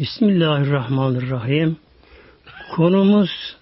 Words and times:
Bismillahirrahmanirrahim. 0.00 1.76
Konumuz 2.76 3.56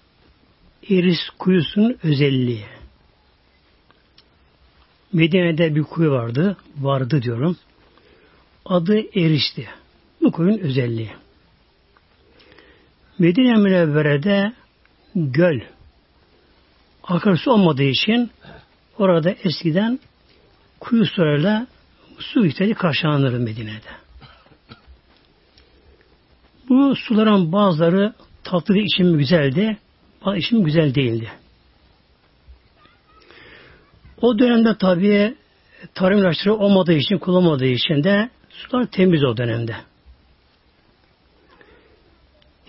Eris 0.89 1.29
kuyusunun 1.39 1.97
özelliği. 2.03 2.65
Medine'de 5.13 5.75
bir 5.75 5.83
kuyu 5.83 6.11
vardı. 6.11 6.57
Vardı 6.77 7.21
diyorum. 7.21 7.57
Adı 8.65 9.19
Eris'ti. 9.19 9.67
Bu 10.21 10.31
kuyunun 10.31 10.57
özelliği. 10.57 11.11
Medine 13.19 13.57
Münevvere'de 13.57 14.53
göl 15.15 15.59
akarsu 17.03 17.51
olmadığı 17.51 17.83
için 17.83 18.31
orada 18.97 19.35
eskiden 19.43 19.99
kuyu 20.79 21.05
sularıyla 21.05 21.67
su 22.19 22.45
ihtiyacı 22.45 22.75
karşılanır 22.75 23.37
Medine'de. 23.37 24.08
Bu 26.69 26.95
suların 26.95 27.51
bazıları 27.51 28.13
tatlı 28.43 28.77
içimi 28.77 29.17
güzeldi, 29.17 29.77
bazı 30.25 30.37
içimi 30.37 30.63
güzel 30.63 30.95
değildi. 30.95 31.31
O 34.21 34.39
dönemde 34.39 34.77
tabii 34.77 35.35
tarım 35.93 36.19
ilaçları 36.19 36.55
olmadığı 36.55 36.93
için, 36.93 37.17
kullanmadığı 37.17 37.65
için 37.65 38.03
de 38.03 38.29
sular 38.49 38.85
temiz 38.85 39.23
o 39.23 39.37
dönemde. 39.37 39.75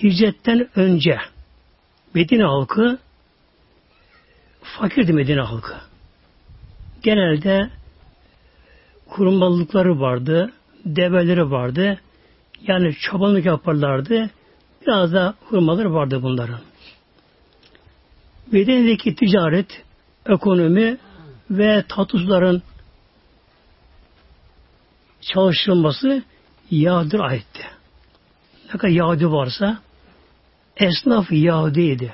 Hicretten 0.03 0.69
önce 0.77 1.19
Medine 2.15 2.45
halkı 2.45 2.99
fakirdi 4.63 5.13
Medine 5.13 5.41
halkı. 5.41 5.75
Genelde 7.03 7.71
kurumbalıkları 9.09 10.01
vardı, 10.01 10.53
develeri 10.85 11.51
vardı. 11.51 12.01
Yani 12.67 12.95
çobanlık 12.95 13.47
yaparlardı. 13.47 14.31
Biraz 14.83 15.13
da 15.13 15.35
hurmaları 15.41 15.95
vardı 15.95 16.23
bunların. 16.23 16.61
Medine'deki 18.53 19.15
ticaret, 19.15 19.85
ekonomi 20.27 20.99
ve 21.51 21.85
tatlıların 21.89 22.63
çalışılması 25.21 26.23
Yahudi'ye 26.71 27.23
aitti. 27.23 27.63
Ne 28.67 28.79
kadar 28.79 28.89
Yahudi 28.89 29.33
varsa 29.33 29.79
esnaf 30.77 31.33
Yahudi'ydi. 31.33 32.13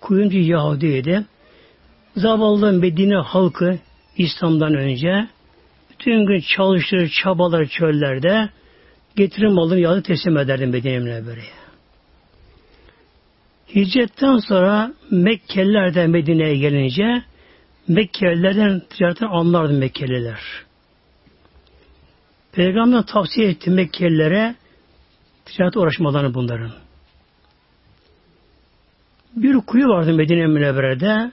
Kuyumcu 0.00 0.38
Yahudi'ydi. 0.38 1.24
Zavallı 2.16 2.72
Medine 2.72 3.16
halkı 3.16 3.78
İslam'dan 4.16 4.74
önce 4.74 5.28
bütün 5.90 6.26
gün 6.26 6.40
çalışır, 6.56 7.12
çabalar 7.22 7.66
çöllerde 7.66 8.48
getirin 9.18 9.52
malını 9.52 9.80
Yahudi 9.80 10.02
teslim 10.02 10.38
ederdi 10.38 10.66
Medine 10.66 10.98
Münevvere'ye. 10.98 11.58
Hicretten 13.74 14.38
sonra 14.38 14.92
Mekkeliler 15.10 15.94
de 15.94 16.06
Medine'ye 16.06 16.56
gelince 16.56 17.22
Mekkelilerden 17.88 18.82
ticaretten 18.90 19.26
anlardı 19.26 19.72
Mekkeliler. 19.72 20.40
Peygamber 22.52 23.02
tavsiye 23.02 23.48
etti 23.48 23.70
Mekkelilere 23.70 24.54
ticaret 25.44 25.76
uğraşmalarını 25.76 26.34
bunların. 26.34 26.72
Bir 29.36 29.56
kuyu 29.56 29.88
vardı 29.88 30.12
Medine 30.12 30.46
Münevvere'de. 30.46 31.32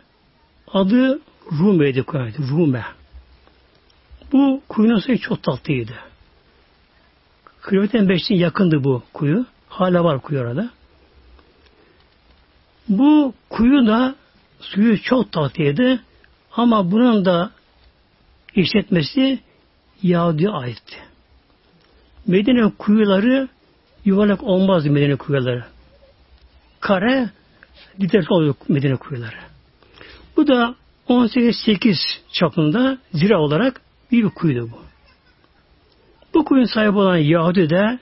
Adı 0.68 1.20
Rume'ydi 1.52 2.04
kuyuydu. 2.04 2.38
Rume. 2.50 2.86
Bu 4.32 4.62
kuyunun 4.70 5.00
suyu 5.00 5.20
çok 5.20 5.44
tatlıydı. 5.44 5.94
Kilometre 7.70 8.10
beşten 8.10 8.36
yakındı 8.36 8.84
bu 8.84 9.04
kuyu. 9.14 9.46
Hala 9.70 10.04
var 10.04 10.22
kuyu 10.22 10.40
orada. 10.40 10.70
Bu 12.90 13.34
kuyu 13.50 13.88
da 13.88 14.16
suyu 14.60 15.02
çok 15.02 15.32
tatlıydı. 15.32 16.00
Ama 16.52 16.92
bunun 16.92 17.26
da 17.26 17.52
işletmesi 18.56 19.40
Yahudi'ye 20.04 20.50
aitti. 20.50 20.96
Medine 22.28 22.72
kuyuları 22.78 23.48
yuvarlak 24.06 24.44
olmazdı 24.44 24.90
Medine 24.90 25.16
kuyuları. 25.16 25.66
Kare 26.80 27.30
didek 28.00 28.32
oluyor 28.32 28.56
Medine 28.68 28.96
kuyuları. 28.96 29.38
Bu 30.38 30.48
da 30.48 30.76
18-8 31.10 31.96
çapında 32.32 32.98
zira 33.14 33.40
olarak 33.40 33.82
bir, 34.12 34.24
bir 34.24 34.30
kuyuydu 34.30 34.70
bu. 34.72 34.85
Bu 36.36 36.46
kuyun 36.46 36.66
sahibi 36.66 36.98
olan 36.98 37.18
Yahudi 37.18 37.70
de 37.70 38.00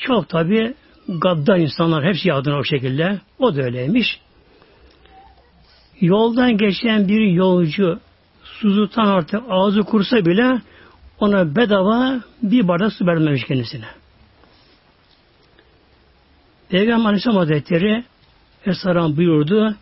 çok 0.00 0.28
tabi 0.28 0.74
gaddar 1.08 1.56
insanlar 1.56 2.04
hepsi 2.04 2.28
Yahudi'nin 2.28 2.54
o 2.54 2.64
şekilde. 2.64 3.20
O 3.38 3.56
da 3.56 3.62
öyleymiş. 3.62 4.20
Yoldan 6.00 6.56
geçen 6.56 7.08
bir 7.08 7.20
yolcu 7.20 8.00
suzutan 8.44 9.06
artık 9.06 9.42
ağzı 9.48 9.82
kursa 9.82 10.16
bile 10.16 10.60
ona 11.18 11.56
bedava 11.56 12.20
bir 12.42 12.68
bardak 12.68 12.92
su 12.92 13.06
vermemiş 13.06 13.44
kendisine. 13.44 13.86
Peygamber 16.68 17.06
Aleyhisselam 17.06 17.36
Hazretleri 17.36 18.04
Esselam 18.66 19.16
buyurdu. 19.16 19.74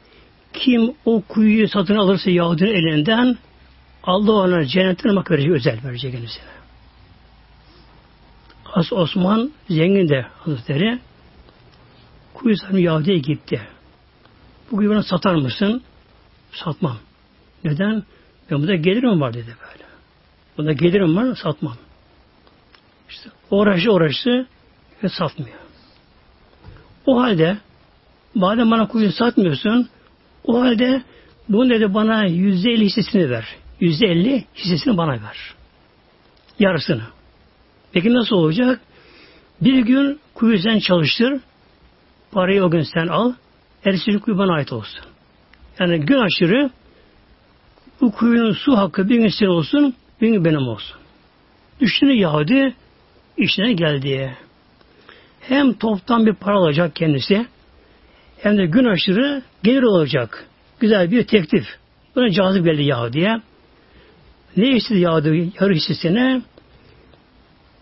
Kim 0.53 0.95
o 1.05 1.23
kuyuyu 1.29 1.69
satın 1.69 1.97
alırsa 1.97 2.31
Yahudinin 2.31 2.75
elinden 2.75 3.37
Allah 4.03 4.33
ona 4.33 4.67
cennetten 4.67 5.17
verecek, 5.17 5.51
özel 5.51 5.79
verecek 5.85 6.13
kendisine. 6.13 6.60
As 8.73 8.93
Osman 8.93 9.53
zengin 9.69 10.09
de 10.09 10.27
Hazretleri 10.39 10.99
kuyu 12.35 12.57
satın 12.57 12.79
Yahudi'ye 12.79 13.19
gitti. 13.19 13.61
Bu 14.71 14.77
bana 14.77 15.03
satar 15.03 15.35
mısın? 15.35 15.83
Satmam. 16.53 16.97
Neden? 17.65 18.03
Ben 18.51 18.59
burada 18.59 18.75
gelirim 18.75 19.21
var 19.21 19.35
dedi 19.35 19.57
böyle. 19.61 19.85
Bunda 20.59 20.73
gelirim 20.73 21.17
var 21.17 21.35
satmam. 21.35 21.77
İşte 23.11 23.31
uğraşı 23.51 23.93
uğraşı 23.93 24.47
ve 25.03 25.09
satmıyor. 25.09 25.59
O 27.07 27.21
halde 27.21 27.59
madem 28.35 28.71
bana 28.71 28.89
kuyu 28.89 29.13
satmıyorsun 29.13 29.89
o 30.45 30.61
halde 30.61 31.03
bunu 31.49 31.71
dedi 31.71 31.95
bana 31.95 32.25
yüzde 32.25 32.71
elli 32.71 32.85
hissesini 32.85 33.31
ver. 33.31 33.45
Yüzde 33.81 34.07
elli 34.07 34.45
hissesini 34.55 34.97
bana 34.97 35.13
ver. 35.13 35.55
Yarısını. 36.59 37.03
Peki 37.93 38.15
nasıl 38.15 38.37
olacak? 38.37 38.81
Bir 39.61 39.79
gün 39.79 40.21
kuyu 40.35 40.59
sen 40.59 40.79
çalıştır. 40.79 41.41
Parayı 42.33 42.65
o 42.65 42.71
gün 42.71 42.83
sen 42.83 43.07
al. 43.07 43.33
Ertesi 43.85 44.19
kuyu 44.19 44.39
bana 44.39 44.55
ait 44.55 44.73
olsun. 44.73 45.05
Yani 45.81 46.01
gün 46.01 46.19
aşırı 46.19 46.71
bu 48.01 48.13
kuyunun 48.13 48.53
su 48.53 48.77
hakkı 48.77 49.09
bir 49.09 49.17
gün 49.19 49.29
senin 49.29 49.51
olsun, 49.51 49.95
bir 50.21 50.29
gün 50.29 50.45
benim 50.45 50.69
olsun. 50.69 50.97
Düşünü 51.81 52.13
Yahudi 52.13 52.75
işine 53.37 53.73
geldi. 53.73 54.37
Hem 55.41 55.73
toptan 55.73 56.27
bir 56.27 56.35
para 56.35 56.57
alacak 56.57 56.97
kendisi, 56.97 57.47
hem 58.39 58.59
de 58.59 58.67
gün 58.67 58.85
aşırı 58.85 59.43
gelir 59.63 59.83
olacak. 59.83 60.47
Güzel 60.81 61.11
bir 61.11 61.25
teklif. 61.25 61.65
Buna 62.17 62.31
cazip 62.31 62.65
geldi 62.65 62.83
Yahudi'ye. 62.83 63.41
Ne 64.57 64.69
istedi 64.69 64.99
Yahudi 64.99 65.53
yarı 65.61 65.75
hissesine? 65.75 66.43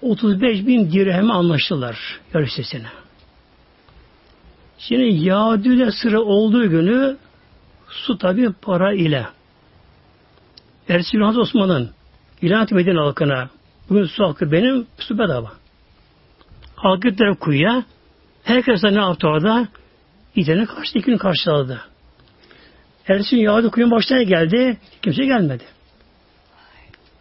35 0.02 0.66
bin 0.66 0.92
dirheme 0.92 1.32
anlaştılar 1.32 2.20
yarı 2.34 2.44
hissesine. 2.44 2.86
Şimdi 4.78 5.26
Yahudi'de 5.26 5.90
sıra 5.92 6.20
olduğu 6.20 6.70
günü 6.70 7.16
Su 7.88 8.18
tabi 8.18 8.52
para 8.52 8.92
ile. 8.92 9.26
Ersin 10.88 11.20
Hazreti 11.20 11.40
Osman'ın 11.40 11.90
ilan 12.42 12.66
Medine 12.70 12.98
halkına 12.98 13.50
bugün 13.88 14.04
su 14.04 14.24
hakkı 14.24 14.52
benim, 14.52 14.86
su 14.98 15.18
bedava. 15.18 15.52
Halk 16.76 17.02
gittiler 17.02 17.34
kuyuya. 17.34 17.84
Herkes 18.44 18.82
ne 18.82 19.00
yaptı 19.00 19.28
orada? 19.28 19.68
İtene 20.34 20.66
karşı 20.66 20.98
ikini 20.98 21.18
karşıladı. 21.18 21.80
Ersin 23.08 23.36
Yahudi 23.36 23.70
kuyun 23.70 23.90
başına 23.90 24.22
geldi. 24.22 24.78
Kimse 25.02 25.24
gelmedi. 25.24 25.64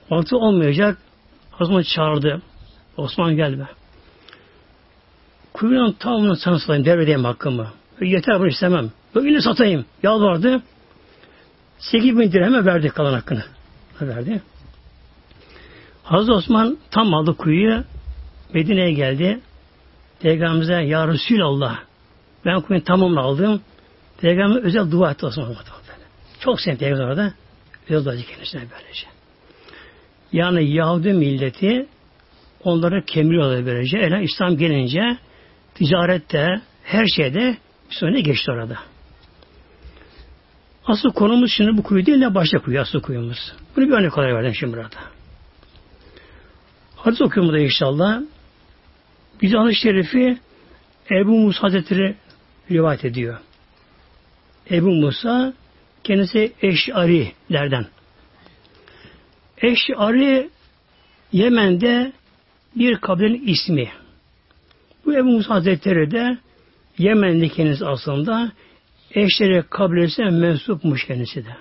Vakti 0.10 0.36
olmayacak. 0.36 0.98
Osman 1.60 1.82
çağırdı. 1.82 2.42
Osman 2.98 3.36
gelme. 3.36 3.68
Kuyunun 5.54 5.92
tamamını 5.92 6.36
sana 6.36 6.60
satayım. 6.60 6.86
Devredeyim 6.86 7.24
hakkımı. 7.24 7.68
Yeter 8.02 8.40
bunu 8.40 8.48
istemem. 8.48 8.92
Böyle 9.16 9.42
satayım. 9.42 9.86
Yalvardı. 10.04 10.62
8 11.80 12.20
bin 12.20 12.32
dirheme 12.32 12.66
verdi 12.66 12.90
kalan 12.90 13.14
hakkını. 13.14 13.44
Verdi. 14.02 14.42
Hazreti 16.04 16.32
Osman 16.32 16.78
tam 16.92 17.14
aldı 17.14 17.38
kuyuyu. 17.38 17.84
Medine'ye 18.54 18.92
geldi. 18.92 19.40
Peygamberimize 20.20 20.74
Ya 20.74 21.08
Resulallah 21.08 21.80
ben 22.46 22.62
kuyuyu 22.62 22.84
tamamını 22.84 23.20
aldım. 23.20 23.62
Peygamber 24.22 24.64
özel 24.64 24.92
dua 24.92 25.12
etti 25.12 25.26
Osman. 25.26 25.56
Çok 26.40 26.62
sevdi 26.62 26.78
Peygamber 26.78 27.04
orada. 27.04 27.34
Özel 27.90 28.06
dua 28.06 28.14
etti 28.14 28.28
kendisine 28.28 28.62
böylece. 28.62 29.08
Yani 30.32 30.72
Yahudi 30.72 31.14
milleti 31.14 31.88
onları 32.68 33.06
kemiriyorlar 33.06 33.66
böylece. 33.66 33.98
Ele 33.98 34.24
İslam 34.24 34.58
gelince 34.58 35.18
ticarette, 35.76 36.62
her 36.84 37.06
şeyde 37.16 37.58
Müslüman'a 37.90 38.20
geçti 38.20 38.52
orada. 38.52 38.78
Asıl 40.86 41.10
konumuz 41.10 41.52
şimdi 41.52 41.78
bu 41.78 41.84
kuyu 41.84 42.06
değil 42.06 42.22
de 42.22 42.36
başka 42.36 42.60
kuyu, 42.60 42.82
asıl 42.82 43.02
kuyumuz. 43.02 43.54
Bunu 43.76 43.88
bir 43.88 43.92
örnek 43.92 44.18
olarak 44.18 44.34
verdim 44.34 44.56
şimdi 44.56 44.78
burada. 44.78 44.98
Hadis 46.96 47.22
okuyorum 47.22 47.54
da 47.54 47.60
inşallah. 47.60 48.22
Bize 49.42 49.58
hadis 49.58 49.78
şerifi 49.84 50.38
Ebu 51.12 51.40
Musa 51.40 51.64
Hazretleri 51.64 52.16
rivayet 52.72 53.06
ediyor. 53.06 53.40
Ebu 54.72 54.92
Musa 54.92 55.54
kendisi 56.04 56.54
Eş'arilerden. 56.62 57.86
Eş'ari 59.58 60.50
Yemen'de 61.32 62.12
bir 62.80 62.98
kabilenin 62.98 63.48
ismi. 63.48 63.90
Bu 65.06 65.14
Ebu 65.14 65.24
Musa 65.24 65.54
Hazretleri 65.54 66.12
de 66.12 66.38
Yemen'de 66.98 67.50
kendisi 67.50 67.86
aslında 67.86 68.52
Eşleri 69.12 69.64
kabilesine 69.70 70.30
mensupmuş 70.30 71.06
kendisi 71.06 71.46
de. 71.46 71.56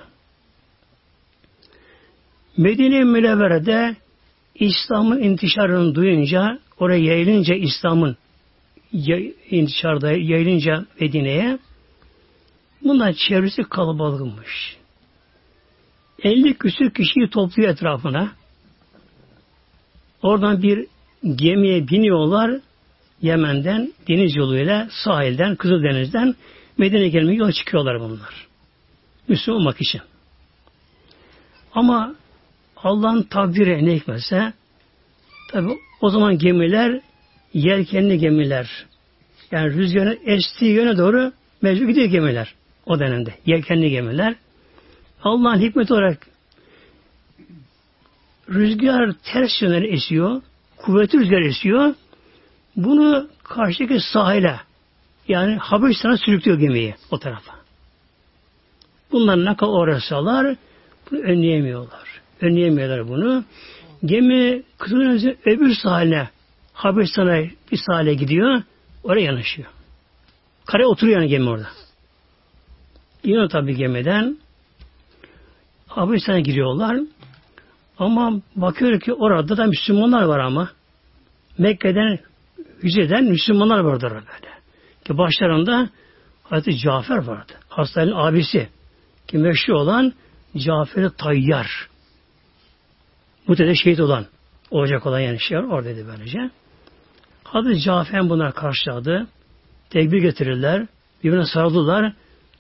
Medine-i 2.56 3.04
Münevvere'de 3.04 3.96
İslam'ın 4.54 5.22
intişarını 5.22 5.94
duyunca, 5.94 6.58
oraya 6.78 7.04
yayılınca 7.04 7.54
İslam'ın 7.54 8.16
intişarda 9.50 10.12
yayılınca 10.12 10.86
Medine'ye 11.00 11.58
bunlar 12.82 13.12
çevresi 13.28 13.62
kalabalıkmış. 13.62 14.76
50 16.22 16.54
küsür 16.54 16.90
kişiyi 16.90 17.30
topluyor 17.30 17.70
etrafına. 17.70 18.32
Oradan 20.22 20.62
bir 20.62 20.86
gemiye 21.34 21.88
biniyorlar. 21.88 22.60
Yemen'den 23.22 23.92
deniz 24.08 24.36
yoluyla 24.36 24.88
sahilden, 25.04 25.56
Kızıldeniz'den 25.56 26.34
Medine'ye 26.78 27.08
gelmeye 27.08 27.34
yola 27.34 27.52
çıkıyorlar 27.52 28.00
bunlar. 28.00 28.46
Müslüman 29.28 29.60
olmak 29.60 29.80
için. 29.80 30.00
Ama 31.72 32.14
Allah'ın 32.76 33.22
takdiri 33.22 33.86
ne 33.86 33.94
hikmetse 33.94 34.52
tabi 35.52 35.68
o 36.00 36.10
zaman 36.10 36.38
gemiler 36.38 37.00
yelkenli 37.54 38.18
gemiler. 38.18 38.86
Yani 39.50 39.74
rüzgarın 39.74 40.18
estiği 40.24 40.72
yöne 40.72 40.96
doğru 40.96 41.32
mecbur 41.62 41.88
gidiyor 41.88 42.06
gemiler 42.06 42.54
o 42.86 43.00
dönemde. 43.00 43.34
Yelkenli 43.46 43.90
gemiler. 43.90 44.34
Allah'ın 45.22 45.60
hikmet 45.60 45.90
olarak 45.90 46.26
rüzgar 48.48 49.12
ters 49.32 49.62
yönden 49.62 49.92
esiyor. 49.94 50.42
Kuvvetli 50.86 51.18
rüzgar 51.18 51.40
esiyor. 51.40 51.94
Bunu 52.76 53.28
karşıdaki 53.44 54.00
sahile 54.12 54.60
yani 55.28 55.56
Habeşistan'a 55.56 56.16
sürüklüyor 56.16 56.58
gemiyi 56.58 56.94
o 57.10 57.18
tarafa. 57.18 57.52
Bunlar 59.12 59.44
ne 59.44 59.56
kadar 59.56 59.72
uğraşsalar 59.72 60.56
bunu 61.10 61.20
önleyemiyorlar. 61.20 62.20
Önleyemiyorlar 62.40 63.08
bunu. 63.08 63.44
Gemi 64.04 64.62
Kızıldeniz'in 64.78 65.38
öbür 65.46 65.74
sahiline 65.74 66.28
Habeşistan'a 66.72 67.42
bir 67.72 67.80
sahile 67.86 68.14
gidiyor. 68.14 68.62
Oraya 69.04 69.24
yanaşıyor. 69.24 69.68
Karaya 70.66 70.88
oturuyor 70.88 71.20
yani 71.20 71.28
gemi 71.28 71.48
orada. 71.50 71.68
Yine 73.24 73.48
tabi 73.48 73.76
gemiden 73.76 74.38
Habeşistan'a 75.86 76.40
giriyorlar. 76.40 77.00
Ama 77.98 78.40
bakıyor 78.56 79.00
ki 79.00 79.12
orada 79.12 79.56
da 79.56 79.66
Müslümanlar 79.66 80.22
var 80.22 80.38
ama. 80.38 80.70
Mekke'den 81.58 82.18
hücreden 82.82 83.24
Müslümanlar 83.24 83.78
vardır 83.78 84.10
böyle. 84.10 84.56
Ki 85.04 85.18
başlarında 85.18 85.90
Hazreti 86.42 86.78
Cafer 86.78 87.18
vardı. 87.18 87.52
Hastanın 87.68 88.12
abisi. 88.12 88.68
Ki 89.28 89.38
meşhur 89.38 89.72
olan 89.72 90.12
Cafer-i 90.56 91.10
Tayyar. 91.16 91.88
Mutede 93.46 93.74
şehit 93.74 94.00
olan, 94.00 94.26
olacak 94.70 95.06
olan 95.06 95.20
yani 95.20 95.40
şey 95.40 95.58
oradaydı 95.58 96.06
böylece. 96.08 96.50
Hazreti 97.44 97.80
Cafer 97.80 98.28
bunlar 98.28 98.54
karşıladı. 98.54 99.26
Tekbir 99.90 100.22
getirirler. 100.22 100.86
Birbirine 101.24 101.46
sarıldılar. 101.46 102.12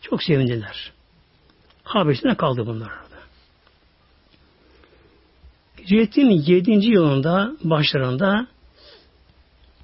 Çok 0.02 0.22
sevindiler. 0.22 0.92
Habeş'te 1.84 2.34
kaldı 2.34 2.66
bunlar. 2.66 3.05
Hicretin 5.86 6.30
7. 6.30 6.70
yılında 6.70 7.52
başlarında 7.64 8.46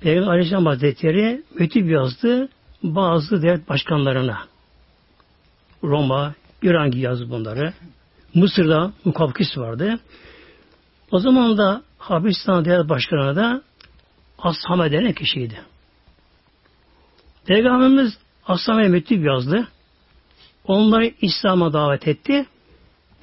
Peygamber 0.00 0.30
Aleyhisselam 0.30 0.66
Hazretleri 0.66 1.42
mektup 1.58 1.90
yazdı 1.90 2.48
bazı 2.82 3.42
devlet 3.42 3.68
başkanlarına. 3.68 4.38
Roma, 5.84 6.34
İran 6.62 6.90
gibi 6.90 7.00
yazdı 7.00 7.30
bunları. 7.30 7.72
Mısır'da 8.34 8.92
Mukavkis 9.04 9.58
vardı. 9.58 9.98
O 11.10 11.18
zaman 11.18 11.58
da 11.58 11.82
Habeşistan 11.98 12.64
devlet 12.64 12.88
başkanı 12.88 13.36
da 13.36 13.62
Ashame 14.38 14.92
denen 14.92 15.12
kişiydi. 15.12 15.60
Peygamberimiz 17.46 18.18
Ashame'ye 18.46 18.88
mektup 18.88 19.24
yazdı. 19.24 19.68
Onları 20.64 21.12
İslam'a 21.20 21.72
davet 21.72 22.08
etti. 22.08 22.46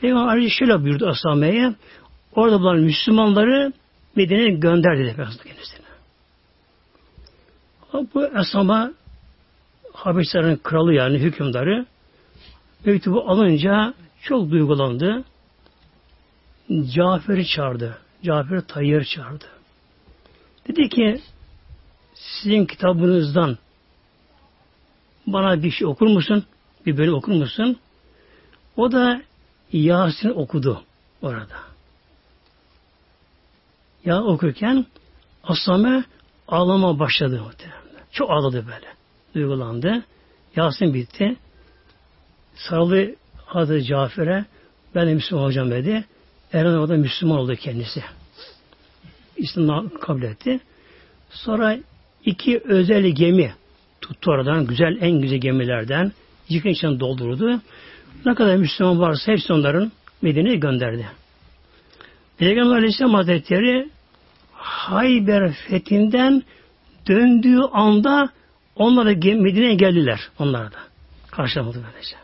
Peygamber 0.01 0.33
ayrıca 0.33 0.49
şöyle 0.49 0.83
buyurdu 0.83 1.07
Ashame'ye. 1.07 1.75
Orada 2.39 2.59
bulunan 2.59 2.79
Müslümanları 2.79 3.73
Medine'ye 4.15 4.49
gönderdi 4.49 5.03
dedi 5.03 5.15
kendisine. 5.43 5.85
Bu 8.13 8.25
Esama 8.25 8.93
Habeşlerin 9.93 10.55
kralı 10.55 10.93
yani 10.93 11.17
hükümdarı 11.17 11.85
mektubu 12.85 13.29
alınca 13.29 13.93
çok 14.21 14.51
duygulandı. 14.51 15.23
Cafer'i 16.93 17.47
çağırdı. 17.47 17.97
Cafer 18.23 18.61
Tayyar 18.61 19.03
çağırdı. 19.03 19.45
Dedi 20.67 20.89
ki 20.89 21.21
sizin 22.13 22.65
kitabınızdan 22.65 23.57
bana 25.27 25.63
bir 25.63 25.71
şey 25.71 25.87
okur 25.87 26.07
musun? 26.07 26.43
Bir 26.85 26.97
bölüm 26.97 27.13
okur 27.13 27.31
musun? 27.31 27.77
O 28.77 28.91
da 28.91 29.21
Yasin 29.71 30.29
okudu 30.29 30.83
orada. 31.21 31.68
Ya 34.05 34.23
okurken 34.23 34.85
Asame 35.43 36.03
ağlama 36.47 36.99
başladı 36.99 37.41
muhtemelen. 37.43 37.79
Çok 38.11 38.31
ağladı 38.31 38.65
böyle. 38.67 38.87
Duygulandı. 39.35 40.03
Yasin 40.55 40.93
bitti. 40.93 41.35
Sarıldı 42.55 43.15
Hazreti 43.45 43.85
Cafer'e 43.85 44.45
ben 44.95 45.07
de 45.07 45.13
Müslüman 45.13 45.43
olacağım 45.43 45.71
dedi. 45.71 46.05
Eren 46.53 46.73
orada 46.73 46.97
Müslüman 46.97 47.37
oldu 47.37 47.55
kendisi. 47.55 48.03
İslam'ı 49.37 49.99
kabul 49.99 50.23
etti. 50.23 50.59
Sonra 51.29 51.77
iki 52.25 52.59
özel 52.59 53.03
gemi 53.03 53.53
tuttu 54.01 54.31
oradan. 54.31 54.67
Güzel, 54.67 54.97
en 55.01 55.21
güzel 55.21 55.37
gemilerden. 55.37 56.11
Yıkın 56.49 56.69
içine 56.69 56.99
doldurdu. 56.99 57.61
Ne 58.25 58.35
kadar 58.35 58.55
Müslüman 58.55 58.99
varsa 58.99 59.31
hepsi 59.31 59.53
onların 59.53 59.91
Medine'ye 60.21 60.55
gönderdi. 60.55 61.07
Peygamber 62.39 62.75
Aleyhisselam 62.75 63.13
Hazretleri 63.13 63.89
Hayber 64.53 65.53
fethinden 65.69 66.43
döndüğü 67.07 67.59
anda 67.71 68.29
onlar 68.75 69.05
da 69.05 69.35
Medine'ye 69.35 69.73
geldiler. 69.73 70.19
Onlar 70.39 70.71
da. 70.71 70.77
Karşılamadı 71.31 71.83
böylece. 71.93 72.15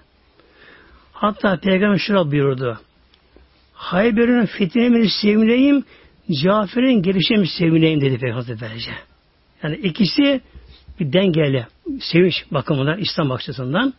Hatta 1.13 1.57
Peygamber 1.57 1.97
şöyle 1.97 2.31
buyurdu. 2.31 2.79
Hayber'in 3.73 4.45
fethine 4.45 4.89
mi 4.89 5.09
sevineyim, 5.21 5.83
Cafer'in 6.43 7.01
gelişine 7.01 7.37
mi 7.37 7.47
sevineyim 7.47 8.01
dedi 8.01 8.17
Peygamber 8.17 8.57
böylece. 8.61 8.91
Yani 9.63 9.75
ikisi 9.75 10.41
bir 10.99 11.13
dengeli 11.13 11.67
sevinç 11.99 12.45
bakımından, 12.51 12.97
İslam 12.97 13.31
açısından. 13.31 13.93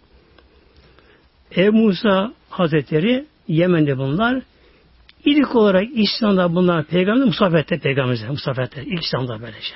Ebu 1.57 1.77
Musa 1.77 2.33
Hazretleri 2.51 3.27
Yemen'de 3.49 3.99
bunlar. 3.99 4.43
İlk 5.27 5.57
olarak 5.57 5.89
İslam'da 5.95 6.55
bunlar 6.55 6.85
peygamber 6.85 7.25
Musafet'te 7.25 7.79
peygamberimize 7.79 8.29
Musafet'te 8.29 8.85
ilk 8.85 9.05
İslam'da 9.05 9.41
böylece. 9.43 9.75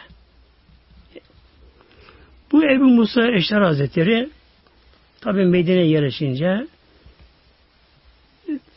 Bu 2.52 2.64
Ebu 2.64 2.84
Musa 2.84 3.32
Eşler 3.32 3.60
Hazretleri 3.60 4.30
tabi 5.20 5.44
Medine'ye 5.44 5.86
yerleşince 5.86 6.66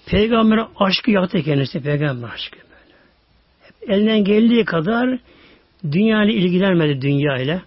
peygamber 0.06 0.60
aşkı 0.76 1.12
yaktı 1.12 1.44
kendisi 1.44 1.82
peygamber 1.82 2.30
aşkı 2.30 2.58
böyle. 2.58 2.96
Hep 3.62 3.90
elinden 3.90 4.24
geldiği 4.24 4.66
kadar 4.66 5.20
dünya 5.92 6.24
ile 6.24 6.34
ilgilenmedi 6.34 7.02
dünya 7.02 7.38
ile. 7.38 7.62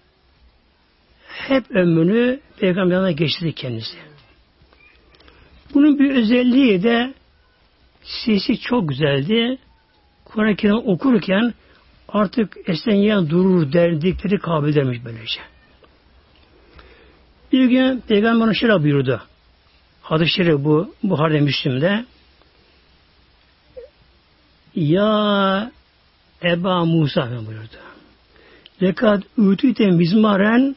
Hep 1.28 1.70
ömrünü 1.70 2.40
peygamberine 2.60 3.12
geçti 3.12 3.52
kendisi. 3.52 3.96
Bunun 5.74 5.98
bir 5.98 6.10
özelliği 6.10 6.82
de 6.82 7.14
sesi 8.06 8.60
çok 8.60 8.88
güzeldi. 8.88 9.58
Kur'an-ı 10.24 10.56
Kerim 10.56 10.76
okurken 10.76 11.54
artık 12.08 12.56
esen 12.66 13.30
durur 13.30 13.72
derdikleri 13.72 14.38
kabul 14.38 14.74
demiş 14.74 14.98
böylece. 15.04 15.40
Bir 17.52 17.64
gün 17.64 18.00
Peygamber 18.00 18.54
şöyle 18.54 18.82
buyurdu. 18.82 19.22
Hadis-i 20.02 20.32
Şerif 20.32 20.64
bu 20.64 20.94
Buhari'de 21.02 21.40
Müslim'de. 21.40 22.04
Ya 24.74 25.70
Eba 26.44 26.84
Musa 26.84 27.30
buyurdu. 27.46 27.76
Lekat 28.82 29.22
ütüte 29.38 29.90
mizmaren 29.90 30.76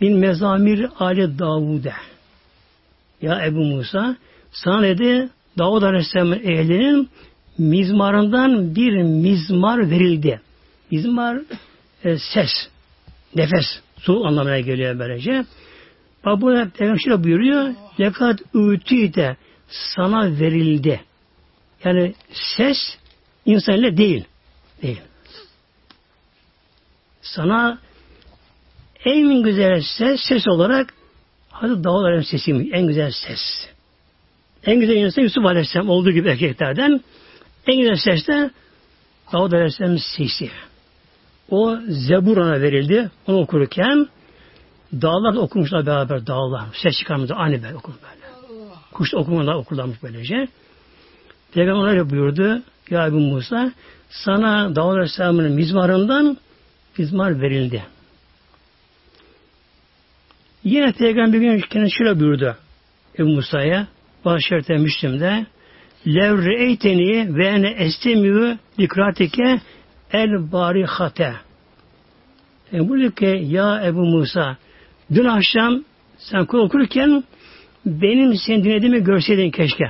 bin 0.00 0.16
mezamir 0.16 0.88
ali 0.98 1.38
Davud'e. 1.38 1.94
Ya 3.22 3.46
Ebu 3.46 3.64
Musa 3.64 4.16
sana 4.52 4.82
dedi 4.82 5.28
Davud 5.58 5.82
Aleyhisselam'ın 5.82 6.38
ehlinin 6.38 7.10
mizmarından 7.58 8.74
bir 8.74 9.02
mizmar 9.02 9.90
verildi. 9.90 10.40
Mizmar 10.90 11.38
e, 12.04 12.18
ses, 12.18 12.50
nefes, 13.34 13.80
su 13.98 14.26
anlamına 14.26 14.60
geliyor 14.60 14.98
böylece. 14.98 15.44
Bak 16.24 16.40
burada 16.40 16.70
Peygamber 16.70 17.00
şöyle 17.00 17.24
buyuruyor. 17.24 17.74
Lekat 18.00 18.40
ütüte 18.54 19.36
sana 19.68 20.40
verildi. 20.40 21.00
Yani 21.84 22.14
ses 22.56 22.98
insan 23.46 23.74
ile 23.74 23.96
değil. 23.96 24.24
Değil. 24.82 25.00
Sana 27.22 27.78
en 29.04 29.42
güzel 29.42 29.82
ses, 29.98 30.20
ses 30.20 30.48
olarak 30.48 30.94
Hazreti 31.50 31.84
Davud 31.84 32.04
Aleyhisselam 32.04 32.38
sesiymiş. 32.38 32.68
En 32.72 32.86
güzel 32.86 33.10
ses. 33.10 33.68
En 34.64 34.80
güzel 34.80 34.96
insan 34.96 35.22
Yusuf 35.22 35.44
Aleyhisselam 35.44 35.88
olduğu 35.88 36.10
gibi 36.10 36.28
erkeklerden 36.28 37.00
en 37.66 37.78
güzel 37.78 37.96
ses 37.96 38.28
de 38.28 38.50
Davud 39.32 39.52
Aleyhisselam'ın 39.52 40.00
sesi. 40.16 40.50
O 41.50 41.78
Zebur 41.88 42.36
ona 42.36 42.60
verildi. 42.60 43.10
Onu 43.26 43.38
okurken 43.38 44.08
dağlar 44.92 45.34
da 45.34 45.40
okumuşlar 45.40 45.86
beraber 45.86 46.26
dağlar. 46.26 46.64
Ses 46.82 46.98
çıkarmışlar. 46.98 47.36
Aynı 47.38 47.62
böyle 47.62 47.76
okur 47.76 47.92
böyle. 47.92 48.20
Kuş 48.92 49.12
da 49.12 49.18
okumadan 49.18 49.56
okurlarmış 49.56 50.02
böylece. 50.02 50.48
Peygamber 51.54 51.88
öyle 51.88 52.10
buyurdu. 52.10 52.62
Ya 52.90 53.06
Ebu 53.06 53.20
Musa 53.20 53.72
sana 54.10 54.76
Davud 54.76 54.92
Aleyhisselam'ın 54.92 55.52
mizmarından 55.52 56.36
mizmar 56.98 57.40
verildi. 57.40 57.84
Yine 60.64 60.92
Peygamber 60.92 61.40
bir 61.40 61.68
gün 61.70 61.88
şöyle 61.88 62.20
buyurdu 62.20 62.56
Ebu 63.18 63.28
Musa'ya 63.28 63.86
Başşerite 64.24 64.76
Müslim'de 64.76 65.46
Lev 66.06 66.46
re'eyteni 66.46 67.36
ve 67.36 67.46
ene 67.46 67.70
estemiyü 67.70 68.58
likratike 68.80 69.60
el 70.12 70.52
barihate. 70.52 71.34
Yani 72.72 72.88
buyuruyor 72.88 73.12
ki 73.12 73.40
ya 73.44 73.82
Ebu 73.84 74.00
Musa 74.00 74.56
dün 75.14 75.24
akşam 75.24 75.84
sen 76.18 76.46
kul 76.46 76.58
okurken 76.58 77.24
benim 77.86 78.34
seni 78.34 78.64
dinlediğimi 78.64 79.04
görseydin 79.04 79.50
keşke. 79.50 79.84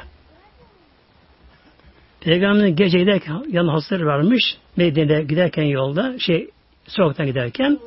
Peygamberin 2.20 2.76
gece 2.76 2.98
giderken 2.98 3.44
yanına 3.48 3.72
hastaları 3.72 4.06
varmış. 4.06 4.56
Medine'de 4.76 5.22
giderken 5.22 5.62
yolda 5.62 6.18
şey 6.18 6.50
sokaktan 6.88 7.26
giderken 7.26 7.78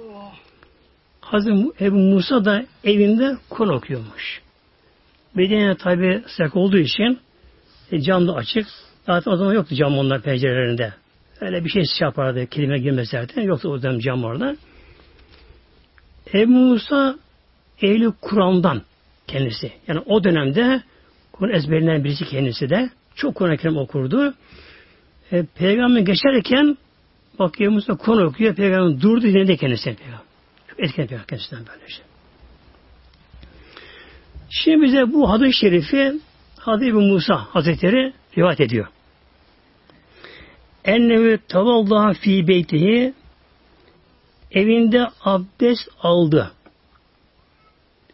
Hazreti 1.22 1.86
Ebu 1.86 1.96
Musa 1.96 2.46
da 2.46 2.66
evinde 2.84 3.38
Kur'an 3.50 3.74
okuyormuş. 3.74 4.43
Medine 5.36 5.76
tabi 5.78 6.24
sıcak 6.28 6.56
olduğu 6.56 6.78
için 6.78 7.20
e, 7.92 8.02
cam 8.02 8.28
da 8.28 8.36
açık. 8.36 8.68
Zaten 9.06 9.32
o 9.32 9.36
zaman 9.36 9.54
yoktu 9.54 9.76
cam 9.76 9.98
onlar 9.98 10.22
pencerelerinde. 10.22 10.94
Öyle 11.42 11.66
bir 11.66 11.70
şey 11.70 11.84
şey 11.98 12.06
yapardı 12.06 12.48
kelime 12.48 12.80
girmez 12.80 13.10
zaten. 13.10 13.42
Yoktu 13.42 13.70
o 13.70 13.78
zaman 13.78 14.00
cam 14.00 14.24
orada. 14.24 14.56
Ebu 16.34 16.52
Musa 16.52 17.16
ehli 17.82 18.12
Kur'an'dan 18.22 18.82
kendisi. 19.28 19.72
Yani 19.88 20.00
o 20.06 20.24
dönemde 20.24 20.84
Kur'an 21.32 21.54
ezberinden 21.54 22.04
birisi 22.04 22.26
kendisi 22.26 22.70
de. 22.70 22.90
Çok 23.16 23.36
Kur'an-ı 23.36 23.58
Kerim 23.58 23.78
okurdu. 23.78 24.34
E, 25.32 25.46
Peygamber 25.56 26.02
geçerken 26.02 26.78
bakıyor 27.40 27.72
Musa 27.72 27.98
Kur'an 27.98 28.26
okuyor. 28.26 28.56
Peygamber 28.56 29.02
durdu 29.02 29.22
dinledi 29.22 29.58
kendisine. 29.58 29.96
Peygamber. 29.96 30.26
Çok 30.68 30.80
etkilen 30.80 31.08
kendisinden 31.28 31.66
böylece. 31.68 32.13
Şimdi 34.50 34.82
bize 34.86 35.14
bu 35.14 35.30
hadis-i 35.30 35.58
şerifi 35.60 36.14
Hazreti 36.60 36.94
Musa 36.94 37.36
Hazretleri 37.36 38.14
rivayet 38.38 38.62
ediyor. 38.62 38.88
Ennevi 40.86 41.40
tavallaha 41.48 42.14
fi 42.14 42.48
beytihi 42.48 43.14
evinde 44.52 45.08
abdest 45.24 45.90
aldı. 46.02 46.52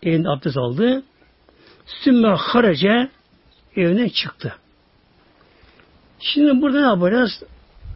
Evinde 0.03 0.29
abdest 0.29 0.57
aldı. 0.57 1.03
Sümme 1.85 2.27
harace 2.27 3.09
evine 3.75 4.09
çıktı. 4.09 4.55
Şimdi 6.19 6.61
burada 6.61 6.79
ne 6.81 6.87
yapacağız? 6.87 7.43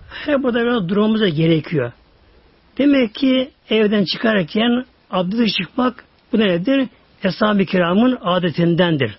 Hep 0.10 0.44
burada 0.44 0.63
biraz 0.63 0.90
durmamıza 0.90 1.28
gerekiyor. 1.28 1.92
Demek 2.78 3.16
ki 3.16 3.52
evden 3.70 4.06
çıkarken 4.06 4.86
abdest 5.12 5.56
çıkmak 5.56 6.06
bu 6.32 6.40
nedir? 6.40 6.90
Eshab-ı 7.24 7.65
kiramın 7.65 8.18
adetindendir. 8.22 9.18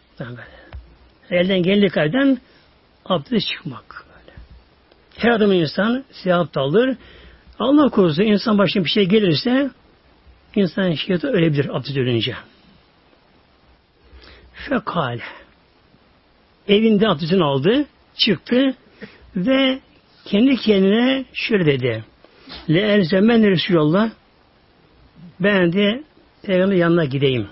Elden 1.31 1.63
geldiği 1.63 1.89
kadardan 1.89 2.39
abdest 3.05 3.49
çıkmak. 3.49 4.05
Her 5.17 5.31
adım 5.31 5.53
insan 5.53 6.05
siyah 6.13 6.47
alır. 6.57 6.97
Allah 7.59 7.89
korusun 7.89 8.23
insan 8.23 8.59
başına 8.59 8.85
bir 8.85 8.91
şey 8.91 9.05
gelirse 9.05 9.71
insan 10.55 10.93
şiddeti 10.93 11.27
ölebilir 11.27 11.77
abdest 11.77 11.97
ölünce. 11.97 12.35
Fekale. 14.53 15.23
Evinde 16.69 17.09
abdestini 17.09 17.45
aldı, 17.45 17.87
çıktı 18.17 18.75
ve 19.37 19.79
kendi 20.25 20.57
kendine 20.57 21.25
şöyle 21.33 21.67
dedi. 21.67 22.05
Le 22.71 22.81
elzemen 22.81 23.51
Resulallah 23.51 24.11
ben 25.41 25.73
de 25.73 26.05
Peygamber 26.43 26.77
yanına 26.77 27.05
gideyim. 27.05 27.49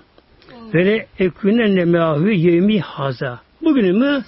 Böyle 0.73 1.07
ekünenne 1.19 1.85
meahü 1.85 2.33
yevmi 2.33 2.81
haza. 2.81 3.41
Bugünümü 3.61 4.23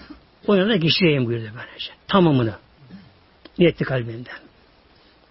o 0.47 0.55
yana 0.55 0.75
geçireyim 0.75 1.25
buyurdu 1.25 1.43
böylece. 1.43 1.91
Tamamını. 2.07 2.55
Niyetti 3.59 3.83
kalbimden. 3.83 4.39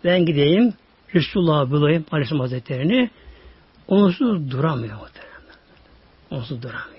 Ben 0.04 0.26
gideyim 0.26 0.74
Resulullah'ı 1.14 1.70
bulayım 1.70 2.04
Aleyhisselam 2.10 2.40
Hazretleri'ni 2.40 3.10
onsuz 3.88 4.50
duramıyor 4.50 4.94
muhtemelen. 4.94 5.34
Onsuz 6.30 6.62
duramıyor. 6.62 6.94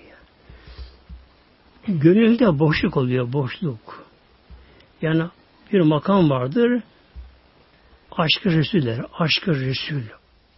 Gönülde 1.88 2.60
boşluk 2.60 2.98
oluyor, 2.98 3.34
boşluk. 3.34 4.06
Yani 5.02 5.24
bir 5.74 5.82
makam 5.82 6.30
vardır, 6.30 6.84
aşkı 8.12 8.52
Resuller, 8.52 9.06
aşkı 9.20 9.56
Resul. 9.56 10.02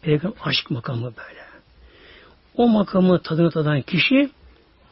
Peygamber 0.01 0.37
aşk 0.43 0.71
makamı 0.71 1.03
böyle. 1.03 1.46
O 2.57 2.67
makamı 2.67 3.21
tadını 3.21 3.51
tadan 3.51 3.81
kişi 3.81 4.29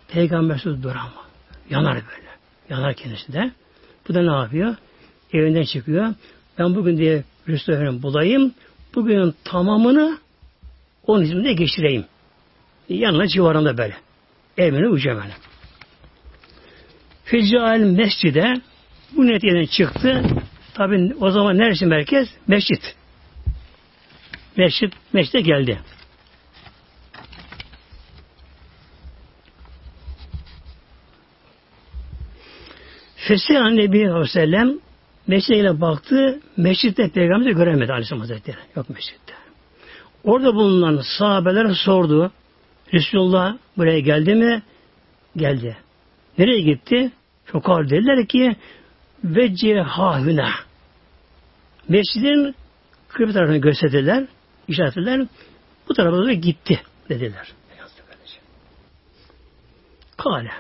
peygambersiz 0.07 0.84
duramaz. 0.84 1.25
Yanar 1.69 1.93
böyle. 1.93 2.29
Yanar 2.69 2.93
kendisi 2.93 3.34
de. 3.34 3.51
Bu 4.07 4.13
da 4.13 4.22
ne 4.22 4.41
yapıyor? 4.41 4.75
Evinden 5.34 5.63
çıkıyor. 5.63 6.13
Ben 6.60 6.75
bugün 6.75 6.98
diye 6.98 7.24
Resulü'nü 7.48 8.01
bulayım. 8.01 8.53
Bugünün 8.95 9.36
tamamını 9.43 10.17
onun 11.07 11.24
izminde 11.24 11.53
geçireyim. 11.53 12.05
Yanına 12.89 13.27
civarında 13.27 13.77
böyle. 13.77 13.95
Evine 14.57 14.88
uca 14.88 15.15
böyle. 15.15 15.34
Feccal 17.25 17.79
mescide 17.79 18.53
bu 19.12 19.27
neticeden 19.27 19.65
çıktı. 19.65 20.24
Tabi 20.74 21.13
o 21.19 21.31
zaman 21.31 21.57
neresi 21.57 21.86
merkez? 21.86 22.29
Mescit. 22.48 22.95
Mescit, 24.57 24.93
mescide 25.13 25.41
geldi. 25.41 25.79
Fessehan 33.27 33.77
Nebi 33.77 34.12
Aleyhisselam 34.12 34.79
mescidine 35.27 35.82
baktı. 35.82 36.39
Mescitte 36.58 37.10
peygamberi 37.10 37.53
göremedi 37.53 37.91
Aleyhisselam 37.91 38.20
Hazretleri. 38.20 38.58
Yok 38.75 38.89
mescitte. 38.89 39.34
Orada 40.24 40.55
bulunan 40.55 41.01
sahabeler 41.17 41.74
sordu. 41.74 42.32
Resulullah 42.94 43.58
buraya 43.77 44.00
geldi 44.00 44.36
mi? 44.36 44.63
Geldi. 45.36 45.77
Nereye 46.38 46.62
gitti? 46.62 47.12
Ağır 47.53 47.89
dediler 47.89 48.27
ki 48.27 48.55
vecce 49.24 49.79
hahüne. 49.79 50.50
Mescidin 51.89 52.55
kıble 53.08 53.34
tarafını 53.34 53.58
gösterdiler, 53.58 54.27
işaretler. 54.67 55.27
Bu 55.89 55.94
tarafa 55.94 56.17
doğru 56.17 56.32
gitti 56.32 56.82
dediler. 57.10 57.48
Kale. 60.17 60.51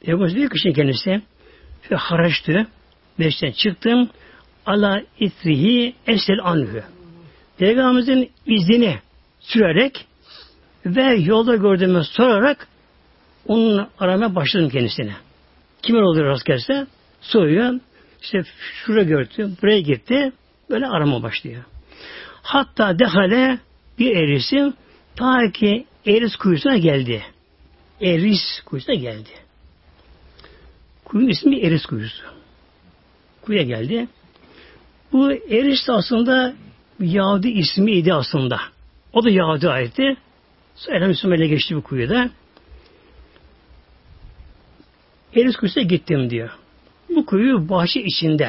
Peygamber 0.00 0.34
diyor 0.34 0.50
ki 0.50 0.72
kendisi 0.72 1.22
ve 1.90 1.96
haraçtı. 1.96 2.66
Beşten 3.18 3.50
çıktım. 3.50 4.10
ala 4.66 5.02
itrihi 5.20 5.94
esel 6.06 6.38
anhü. 6.42 6.84
Peygamberimizin 7.58 8.30
izini 8.46 8.98
sürerek 9.40 10.06
Ve 10.86 11.14
yolda 11.14 11.56
gördüğümü 11.56 12.04
sorarak 12.04 12.68
onun 13.46 13.88
aramaya 13.98 14.34
başladım 14.34 14.68
kendisine. 14.68 15.12
Kimin 15.82 16.00
olur 16.00 16.24
rast 16.24 16.46
gelse 16.46 16.86
soruyor. 17.20 17.80
İşte 18.22 18.42
şuraya 18.84 19.04
gördü, 19.04 19.56
buraya 19.62 19.80
gitti. 19.80 20.32
Böyle 20.70 20.86
arama 20.86 21.22
başlıyor. 21.22 21.64
Hatta 22.42 22.98
dehale 22.98 23.58
bir 23.98 24.16
erisim 24.16 24.74
ta 25.16 25.50
ki 25.52 25.86
Eris 26.06 26.36
kuyusuna 26.36 26.76
geldi. 26.76 27.22
Eris 28.00 28.60
kuyusuna 28.66 28.94
geldi. 28.94 29.47
Kuyunun 31.08 31.30
ismi 31.30 31.60
Eris 31.60 31.86
kuyusu. 31.86 32.22
Kuyuya 33.42 33.64
geldi. 33.64 34.08
Bu 35.12 35.32
Eris 35.32 35.88
aslında 35.88 36.54
Yahudi 37.00 37.48
ismiydi 37.48 38.14
aslında. 38.14 38.60
O 39.12 39.24
da 39.24 39.30
Yahudi 39.30 39.68
ayetti. 39.68 40.16
Sonra 40.74 41.06
Müslüman'a 41.06 41.46
geçti 41.46 41.76
bu 41.76 41.82
kuyuda. 41.82 42.30
Eris 45.34 45.56
kuyusuna 45.56 45.84
gittim 45.84 46.30
diyor. 46.30 46.50
Bu 47.08 47.26
kuyu 47.26 47.68
bahçe 47.68 48.02
içinde. 48.02 48.48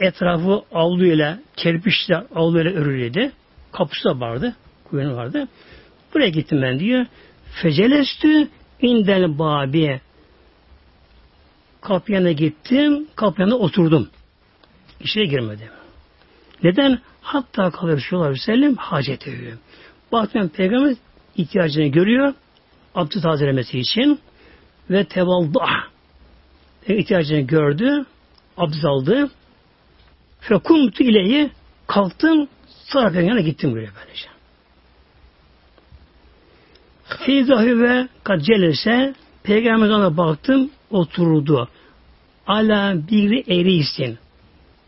Etrafı 0.00 0.62
avluyla, 0.72 1.38
kerpiçle, 1.56 2.16
avluyla 2.34 2.70
örülüydü. 2.70 3.32
Kapısı 3.72 4.04
da 4.04 4.20
vardı. 4.20 4.56
Kuyunun 4.84 5.16
vardı. 5.16 5.48
Buraya 6.14 6.28
gittim 6.28 6.62
ben 6.62 6.78
diyor. 6.78 7.06
Fecelestü 7.62 8.48
indel 8.82 9.38
babi. 9.38 10.00
Kapıyana 11.80 12.32
gittim. 12.32 13.08
Kapıyana 13.16 13.54
oturdum. 13.54 14.08
İçine 15.00 15.24
girmedim. 15.24 15.68
Neden? 16.62 17.00
Hatta 17.20 17.70
kalır 17.70 17.98
şular 17.98 18.34
sellem 18.34 18.76
hacet 18.76 19.28
ediyor. 19.28 19.58
Baktım 20.12 20.48
peygamber 20.48 20.96
ihtiyacını 21.36 21.86
görüyor. 21.86 22.34
Abdü 22.94 23.20
tazelemesi 23.20 23.78
için 23.78 24.20
ve 24.90 25.04
tevalda 25.04 25.66
ihtiyacını 26.86 27.40
gördü. 27.40 28.06
Abdest 28.56 28.84
aldı. 28.84 29.30
Fekumtu 30.40 31.02
ileyi 31.02 31.50
kalktım. 31.86 32.48
Sonra 32.66 33.12
peygamberine 33.12 33.42
gittim 33.42 33.72
buraya 33.72 33.90
böylece. 34.00 34.28
Feyzahü 37.04 37.80
ve 37.82 38.08
kadcelese 38.24 39.14
Peygamber 39.42 39.88
ona 39.88 40.16
baktım 40.16 40.70
oturdu. 40.90 41.68
Ala 42.46 43.08
bir 43.10 43.48
erisin. 43.48 44.18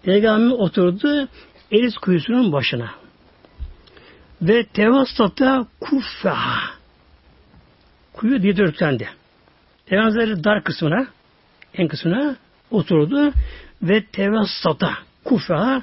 Peygamber 0.03 0.55
oturdu 0.57 1.29
Eris 1.73 1.95
kuyusunun 1.95 2.53
başına. 2.53 2.91
Ve 4.43 4.67
tevassata 4.67 5.67
kuffa. 5.81 6.37
Kuyu 8.13 8.43
didörtlendi. 8.43 9.09
Peygamber 9.87 10.45
dar 10.45 10.65
kısmına 10.65 11.07
en 11.75 11.89
kısmına 11.89 12.37
oturdu 12.71 13.33
ve 13.83 14.05
tevassata 14.05 14.93
kuffa 15.25 15.83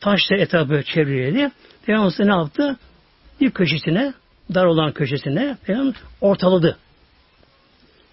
taşla 0.00 0.36
etrafı 0.36 0.82
çevrildi. 0.82 1.50
Peygamber 1.86 2.26
ne 2.26 2.32
yaptı? 2.32 2.76
Bir 3.40 3.50
köşesine 3.50 4.12
dar 4.54 4.64
olan 4.64 4.92
köşesine 4.92 5.56
Peygamber 5.64 5.94
ortaladı. 6.20 6.78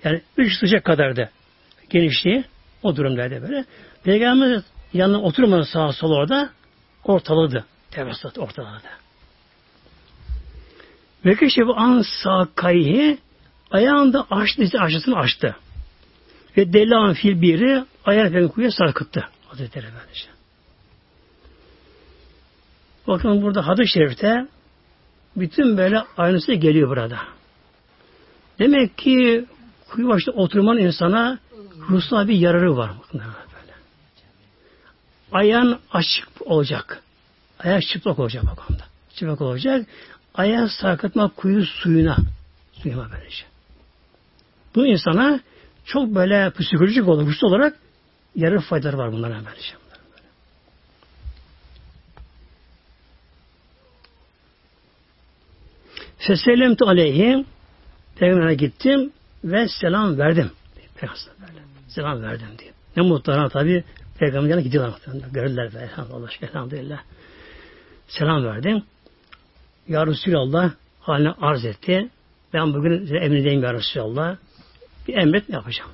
Yani 0.04 0.22
üç 0.38 0.60
sıcak 0.60 0.86
kadardı 0.86 1.30
genişliği. 1.90 2.44
O 2.84 2.96
durumdaydı 2.96 3.42
böyle. 3.42 3.66
Peygamber 4.04 4.62
yanına 4.94 5.22
oturmadı 5.22 5.66
sağa 5.66 5.94
sola 5.94 6.16
orada 6.16 6.50
ortaladı. 7.04 7.66
Tevessat 7.92 8.38
ortaladı. 8.38 8.88
Ve 11.26 11.36
keşefi 11.36 11.72
an 11.76 12.04
sağ 12.24 12.48
kayhi 12.56 13.18
ayağında 13.72 14.28
açtı, 14.32 14.64
işte 14.64 14.80
aşısını 14.80 15.16
açtı. 15.16 15.56
Ve 16.58 16.74
delan 16.74 17.14
fil 17.14 17.42
biri 17.42 17.84
ayağı 18.06 18.28
efendim 18.28 18.50
kuyuya 18.50 18.72
sarkıttı. 18.72 19.28
Hazretleri 19.48 19.86
Efendisi. 19.86 20.28
Bakın 23.08 23.42
burada 23.42 23.68
hadis-i 23.68 23.94
şerifte 23.94 24.48
bütün 25.36 25.78
böyle 25.78 26.04
aynısı 26.18 26.54
geliyor 26.54 26.90
burada. 26.90 27.20
Demek 28.60 28.98
ki 28.98 29.46
kuyu 29.90 30.08
başta 30.08 30.32
oturman 30.32 30.78
insana 30.78 31.40
ruhsal 31.90 32.28
bir 32.28 32.36
yararı 32.36 32.78
var. 32.78 32.92
Böyle. 33.14 33.24
Ayağın 35.32 35.80
açık 35.92 36.28
olacak. 36.42 37.04
Ayak 37.60 37.84
çıplak 37.84 38.20
olacak 38.20 38.44
bakımda. 38.46 38.84
Çıplak 39.16 39.42
olacak. 39.42 39.88
Ayağı 40.36 40.70
sarkıtma 40.70 41.28
kuyu 41.28 41.66
suyuna. 41.66 42.18
Suyuna 42.74 43.08
böylece. 43.12 43.44
Bu 44.76 44.88
insana 44.88 45.40
çok 45.86 46.16
böyle 46.16 46.52
psikolojik 46.52 47.08
olarak, 47.08 47.28
güçlü 47.28 47.48
olarak 47.48 47.80
yarı 48.36 48.60
faydaları 48.60 48.98
var 48.98 49.12
bunlara 49.12 49.34
böylece. 49.34 49.74
Feselemtu 56.18 56.86
aleyhi 56.86 57.46
Peygamber'e 58.16 58.56
gittim 58.56 59.12
ve 59.44 59.68
selam 59.68 60.18
verdim. 60.18 60.52
Selam 61.88 62.22
verdim 62.22 62.48
diye. 62.60 62.72
Ne 62.98 63.04
mutlu 63.04 63.50
tabi 63.50 63.84
Peygamber'e 64.20 64.62
gidiyorlar. 64.62 65.00
Gördüler 65.32 65.74
be. 65.74 65.90
Allah 65.98 66.26
aşkına 66.26 66.50
elhamdülillah. 66.50 67.00
Selam 68.08 68.46
verdim. 68.46 68.84
Ya 69.88 70.08
Resulallah 70.08 70.72
haline 71.00 71.32
arz 71.32 71.66
etti. 71.66 72.10
Ben 72.54 72.74
bugün 72.74 73.00
size 73.00 73.18
emrindeyim 73.18 73.64
ya 73.64 73.74
Resulallah. 73.74 74.38
Bir 75.08 75.18
emret 75.18 75.50
ne 75.50 75.56
yapacağım? 75.56 75.92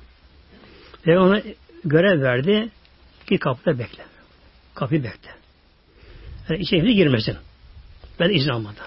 Ve 1.06 1.18
ona 1.18 1.42
görev 1.84 2.22
verdi. 2.22 2.70
Ki 3.26 3.38
kapıda 3.38 3.78
bekle. 3.78 4.04
Kapıyı 4.74 5.04
bekle. 5.04 5.30
Yani 6.48 6.60
içeri 6.62 6.94
girmesin. 6.94 7.36
Ben 8.20 8.30
izin 8.30 8.50
almadan. 8.50 8.86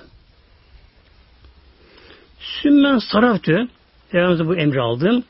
Sümmen 2.40 2.98
saraftı. 2.98 3.68
Peygamber'e 4.12 4.48
bu 4.48 4.56
emri 4.56 4.82
aldım. 4.82 5.24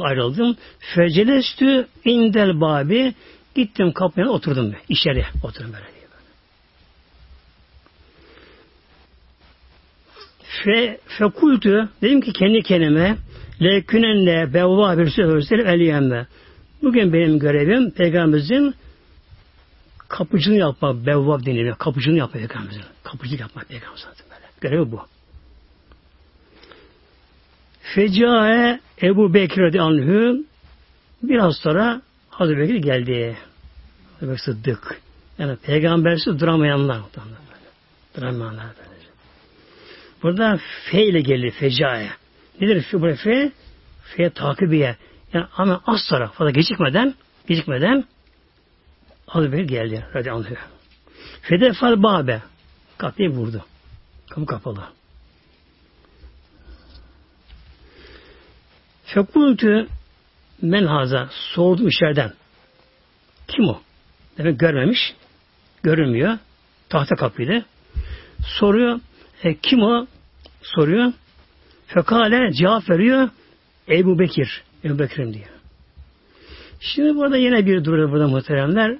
Ayrıldım. 0.00 0.56
Fecelestü 0.78 1.86
indel 2.04 2.60
babi. 2.60 3.14
Gittim 3.54 3.92
kapıya 3.92 4.28
oturdum. 4.28 4.72
Ben. 4.72 4.78
İçeri 4.88 5.24
oturdum 5.42 5.72
böyle 5.72 5.84
diye. 5.94 6.04
Fe, 10.64 11.00
fekultu 11.18 11.88
dedim 12.02 12.20
ki 12.20 12.32
kendi 12.32 12.62
kendime 12.62 13.16
lekünenle 13.62 14.54
bevva 14.54 14.98
bir 14.98 15.10
sözleri 15.10 15.62
eliyemme. 15.62 16.26
Bugün 16.82 17.12
benim 17.12 17.38
görevim 17.38 17.90
peygamberimizin 17.90 18.74
kapıcını 20.08 20.56
yapmak, 20.56 21.06
bevvab 21.06 21.46
deniyor. 21.46 21.78
Kapıcını 21.78 22.18
yapmak 22.18 22.32
peygamberimizin. 22.32 22.84
Kapıcılık 23.02 23.40
yapmak 23.40 23.68
peygamberimizin. 23.68 24.08
Görevi 24.60 24.92
bu. 24.92 25.00
Fecae 27.84 28.80
Ebu 29.02 29.34
Bekir 29.34 29.74
anhü 29.78 30.44
biraz 31.22 31.56
sonra 31.56 32.02
Hazreti 32.30 32.60
Bekir 32.60 32.74
geldi. 32.74 33.36
Hazreti 34.14 34.30
Bekir 34.30 34.42
Sıddık. 34.42 35.00
Yani 35.38 35.56
peygambersiz 35.56 36.40
duramayanlar. 36.40 37.00
Duramayanlar. 38.16 38.66
Burada 40.22 40.60
fe 40.90 41.04
ile 41.04 41.20
geliyor 41.20 41.52
fecae. 41.52 42.10
Nedir 42.60 42.82
fe? 42.82 43.00
Burada 43.00 43.16
fe? 43.16 43.52
Fe 44.02 44.30
takibiye. 44.30 44.96
Yani 45.32 45.46
ama 45.56 45.82
az 45.86 46.00
sonra 46.02 46.28
fazla 46.28 46.50
gecikmeden 46.50 47.14
gecikmeden 47.48 48.04
Hazreti 49.26 49.52
Bekir 49.52 49.64
geldi. 49.64 50.06
Radıyallahu 50.14 50.48
anh. 50.48 50.56
Fedefal 51.42 52.02
babe. 52.02 52.42
Kapıyı 52.98 53.30
vurdu. 53.30 53.64
Kapı 54.30 54.46
kapalı. 54.46 54.84
Fekultü 59.04 59.86
menhaza 60.62 61.28
sordum 61.30 61.88
içeriden. 61.88 62.32
Kim 63.48 63.64
o? 63.68 63.80
Demek 64.38 64.60
görmemiş. 64.60 65.14
Görünmüyor. 65.82 66.38
Tahta 66.88 67.16
kapıydı. 67.16 67.64
Soruyor. 68.46 69.00
E, 69.42 69.54
kim 69.54 69.82
o? 69.82 70.06
Soruyor. 70.62 71.12
Fekale 71.86 72.52
cevap 72.52 72.90
veriyor. 72.90 73.28
Ebu 73.88 74.18
Bekir. 74.18 74.62
Ebu 74.84 74.98
Bekir'im 74.98 75.34
diyor. 75.34 75.48
Şimdi 76.80 77.14
burada 77.14 77.36
yine 77.36 77.66
bir 77.66 77.84
durum 77.84 78.12
burada 78.12 78.28
muhteremler. 78.28 78.98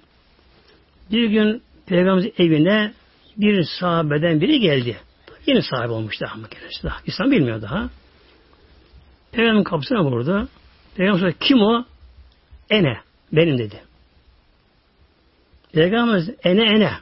Bir 1.11 1.31
gün 1.31 1.63
Peygamberimizin 1.87 2.35
evine 2.39 2.93
bir 3.37 3.65
sahabeden 3.81 4.41
biri 4.41 4.61
geldi. 4.61 4.97
Yeni 5.47 5.63
sahibi 5.63 5.93
olmuş 5.93 6.21
daha 6.21 6.35
mı 6.35 6.49
kendisi 6.49 6.83
daha. 6.83 6.97
İslam 7.07 7.31
bilmiyor 7.31 7.63
daha. 7.63 7.91
Peygamberin 9.35 9.65
kapısına 9.65 10.05
vurdu. 10.05 10.49
Peygamber 10.97 11.21
sordu, 11.21 11.35
kim 11.41 11.61
o? 11.63 11.85
Ene. 12.71 12.99
Benim 13.33 13.59
dedi. 13.59 13.83
Peygamber 15.73 16.23
ene 16.45 16.63
ene. 16.63 16.93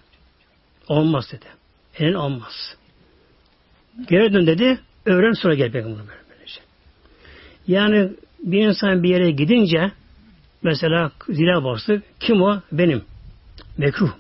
Olmaz 0.89 1.33
dedi. 1.33 1.47
Enen 1.99 2.15
olmaz. 2.15 2.77
Geri 4.09 4.33
dön 4.33 4.47
dedi. 4.47 4.81
öğren 5.07 5.33
sonra 5.33 5.55
gel 5.55 5.73
peygamber 5.73 6.05
böylece. 6.31 6.61
Yani 7.67 8.11
bir 8.43 8.67
insan 8.67 9.03
bir 9.03 9.09
yere 9.09 9.31
gidince 9.31 9.93
mesela 10.63 11.13
zila 11.29 11.65
bastı. 11.65 12.03
Kim 12.21 12.43
o? 12.43 12.61
Benim. 12.73 13.05
Mekruh. 13.79 14.11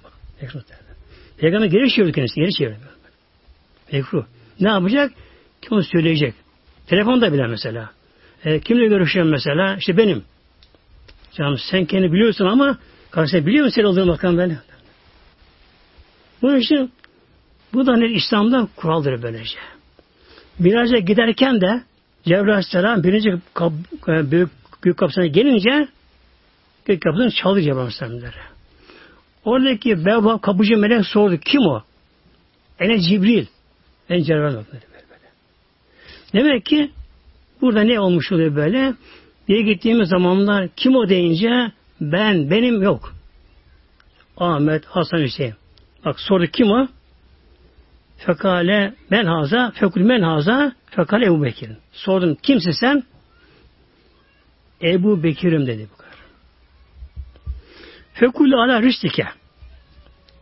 Mekruh 0.40 0.60
derler. 0.68 0.96
Peygamber 1.38 1.66
geri 1.66 1.90
çeviriyor 1.90 2.14
kendisi. 2.14 2.40
Geri 2.40 2.52
çeviriyor. 2.52 2.92
Mekruh. 3.92 4.24
Ne 4.60 4.68
yapacak? 4.68 5.12
Kim 5.62 5.72
onu 5.72 5.82
söyleyecek. 5.82 6.34
Telefonda 6.86 7.32
bile 7.32 7.46
mesela. 7.46 7.90
E, 8.44 8.60
kimle 8.60 8.86
görüşüyorum 8.86 9.30
mesela? 9.30 9.76
İşte 9.76 9.96
benim. 9.96 10.24
Canım 11.32 11.58
sen 11.58 11.84
kendi 11.84 12.12
biliyorsun 12.12 12.46
ama 12.46 12.78
karşısında 13.10 13.46
biliyor 13.46 13.64
musun 13.64 13.74
sen 13.80 13.84
olduğunu 13.84 14.12
bakan 14.12 14.36
böyle. 14.36 14.58
Bunun 16.42 16.56
için 16.56 16.92
bu 17.72 17.86
da 17.86 17.96
ne 17.96 18.08
İslam'da 18.08 18.68
kuraldır 18.76 19.22
böylece. 19.22 19.58
Miraca 20.58 20.98
giderken 20.98 21.60
de 21.60 21.82
Cebrail 22.24 22.48
Aleyhisselam 22.48 23.02
birinci 23.02 23.42
kap, 23.54 23.72
e, 24.08 24.30
büyük, 24.30 24.50
büyük 24.84 24.98
kapısına 24.98 25.26
gelince 25.26 25.88
gök 26.84 27.02
kapısını 27.02 27.30
çaldı 27.30 27.62
Cebrail 27.62 27.78
Aleyhisselam'ları. 27.78 28.52
Oradaki 29.44 30.04
beba 30.04 30.40
kapıcı 30.40 30.76
melek 30.76 31.06
sordu. 31.06 31.36
Kim 31.36 31.60
o? 31.60 31.82
Ene 32.78 33.00
Cibril. 33.00 33.46
En 34.08 34.22
Cebrail 34.22 34.54
böyle. 34.54 34.82
Demek 36.32 36.66
ki 36.66 36.90
burada 37.62 37.82
ne 37.82 38.00
olmuş 38.00 38.32
oluyor 38.32 38.56
böyle? 38.56 38.94
Bir 39.48 39.60
gittiğimiz 39.60 40.08
zamanlar 40.08 40.68
kim 40.76 40.96
o 40.96 41.08
deyince 41.08 41.72
ben, 42.00 42.50
benim 42.50 42.82
yok. 42.82 43.14
Ahmet, 44.36 44.86
Hasan, 44.86 45.18
Hüseyin. 45.18 45.54
Bak 46.04 46.20
sordu 46.20 46.46
kim 46.46 46.70
o? 46.70 46.88
Fekale 48.16 48.94
men 49.10 49.24
haza, 49.26 49.70
fekul 49.70 50.00
men 50.00 50.22
haza, 50.22 50.72
fekale 50.86 51.26
Ebu 51.26 51.42
Bekir'in. 51.42 51.76
Sordum 51.92 52.34
kimsin 52.34 52.70
sen? 52.70 53.02
Ebu 54.82 55.22
Bekir'im 55.22 55.66
dedi 55.66 55.88
bu 55.92 55.96
kadar. 55.96 56.14
Fekul 58.14 58.52
ala 58.52 58.82
rüştike. 58.82 59.26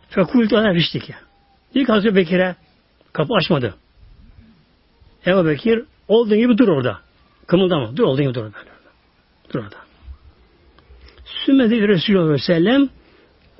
Fekul 0.08 0.54
ala 0.54 0.74
rüştike. 0.74 1.14
İlk 1.74 1.88
Hazreti 1.88 2.16
Bekir'e 2.16 2.56
kapı 3.12 3.34
açmadı. 3.34 3.74
Ebu 5.26 5.46
Bekir 5.46 5.84
olduğun 6.08 6.38
gibi 6.38 6.58
dur 6.58 6.68
orada. 6.68 7.09
Kımıldama. 7.50 7.96
Dur 7.96 8.04
olduğun 8.04 8.22
gibi 8.22 8.34
dur 8.34 8.40
orada. 8.40 8.56
Dur 9.52 9.58
orada. 9.60 9.76
Sümmedi 11.24 11.88
Resulullah 11.88 12.38
Sellem 12.38 12.88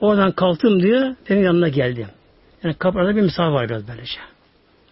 oradan 0.01 0.33
kalktım 0.33 0.83
diyor. 0.83 1.17
Benim 1.31 1.43
yanına 1.45 1.69
geldi. 1.69 2.07
Yani 2.63 2.75
kapıda 2.75 3.17
bir 3.17 3.21
misafir 3.21 3.53
var 3.53 3.69
biraz 3.69 3.89
böylece. 3.89 4.19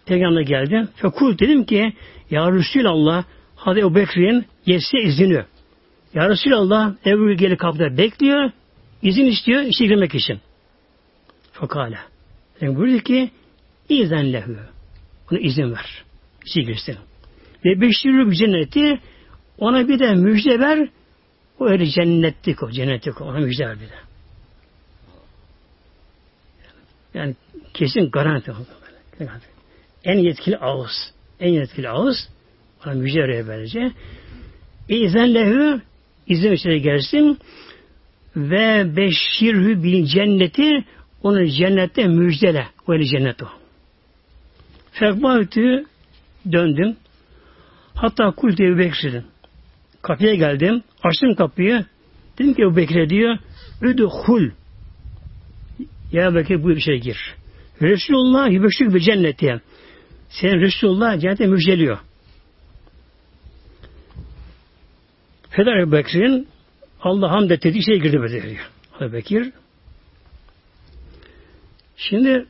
Peygamber 0.05 0.41
geldi. 0.41 0.87
Fekul 0.95 1.37
dedim 1.37 1.63
ki 1.63 1.93
Ya 2.29 2.51
Resulallah 2.51 3.23
Hadi 3.55 3.79
Ebu 3.79 3.95
Bekir'in 3.95 4.45
yetse 4.65 4.99
izni. 4.99 5.43
Ya 6.13 6.29
Resulallah 6.29 6.93
Ebu 7.05 7.33
gelip 7.33 7.59
kapıda 7.59 7.97
bekliyor. 7.97 8.51
izin 9.01 9.25
istiyor 9.25 9.61
işe 9.61 9.85
girmek 9.85 10.15
için. 10.15 10.39
Fakale. 11.51 11.99
Yani 12.61 12.75
buyurdu 12.75 13.03
ki 13.03 13.31
İzen 13.89 14.33
lehü. 14.33 14.57
Ona 15.31 15.39
izin 15.39 15.71
ver. 15.71 16.03
İşe 16.45 16.61
girsin. 16.61 16.97
Ve 17.65 17.81
beşirü 17.81 18.35
cenneti 18.35 18.99
ona 19.57 19.87
bir 19.87 19.99
de 19.99 20.15
müjde 20.15 20.59
ver. 20.59 20.89
O 21.59 21.67
öyle 21.67 21.85
cennetlik 21.85 22.63
o. 22.63 22.71
Cennetlik 22.71 23.21
o. 23.21 23.25
Ona 23.25 23.39
müjde 23.39 23.67
ver 23.67 23.75
bir 23.75 23.89
de. 23.89 23.99
Yani 27.13 27.35
kesin 27.73 28.11
garanti. 28.11 28.51
En 30.03 30.17
yetkili 30.17 30.57
ağız. 30.57 31.13
En 31.39 31.49
yetkili 31.49 31.89
ağız 31.89 32.29
ona 32.85 32.93
müjde 32.93 33.19
veriyor 33.19 33.47
böylece. 33.47 33.91
İzen 34.89 35.33
lehü 35.33 35.81
izin 36.27 36.51
içine 36.51 36.77
gelsin 36.77 37.39
ve 38.35 38.95
beşirhü 38.95 39.83
bil 39.83 40.05
cenneti 40.05 40.85
onu 41.23 41.47
cennette 41.47 42.07
müjdele. 42.07 42.67
Öyle 42.87 43.05
cennet 43.05 43.43
o. 43.43 43.47
Fekbahtü 44.91 45.85
döndüm. 46.51 46.97
Hatta 48.01 48.31
kul 48.31 48.57
diye 48.57 48.77
Bekir'dim. 48.77 49.25
Kapıya 50.01 50.35
geldim. 50.35 50.83
Açtım 51.03 51.35
kapıyı. 51.35 51.85
Dedim 52.37 52.53
ki 52.53 52.61
Ebu 52.61 52.75
Bekir'e 52.75 53.09
diyor 53.09 53.37
Üdhul 53.81 54.49
Ya 56.11 56.35
Bekir 56.35 56.63
bu 56.63 56.69
bir 56.69 56.79
şey 56.79 56.99
gir. 56.99 57.35
Resulullah 57.81 58.51
yübeşlik 58.51 58.93
bir 58.93 58.99
cenneti. 58.99 59.61
Senin 60.29 60.61
Resulullah 60.61 61.19
cennete 61.19 61.47
müjdeliyor. 61.47 61.97
Feder 65.49 65.77
Ebu 65.77 65.91
Bekir'in 65.91 66.47
Allah 67.01 67.31
hamd 67.31 67.49
et 67.49 67.63
dediği 67.63 67.85
şey 67.85 67.99
girdi 67.99 68.19
böyle 68.19 68.43
diyor. 68.43 68.69
Ebu 69.01 69.13
Bekir. 69.13 69.51
Şimdi 71.97 72.45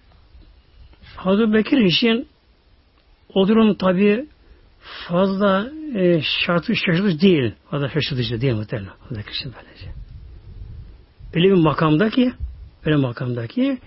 Hazreti 1.15 1.53
Bekir 1.53 1.77
için 1.77 2.27
o 3.33 3.47
durum 3.47 3.75
tabi 3.75 4.27
fazla 5.07 5.71
e, 5.95 6.21
şartı 6.21 6.75
şaşırtıcı 6.75 7.21
değil. 7.21 7.53
Fazla 7.71 7.89
şaşırtıcı 7.89 8.41
değil 8.41 8.53
muhtemelen. 8.53 8.93
Bekir 9.11 9.31
için 9.31 9.53
böylece. 9.57 9.91
Öyle 11.33 11.47
bir 11.47 11.63
makamda 11.63 12.09
ki 12.09 12.33
öyle 12.85 12.95
makamda 12.95 13.47
ki 13.47 13.77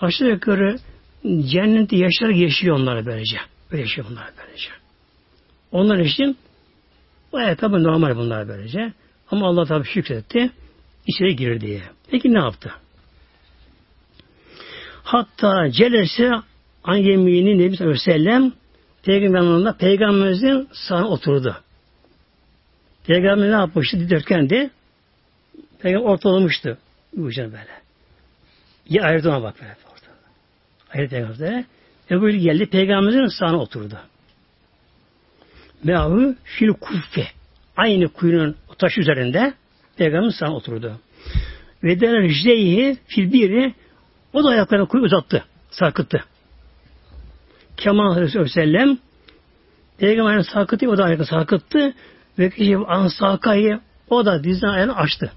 aşağı 0.00 0.28
yukarı 0.28 0.78
cennette 1.24 1.96
yaşayarak 1.96 2.36
yaşıyor 2.36 2.76
onlara 2.76 3.06
böylece. 3.06 3.36
Öyle 3.70 3.82
yaşıyor 3.82 4.06
bunlar 4.10 4.30
böylece. 4.38 4.68
Onlar 5.72 5.98
için 5.98 6.36
bayağı 7.32 7.56
tabi 7.56 7.82
normal 7.82 8.16
bunlar 8.16 8.48
böylece. 8.48 8.92
Ama 9.30 9.46
Allah 9.46 9.64
tabi 9.64 9.84
şükretti. 9.84 10.50
içeri 11.06 11.36
girir 11.36 11.60
diye. 11.60 11.82
Peki 12.10 12.32
ne 12.34 12.38
yaptı? 12.38 12.72
Hatta 15.02 15.70
celese 15.70 16.30
an 16.84 16.96
yemini 16.96 17.58
Nebi 17.58 17.76
sallallahu 17.76 18.52
sellem 19.04 19.20
Peygamberin 19.20 19.72
Peygamberimizin 19.72 20.68
sağına 20.72 21.08
oturdu. 21.08 21.56
Peygamber 23.06 23.48
ne 23.48 23.52
yapmıştı? 23.52 24.00
Dikdörtgendi. 24.00 24.70
Peygamber 25.82 26.08
ortalamıştı. 26.08 26.78
Ucunu 27.16 27.46
böyle. 27.46 27.80
Ya 28.88 29.04
ayırdı 29.04 29.28
ona 29.30 29.42
bak 29.42 29.60
böyle. 29.60 29.76
Ortada. 29.92 30.10
Ayırdı 30.94 31.10
Peygamber'e. 31.10 31.64
Ebu 32.10 32.30
geldi. 32.30 32.66
Peygamberimizin 32.66 33.38
sağına 33.38 33.56
oturdu. 33.56 33.98
Meahu 35.84 36.34
fil 36.44 36.68
kuffe. 36.68 37.26
Aynı 37.76 38.08
kuyunun 38.08 38.56
taş 38.78 38.98
üzerinde 38.98 39.54
Peygamberin 39.96 40.30
sağına 40.30 40.54
oturdu. 40.54 41.00
Ve 41.84 42.00
denen 42.00 42.28
jeyhi 42.28 42.98
fil 43.06 43.32
biri 43.32 43.74
o 44.32 44.44
da 44.44 44.48
ayaklarını 44.48 44.88
kuyu 44.88 45.04
uzattı. 45.04 45.44
Sarkıttı. 45.70 46.24
Kemal 47.80 48.16
Aleyhisselam 48.16 48.98
Peygamberin 49.98 50.42
sarkıttı, 50.42 50.90
o 50.90 50.98
da 50.98 51.04
ayakta 51.04 51.24
sarkıttı 51.24 51.94
ve 52.38 52.50
kişi 52.50 52.76
ansakayı 52.76 53.80
o 54.10 54.24
da 54.24 54.44
dizden 54.44 54.68
ayağını 54.68 54.96
açtı. 54.96 55.32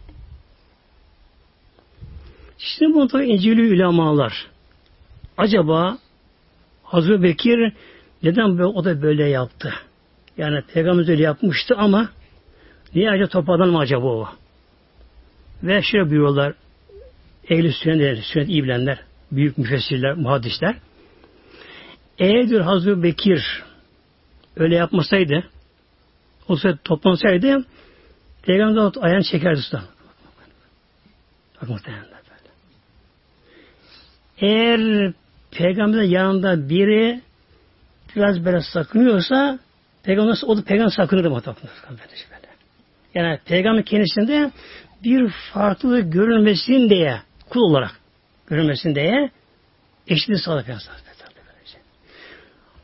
Şimdi 2.58 2.94
bunu 2.94 3.08
tabi 3.08 3.26
İncil'i 3.26 3.74
ulemalar. 3.74 4.48
Acaba 5.38 5.98
Hazreti 6.84 7.24
Bekir 7.24 7.74
neden 8.24 8.58
o 8.60 8.86
da 8.86 9.02
böyle 9.02 9.30
yaptı? 9.30 9.74
Yani 10.38 10.62
Peygamber 10.74 11.10
öyle 11.10 11.24
yapmıştı 11.24 11.76
ama 11.78 12.10
niye 12.96 13.12
acaba 13.12 13.28
topardan 13.28 13.70
mı 13.70 13.80
acaba 13.80 14.08
o? 14.08 14.30
Ve 15.64 15.82
şöyle 15.82 16.10
buyuruyorlar 16.10 16.54
ehli 17.50 17.72
sünnet, 17.72 18.24
sünnet 18.24 18.50
iyi 18.50 18.64
bilenler, 18.64 19.00
büyük 19.32 19.58
müfessirler, 19.58 20.14
muhaddisler. 20.14 20.76
Eğer 22.20 22.50
diyor 22.50 22.62
Hazreti 22.62 23.04
Bekir 23.04 23.64
öyle 24.56 24.76
yapmasaydı, 24.76 25.44
o 26.48 26.56
sırada 26.56 26.78
toplansaydı, 26.84 27.66
Peygamber 28.44 28.92
ayağını 29.02 29.24
çekerdi 29.24 29.60
usta. 29.60 29.84
Bak 31.62 31.70
muhtemelen 31.70 32.06
böyle. 32.06 32.50
Eğer 34.38 35.14
Peygamberin 35.52 36.10
yanında 36.10 36.70
biri 36.70 37.22
biraz 38.16 38.46
böyle 38.46 38.62
sakınıyorsa 38.62 39.60
Peygamber 40.04 40.38
o 40.46 40.58
da 40.58 40.64
peygamber 40.64 40.92
sakınırdı 40.92 41.30
muhtemelen. 41.30 41.64
Yani 43.16 43.40
peygamber 43.46 43.86
kendisinde 43.86 44.52
bir 45.04 45.30
farklılık 45.54 46.14
görülmesin 46.14 46.90
diye 46.90 47.22
kul 47.50 47.62
olarak 47.62 47.92
görülmesin 48.48 48.96
diye 48.96 49.32
eşitliği 50.08 50.40
sağladı 50.40 50.66
Peygamber 50.66 51.13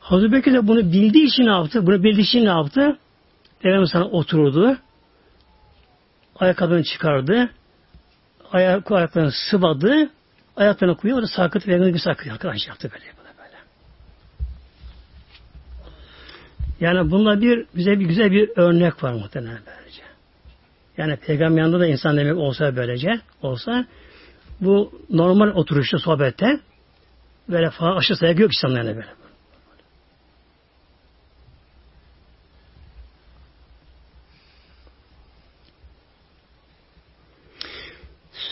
Hazreti 0.09 0.31
Bekir 0.31 0.53
de 0.53 0.67
bunu 0.67 0.79
bildiği 0.79 1.25
için 1.27 1.45
ne 1.45 1.51
yaptı? 1.51 1.87
Bunu 1.87 2.03
bildiği 2.03 2.21
için 2.21 2.45
ne 2.45 2.49
yaptı? 2.49 2.97
Peygamber 3.59 3.85
sana 3.85 4.05
oturdu. 4.05 4.77
Ayakkabını 6.35 6.83
çıkardı. 6.83 7.49
Ayak, 8.51 8.91
ayaklarını 8.91 9.31
sıvadı. 9.31 10.09
Ayaklarını 10.55 10.97
koyuyor. 10.97 11.17
Orada 11.17 11.27
sarkıt 11.27 11.65
Peygamber 11.65 11.93
bir 11.93 11.99
sarkıt 11.99 12.31
arkadaş 12.31 12.67
yaptı 12.67 12.89
böyle. 12.91 13.05
böyle, 13.05 13.37
böyle. 13.37 13.57
Yani 16.79 17.11
bunda 17.11 17.41
bir 17.41 17.65
bize 17.75 17.99
bir 17.99 18.05
güzel 18.05 18.31
bir 18.31 18.49
örnek 18.55 19.03
var 19.03 19.13
muhtemelen 19.13 19.59
böylece. 19.67 20.01
Yani 20.97 21.15
peygamber 21.15 21.61
yanında 21.61 21.79
da 21.79 21.87
insan 21.87 22.17
demek 22.17 22.37
olsa 22.37 22.75
böylece 22.75 23.21
olsa 23.41 23.85
bu 24.61 25.01
normal 25.09 25.47
oturuşta 25.47 25.97
sohbette 25.99 26.59
böyle 27.49 27.69
falan 27.69 27.97
aşırı 27.97 28.17
saygı 28.17 28.41
yok 28.41 28.51
insanlarına 28.55 28.95
böyle. 28.95 29.18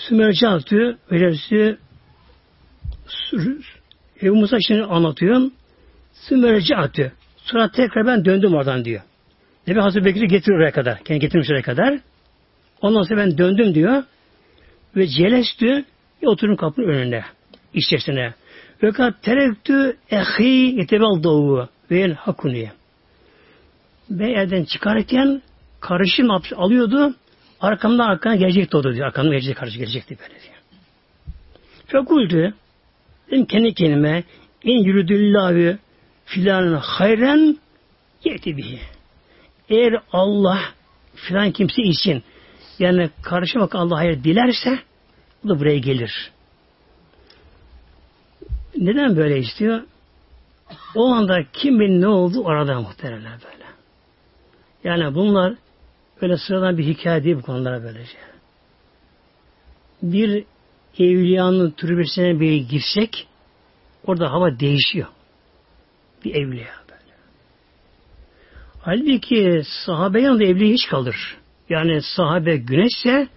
Sümercatü 0.08 0.98
öylesi 1.10 1.78
Ebu 4.22 4.36
Musa 4.36 4.58
şimdi 4.68 4.84
anlatıyor. 4.84 5.42
Sümercatü. 6.14 7.12
Sonra 7.38 7.72
tekrar 7.72 8.06
ben 8.06 8.26
döndüm 8.26 8.54
oradan 8.54 8.86
diyor. 8.86 9.02
Nebi 9.68 9.80
Hazreti 9.80 10.06
Bekir'i 10.06 10.28
getiriyor 10.28 10.60
oraya 10.60 10.72
kadar. 10.72 11.04
Kendi 11.04 11.20
getirmiş 11.20 11.50
oraya 11.52 11.62
kadar. 11.62 12.00
Ondan 12.82 13.02
sonra 13.02 13.20
ben 13.20 13.38
döndüm 13.38 13.76
diyor. 13.76 14.04
Ve 14.96 15.08
celestü 15.08 15.86
oturdum 16.26 16.56
kapının 16.56 16.88
önünde. 16.88 17.26
İçerisine. 17.74 18.34
Ve 18.84 18.92
kat 18.92 19.24
terektü 19.24 19.98
ehi 20.12 20.76
yetebel 20.78 21.24
doğu 21.24 21.68
ve 21.92 22.00
el 22.00 22.14
hakuniye. 22.14 22.72
Ve 24.12 24.32
evden 24.32 24.64
çıkarken 24.64 25.42
karışım 25.80 26.32
alıyordu. 26.56 27.14
Arkamdan 27.62 28.10
arkana 28.10 28.36
gelecekti 28.36 28.78
o 28.78 28.84
da 28.84 28.94
diyor. 28.94 29.08
Arkamdan 29.08 29.32
gelecek 29.32 29.58
karşı 29.58 29.78
gelecekti 29.78 30.18
böyle 30.20 30.42
diyor. 30.42 30.56
Fekultü 31.88 32.54
dedim 33.32 33.46
kendi 33.46 33.74
kendime 33.74 34.24
in 34.64 34.84
yürüdüllahü 34.84 35.80
filan 36.26 36.74
hayren 36.74 37.58
yeti 38.24 38.58
bihi. 38.58 38.80
Eğer 39.70 40.02
Allah 40.12 40.60
filan 41.16 41.52
kimse 41.52 41.82
için 41.82 42.24
yani 42.80 43.10
karşı 43.22 43.60
bak 43.60 43.76
Allah 43.76 43.98
hayır 43.98 44.24
dilerse 44.24 44.80
o 45.46 45.50
da 45.50 45.60
buraya 45.60 45.78
gelir. 45.78 46.32
Neden 48.78 49.18
böyle 49.18 49.40
istiyor? 49.40 49.82
O 50.96 51.06
anda 51.14 51.44
kimin 51.54 52.02
ne 52.02 52.08
oldu 52.08 52.42
orada 52.44 52.82
muhtemelen 52.82 53.40
böyle. 53.46 53.66
Yani 54.84 55.16
bunlar 55.16 55.54
öyle 56.22 56.38
sıradan 56.38 56.78
bir 56.78 56.84
hikaye 56.84 57.24
değil 57.24 57.36
bu 57.36 57.42
konulara 57.42 57.84
böylece. 57.84 58.18
Bir 60.02 60.46
evliyanın 61.00 61.72
türbesine 61.72 62.40
bir 62.40 62.56
girsek 62.56 63.28
orada 64.06 64.32
hava 64.32 64.60
değişiyor. 64.60 65.08
Bir 66.26 66.36
evliya 66.36 66.74
böyle. 66.90 67.14
Halbuki 68.82 69.62
sahabe 69.86 70.22
yanında 70.22 70.44
evliya 70.44 70.74
hiç 70.74 70.88
kalır. 70.88 71.38
Yani 71.70 72.02
sahabe 72.02 72.58
güneşse 72.58 73.28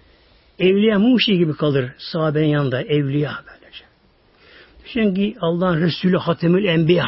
evliya 0.59 0.99
muşi 0.99 1.39
gibi 1.39 1.57
kalır 1.57 1.93
sahabenin 1.99 2.49
yanında 2.49 2.83
evliya 2.83 3.33
böylece. 3.47 3.85
Çünkü 4.93 5.39
Allah'ın 5.41 5.81
Resulü 5.81 6.17
Hatemül 6.17 6.65
Enbiya 6.65 7.07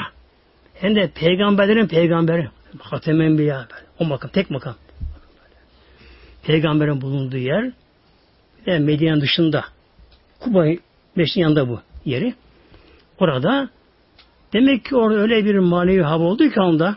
hem 0.74 0.94
de 0.94 1.10
peygamberlerin 1.14 1.86
peygamberi 1.86 2.48
Hatemül 2.78 3.24
Enbiya 3.24 3.66
böyle. 3.70 3.86
O 3.98 4.04
makam, 4.04 4.30
tek 4.30 4.50
makam. 4.50 4.74
Peygamberin 6.46 7.00
bulunduğu 7.00 7.36
yer 7.36 7.72
bir 8.60 8.66
de 8.66 8.78
Medine'nin 8.78 9.20
dışında 9.20 9.64
Kuba 10.40 10.64
Beşik'in 11.16 11.40
yanında 11.40 11.68
bu 11.68 11.80
yeri. 12.04 12.34
Orada 13.18 13.70
demek 14.52 14.84
ki 14.84 14.96
orada 14.96 15.20
öyle 15.20 15.44
bir 15.44 15.58
manevi 15.58 16.02
hava 16.02 16.24
oldu 16.24 16.48
ki 16.48 16.60
anda 16.60 16.96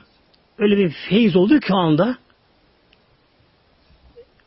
öyle 0.58 0.78
bir 0.78 0.90
feyiz 1.10 1.36
oldu 1.36 1.60
ki 1.60 1.74
anda 1.74 2.18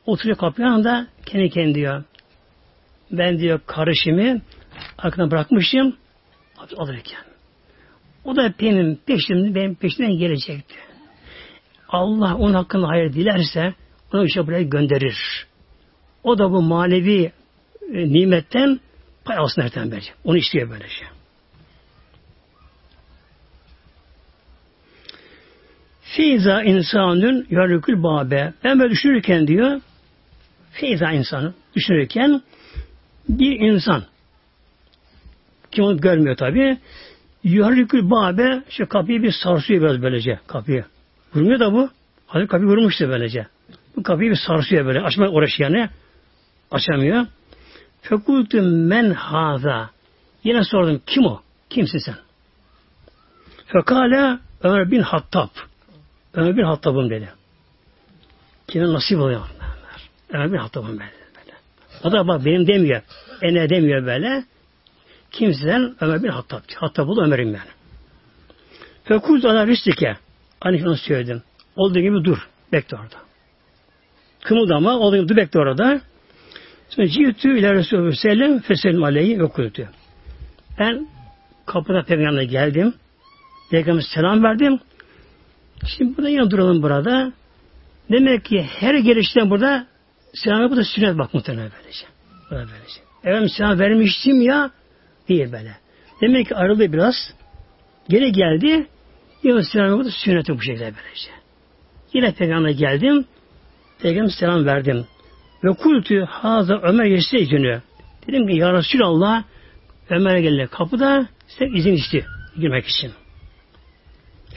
oturuyor 0.07 0.39
kapının 0.39 0.67
anda 0.67 1.07
kendi 1.27 1.51
kendi 1.51 1.75
diyor 1.75 2.05
ben 3.11 3.39
diyor 3.39 3.61
karışımı 3.67 4.41
arkana 4.99 5.31
bırakmışım 5.31 5.97
alırken. 6.77 7.23
O 8.25 8.37
da 8.37 8.55
benim 8.61 8.97
peşimden, 9.07 9.55
benim 9.55 9.75
peşimden 9.75 10.19
gelecekti. 10.19 10.75
Allah 11.89 12.37
onun 12.37 12.55
hakkında 12.55 12.89
hayır 12.89 13.13
dilerse 13.13 13.75
onu 14.13 14.27
işte 14.27 14.47
buraya 14.47 14.63
gönderir. 14.63 15.47
O 16.25 16.39
da 16.39 16.51
bu 16.51 16.63
manevi 16.63 17.33
e, 17.93 18.13
nimetten 18.13 18.81
pay 19.25 19.37
alsın 19.37 19.63
nereden 19.63 19.93
verecek. 19.93 20.15
Onu 20.25 20.37
istiyor 20.37 20.71
böyle 20.71 20.89
şey. 20.89 21.09
Feyza 26.03 26.63
insanın 26.63 27.47
yarıkül 27.51 28.03
babe. 28.03 28.53
Ben 28.65 28.79
böyle 28.79 28.91
düşünürken 28.91 29.47
diyor 29.47 29.81
Feyza 30.73 31.13
insanı 31.13 31.55
düşünürken 31.77 32.43
bir 33.29 33.61
insan 33.61 34.05
kim 35.71 35.85
onu 35.85 36.01
görmüyor 36.01 36.37
tabi 36.37 36.79
Yuharrikül 37.45 38.11
babe 38.11 38.63
şu 38.69 38.89
kapıyı 38.89 39.23
bir 39.23 39.33
sarsıyor 39.33 39.83
biraz 39.83 40.03
böylece 40.03 40.39
kapıyı. 40.47 40.85
Vurmuyor 41.35 41.61
da 41.61 41.73
bu. 41.73 41.91
Hadi 42.27 42.47
kapıyı 42.47 42.69
vurmuştu 42.69 43.09
böylece. 43.09 43.47
Bu 43.99 44.03
kapıyı 44.03 44.31
bir 44.31 44.37
sarsıyor 44.37 44.87
böyle. 44.87 45.01
Açmak 45.01 45.33
uğraşıyor 45.33 45.71
yani. 45.71 45.91
Açamıyor. 46.71 47.27
Fekultü 48.03 48.63
men 48.63 49.11
haza. 49.11 49.91
Yine 50.45 50.65
sordum 50.65 51.03
kim 51.07 51.27
o? 51.27 51.41
Kimsin 51.71 51.99
sen? 51.99 52.15
Fekale 53.67 54.39
Ömer 54.63 54.91
bin 54.91 55.01
Hattab. 55.01 55.49
Ömer 56.35 56.57
bin 56.57 56.63
Hattab'ım 56.63 57.11
dedi. 57.11 57.29
Kime 58.69 58.93
nasip 58.93 59.19
oluyor? 59.19 59.41
Ömer 60.31 60.53
bin 60.53 60.59
Hattab'ım 60.59 60.99
ben 60.99 61.11
böyle. 61.37 61.57
O 62.05 62.13
da 62.13 62.29
bak 62.29 62.45
benim 62.45 62.67
demiyor. 62.67 63.03
Ene 63.43 63.71
demiyor 63.71 64.07
böyle. 64.07 64.45
Kimseden 65.31 65.97
Ömer 66.01 66.23
bin 66.23 66.29
Hattab. 66.29 66.61
Hattab 66.77 67.09
oldu 67.09 67.23
Ömer'im 67.23 67.55
ben. 67.55 67.61
Fekuz 69.05 69.45
ala 69.45 69.67
rüstike. 69.67 70.17
Hani 70.61 70.79
şunu 70.79 70.97
söyledim. 70.97 71.43
Olduğu 71.77 72.01
gibi 72.01 72.25
dur. 72.25 72.49
Bekle 72.73 72.97
orada. 72.97 73.28
Kımıldama. 74.43 75.17
Gibi 75.17 75.29
dur 75.29 75.37
bekle 75.37 75.61
orada. 75.61 76.01
Sonra 76.89 77.09
cihütü 77.09 77.59
ile 77.59 77.75
Resulü 77.75 78.17
sellem 78.17 78.61
feselim 78.61 79.05
aleyhi 79.05 79.41
ve 79.41 79.49
kulütü. 79.49 79.89
Ben 80.79 81.09
kapıda 81.67 82.03
peygamberine 82.03 82.45
geldim. 82.45 82.95
Peygamber 83.71 84.03
selam 84.15 84.43
verdim. 84.43 84.81
Şimdi 85.87 86.17
burada 86.17 86.29
yine 86.29 86.51
duralım 86.51 86.83
burada. 86.83 87.33
Demek 88.11 88.45
ki 88.45 88.63
her 88.63 88.95
gelişten 88.95 89.51
burada 89.51 89.87
selam 90.35 90.71
bu 90.71 90.77
da 90.77 90.85
sünnet 90.85 91.19
bak 91.19 91.35
muhtemelen 91.35 91.71
böylece. 91.79 92.07
Böyle 92.51 92.67
böylece. 92.73 93.01
Efendim 93.25 93.49
selam 93.49 93.79
vermiştim 93.79 94.41
ya 94.41 94.71
değil 95.29 95.53
böyle. 95.53 95.77
Demek 96.21 96.49
ki 96.49 96.57
ayrıldı 96.57 96.93
biraz. 96.93 97.15
Geri 98.09 98.33
geldi. 98.33 98.87
Yine 99.43 99.63
selam 99.63 99.99
bu 99.99 100.05
da 100.05 100.11
sünneti 100.11 100.57
bu 100.57 100.63
şekilde 100.63 100.85
böylece. 100.85 101.31
Yine 102.13 102.33
peygamber 102.33 102.71
geldim. 102.71 103.25
Peygamber 104.03 104.31
selam 104.31 104.67
verdim. 104.67 105.07
Ve 105.65 105.69
kultü 105.69 106.21
haza 106.21 106.75
Ömer 106.83 107.05
geçti 107.05 107.49
günü. 107.49 107.83
Dedim 108.27 108.49
ki 108.49 108.57
ya 108.57 108.73
Resulallah 108.73 109.45
Ömer 110.11 110.39
geldi 110.39 110.69
kapıda 110.71 111.29
size 111.47 111.67
izin 111.67 111.93
istiyor 111.93 112.25
girmek 112.57 112.87
için. 112.87 113.13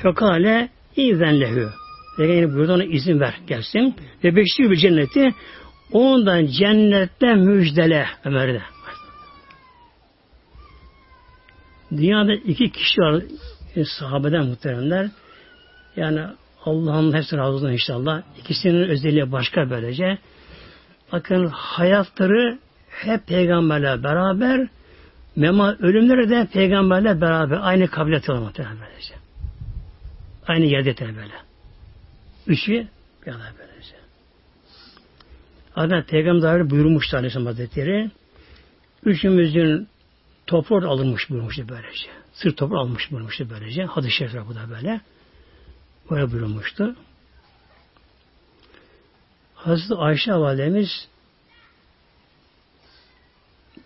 Fekale 0.02 0.70
İzen 0.96 1.42
lehü. 1.42 1.70
Peygamber 2.18 2.56
buyurdu 2.56 2.74
ona 2.74 2.84
izin 2.84 3.20
ver 3.20 3.34
gelsin. 3.48 3.96
Ve 4.24 4.36
beşli 4.36 4.72
bir 4.72 4.76
cenneti 4.76 5.34
ondan 5.92 6.46
cennette 6.46 7.36
müjdele 7.36 8.08
Ömer'de. 8.26 8.62
Dünyada 11.92 12.34
iki 12.34 12.72
kişi 12.72 13.02
var 13.02 13.24
sahabeden 14.00 14.46
muhteremler. 14.46 15.10
Yani 15.96 16.22
Allah'ın 16.66 17.14
hepsi 17.14 17.38
razı 17.38 17.56
olsun 17.56 17.72
inşallah. 17.72 18.22
İkisinin 18.40 18.90
özelliği 18.90 19.32
başka 19.32 19.70
böylece. 19.70 20.18
Bakın 21.12 21.48
hayatları 21.48 22.60
hep 22.90 23.28
peygamberle 23.28 24.04
beraber 24.04 24.68
mema 25.36 25.76
ölümleri 25.80 26.30
de 26.30 26.48
peygamberle 26.54 27.22
beraber 27.22 27.60
aynı 27.62 27.88
kabilet 27.88 28.30
muhtemelen 28.30 28.78
böylece. 28.80 29.14
Aynı 30.48 30.66
yerde 30.66 30.96
böyle. 31.00 31.34
Üçü 32.48 32.88
beraber 33.26 33.54
böylece. 33.60 33.96
Adem 35.76 36.04
Peygamber 36.04 36.70
buyurmuştu 36.70 37.18
Aleyhisselam 37.18 37.46
Hazretleri. 37.46 38.12
Üçümüzün 39.06 39.88
toprak 40.48 40.84
alınmış 40.84 41.30
buyurmuştu 41.30 41.66
böylece. 41.70 42.08
Sırt 42.34 42.58
toprak 42.58 42.80
almış 42.80 43.12
buyurmuştu 43.12 43.48
böylece. 43.50 43.84
Hadis-i 43.84 44.16
şerifler 44.16 44.48
bu 44.48 44.56
da 44.56 44.70
böyle. 44.70 45.02
Böyle 46.10 46.32
buyurmuştu. 46.32 46.96
Hazreti 49.56 49.96
Ayşe 49.96 50.34
validemiz 50.34 51.08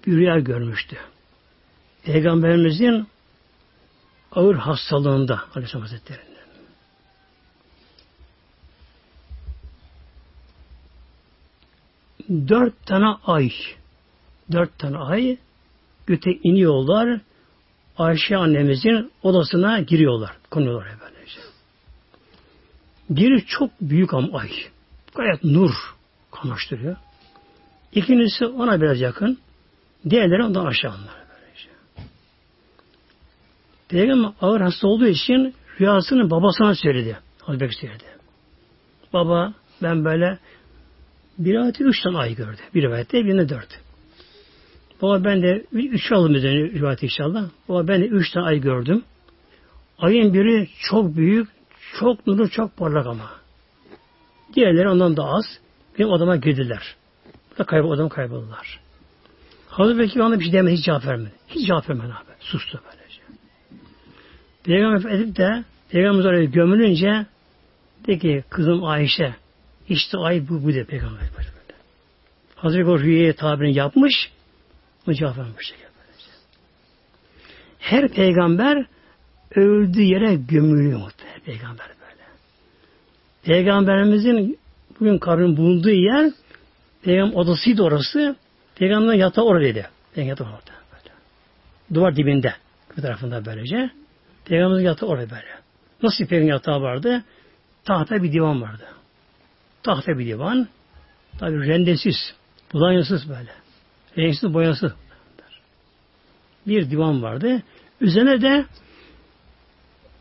bir 0.07 0.11
rüya 0.11 0.39
görmüştü. 0.39 0.97
Peygamberimizin 2.03 3.07
ağır 4.31 4.55
hastalığında 4.55 5.43
Aleyhisselam 5.55 5.81
Hazretleri'nin. 5.81 6.35
Dört 12.47 12.85
tane 12.85 13.05
ay 13.25 13.51
dört 14.51 14.79
tane 14.79 14.97
ay 14.97 15.37
göte 16.07 16.31
iniyorlar 16.31 17.21
Ayşe 17.97 18.37
annemizin 18.37 19.11
odasına 19.23 19.79
giriyorlar. 19.79 20.37
Konuyorlar 20.51 20.89
hemen. 20.89 21.14
Biri 23.09 23.45
çok 23.45 23.71
büyük 23.81 24.13
ama 24.13 24.39
ay. 24.39 24.49
Gayet 25.15 25.43
nur 25.43 25.71
kamaştırıyor. 26.31 26.95
İkincisi 27.93 28.45
ona 28.45 28.81
biraz 28.81 29.01
yakın. 29.01 29.37
Diğerleri 30.09 30.43
ondan 30.43 30.65
aşağı 30.65 30.91
onlar. 30.91 31.25
Peygamber 33.89 34.31
ağır 34.41 34.61
hasta 34.61 34.87
olduğu 34.87 35.07
için 35.07 35.53
rüyasını 35.79 36.29
babasına 36.31 36.75
söyledi. 36.75 37.17
Hazreti 37.41 37.75
söyledi. 37.75 38.03
Baba 39.13 39.53
ben 39.81 40.05
böyle 40.05 40.39
bir 41.37 41.53
rivayette 41.53 41.83
üç 41.83 42.01
tane 42.01 42.17
ay 42.17 42.35
gördü. 42.35 42.61
Bir 42.75 42.81
rivayette 42.81 43.25
birinde 43.25 43.49
dört. 43.49 43.79
Baba 45.01 45.23
ben 45.23 45.41
de 45.41 45.65
üç 45.71 46.11
aldım 46.11 46.35
üzerine 46.35 46.69
rivayet 46.69 47.03
inşallah. 47.03 47.49
Baba 47.69 47.87
ben 47.87 48.01
de 48.01 48.05
üç 48.05 48.31
tane 48.31 48.45
ay 48.45 48.59
gördüm. 48.59 49.03
Ayın 49.97 50.33
biri 50.33 50.69
çok 50.79 51.15
büyük, 51.15 51.47
çok 51.99 52.27
nurlu, 52.27 52.49
çok 52.49 52.77
parlak 52.77 53.07
ama. 53.07 53.31
Diğerleri 54.55 54.89
ondan 54.89 55.17
daha 55.17 55.29
az. 55.29 55.45
Benim 55.99 56.09
odama 56.09 56.35
girdiler. 56.35 56.95
Da 57.57 57.63
kaybol, 57.63 57.91
odam 57.91 58.09
kayboldular. 58.09 58.79
Hazreti 59.67 59.99
Bekir 59.99 60.19
bana 60.19 60.39
bir 60.39 60.43
şey 60.43 60.53
demedi, 60.53 60.77
hiç 60.77 60.85
cevap 60.85 61.05
vermedi. 61.05 61.33
Hiç 61.47 61.67
cevap 61.67 61.89
vermedi 61.89 62.07
abi. 62.07 62.31
Sustu 62.39 62.79
böylece. 62.85 63.21
Peygamber 64.63 65.11
edip 65.11 65.37
de 65.37 65.63
Peygamber 65.89 66.25
oraya 66.25 66.45
gömülünce 66.45 67.25
de 68.07 68.17
ki 68.17 68.43
kızım 68.49 68.83
Ayşe 68.83 69.35
işte 69.89 70.17
ay 70.17 70.49
bu 70.49 70.63
bu 70.63 70.73
de 70.73 70.83
Peygamber 70.83 71.21
böyle. 71.37 71.55
Hazreti 72.55 72.89
o 72.89 72.99
rüyaya 72.99 73.35
tabirini 73.35 73.77
yapmış 73.77 74.31
bu 75.07 75.13
cevap 75.13 75.37
vermiş. 75.37 75.73
Her 77.79 78.07
peygamber 78.07 78.85
öldüğü 79.55 80.01
yere 80.01 80.35
gömülüyor 80.35 80.99
muhtemelen 80.99 81.39
peygamber 81.39 81.87
böyle. 81.87 82.23
Peygamberimizin 83.43 84.59
bugün 84.99 85.17
kabrin 85.17 85.57
bulunduğu 85.57 85.89
yer 85.89 86.31
peygamber 87.03 87.35
odasıydı 87.35 87.83
orası. 87.83 88.35
Peygamberin 88.75 89.19
yatağı 89.19 89.45
oradaydı. 89.45 89.89
Peygamber 90.13 90.29
yatağı 90.29 90.47
orada 90.47 90.71
böyle. 90.91 91.13
Duvar 91.93 92.15
dibinde. 92.15 92.53
Bir 92.97 93.01
tarafında 93.01 93.45
böylece. 93.45 93.89
Peygamberimizin 94.45 94.85
yatağı 94.85 95.09
orada 95.09 95.29
böyle. 95.29 95.47
Nasıl 96.03 96.25
peygamber 96.25 96.53
yatağı 96.53 96.81
vardı? 96.81 97.23
Tahta 97.85 98.23
bir 98.23 98.33
divan 98.33 98.61
vardı. 98.61 98.83
Tahta 99.83 100.17
bir 100.19 100.25
divan. 100.25 100.67
Tabi 101.39 101.67
rendesiz. 101.67 102.15
Budanyasız 102.73 103.29
böyle. 103.29 103.51
Renksiz 104.17 104.53
boyası. 104.53 104.93
Bir 106.67 106.91
divan 106.91 107.23
vardı. 107.23 107.63
Üzerine 108.01 108.41
de 108.41 108.65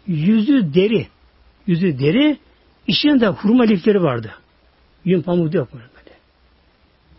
yüzü 0.07 0.75
deri. 0.75 1.07
Yüzü 1.67 1.99
deri. 1.99 2.39
İçinde 2.87 3.29
hurma 3.29 3.65
lifleri 3.65 4.03
vardı. 4.03 4.35
Yün 5.05 5.23
pamuk 5.23 5.55
yok 5.55 5.69
böyle. 5.73 5.95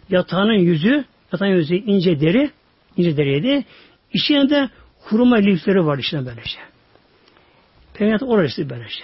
Yatağının 0.10 0.54
yüzü, 0.54 1.06
yatağın 1.34 1.50
yüzü 1.50 1.76
ince 1.76 2.20
deri, 2.20 2.52
ince 2.98 3.18
deriydi. 3.18 3.66
İçinde 4.14 4.50
de 4.50 4.70
hurma 5.00 5.36
lifleri 5.36 5.86
vardı 5.86 6.02
içinde 6.02 6.26
böylece. 6.26 6.60
Peygamber 7.94 8.28
orası 8.28 8.70
böylece. 8.70 9.04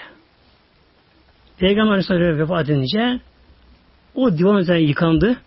Peygamber 1.58 1.92
Aleyhisselam 1.92 2.40
vefat 2.40 2.70
edince 2.70 3.20
o 4.16 4.38
divan 4.38 4.58
üzerine 4.58 4.84
yıkandı. 4.84 5.42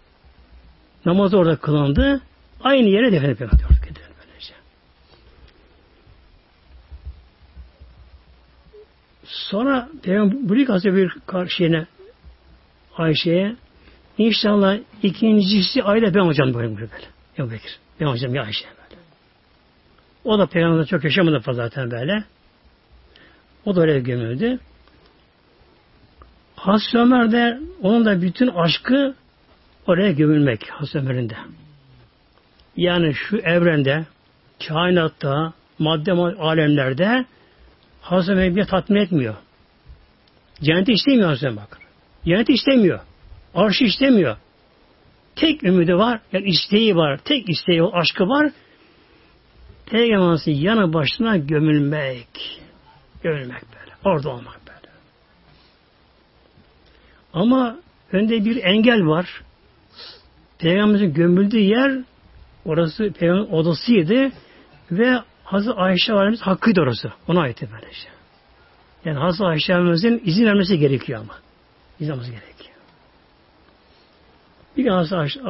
Namaz 1.07 1.35
orada 1.35 1.57
kılandı. 1.57 2.20
Aynı 2.61 2.88
yere 2.88 3.12
defne 3.12 3.35
peygamber 3.35 3.61
böylece. 3.85 4.55
Sonra 9.55 9.88
Peygamber 10.03 10.49
Bulik 10.49 10.69
Hazreti 10.69 10.97
bir 10.97 11.12
karşıyına 11.27 11.87
Ayşe'ye 12.97 13.57
İnşallah 14.19 14.79
ikincisi 15.03 15.83
ayda 15.83 16.14
ben 16.14 16.21
hocam 16.21 16.55
böyle 16.55 16.71
böyle. 16.71 17.07
Yok 17.37 17.51
Bekir. 17.51 17.79
Ben 18.01 18.07
hocam 18.07 18.35
ya 18.35 18.43
Ayşe 18.43 18.64
böyle. 18.67 19.01
O 20.25 20.38
da 20.38 20.47
peygamberden 20.47 20.85
çok 20.85 21.05
yaşamadı 21.05 21.40
fazla 21.40 21.62
zaten 21.62 21.90
böyle. 21.90 22.25
O 23.64 23.77
da 23.77 23.81
öyle 23.81 24.01
gömüldü. 24.01 24.59
Hazreti 26.57 26.99
Ömer 26.99 27.33
de 27.33 27.61
onun 27.83 28.05
da 28.05 28.23
bütün 28.23 28.49
aşkı 28.49 29.14
oraya 29.87 30.12
gömülmek 30.12 30.71
Hazreti 30.71 30.99
Ömer'in 30.99 31.31
de. 31.31 31.37
Yani 32.77 33.14
şu 33.14 33.37
evrende, 33.37 34.07
kainatta, 34.69 35.53
madde 35.79 36.12
alemlerde 36.12 37.25
Hazreti 38.01 38.33
Ömer'i 38.33 38.67
tatmin 38.67 39.01
etmiyor. 39.01 39.35
Cenneti 40.62 40.93
istemiyor 40.93 41.29
Hazreti 41.29 41.57
bakın. 41.57 41.83
Cenneti 42.25 42.53
istemiyor. 42.53 43.01
Arşı 43.55 43.85
istemiyor. 43.85 44.37
Tek 45.37 45.64
ümidi 45.64 45.97
var, 45.97 46.21
yani 46.33 46.47
isteği 46.47 46.97
var, 46.97 47.19
tek 47.25 47.49
isteği, 47.49 47.83
o 47.83 47.97
aşkı 47.97 48.25
var. 48.25 48.51
Peygamberimizin 49.87 50.53
yanı 50.53 50.93
başına 50.93 51.37
gömülmek. 51.37 52.61
Gömülmek 53.23 53.62
böyle. 53.62 53.93
Orada 54.05 54.31
olmak 54.31 54.61
böyle. 54.67 54.93
Ama 57.33 57.77
önde 58.12 58.45
bir 58.45 58.64
engel 58.64 59.07
var. 59.07 59.43
Peygamberimizin 60.59 61.14
gömüldüğü 61.14 61.61
yer 61.61 61.99
orası 62.64 63.12
Peygamberin 63.12 63.53
odasıydı 63.53 64.33
ve 64.90 65.19
Hazreti 65.45 65.77
Ayşe 65.77 66.12
Validemiz 66.12 66.40
hakkıydı 66.43 66.81
orası. 66.81 67.12
Ona 67.29 67.40
aitti 67.40 67.69
böyle 67.73 67.93
şey. 67.93 68.13
Yani 69.05 69.19
Hazreti 69.19 69.45
Ayşe 69.45 69.75
Validemizin 69.75 70.23
izin 70.25 70.47
vermesi 70.47 70.79
gerekiyor 70.79 71.21
ama. 71.21 71.38
İzin 72.01 72.12
vermesi 72.12 72.31
gerekiyor. 72.31 72.77
Bir 74.77 74.83
gün 74.83 74.90
Hazreti 74.90 75.17
Ayşe 75.17 75.40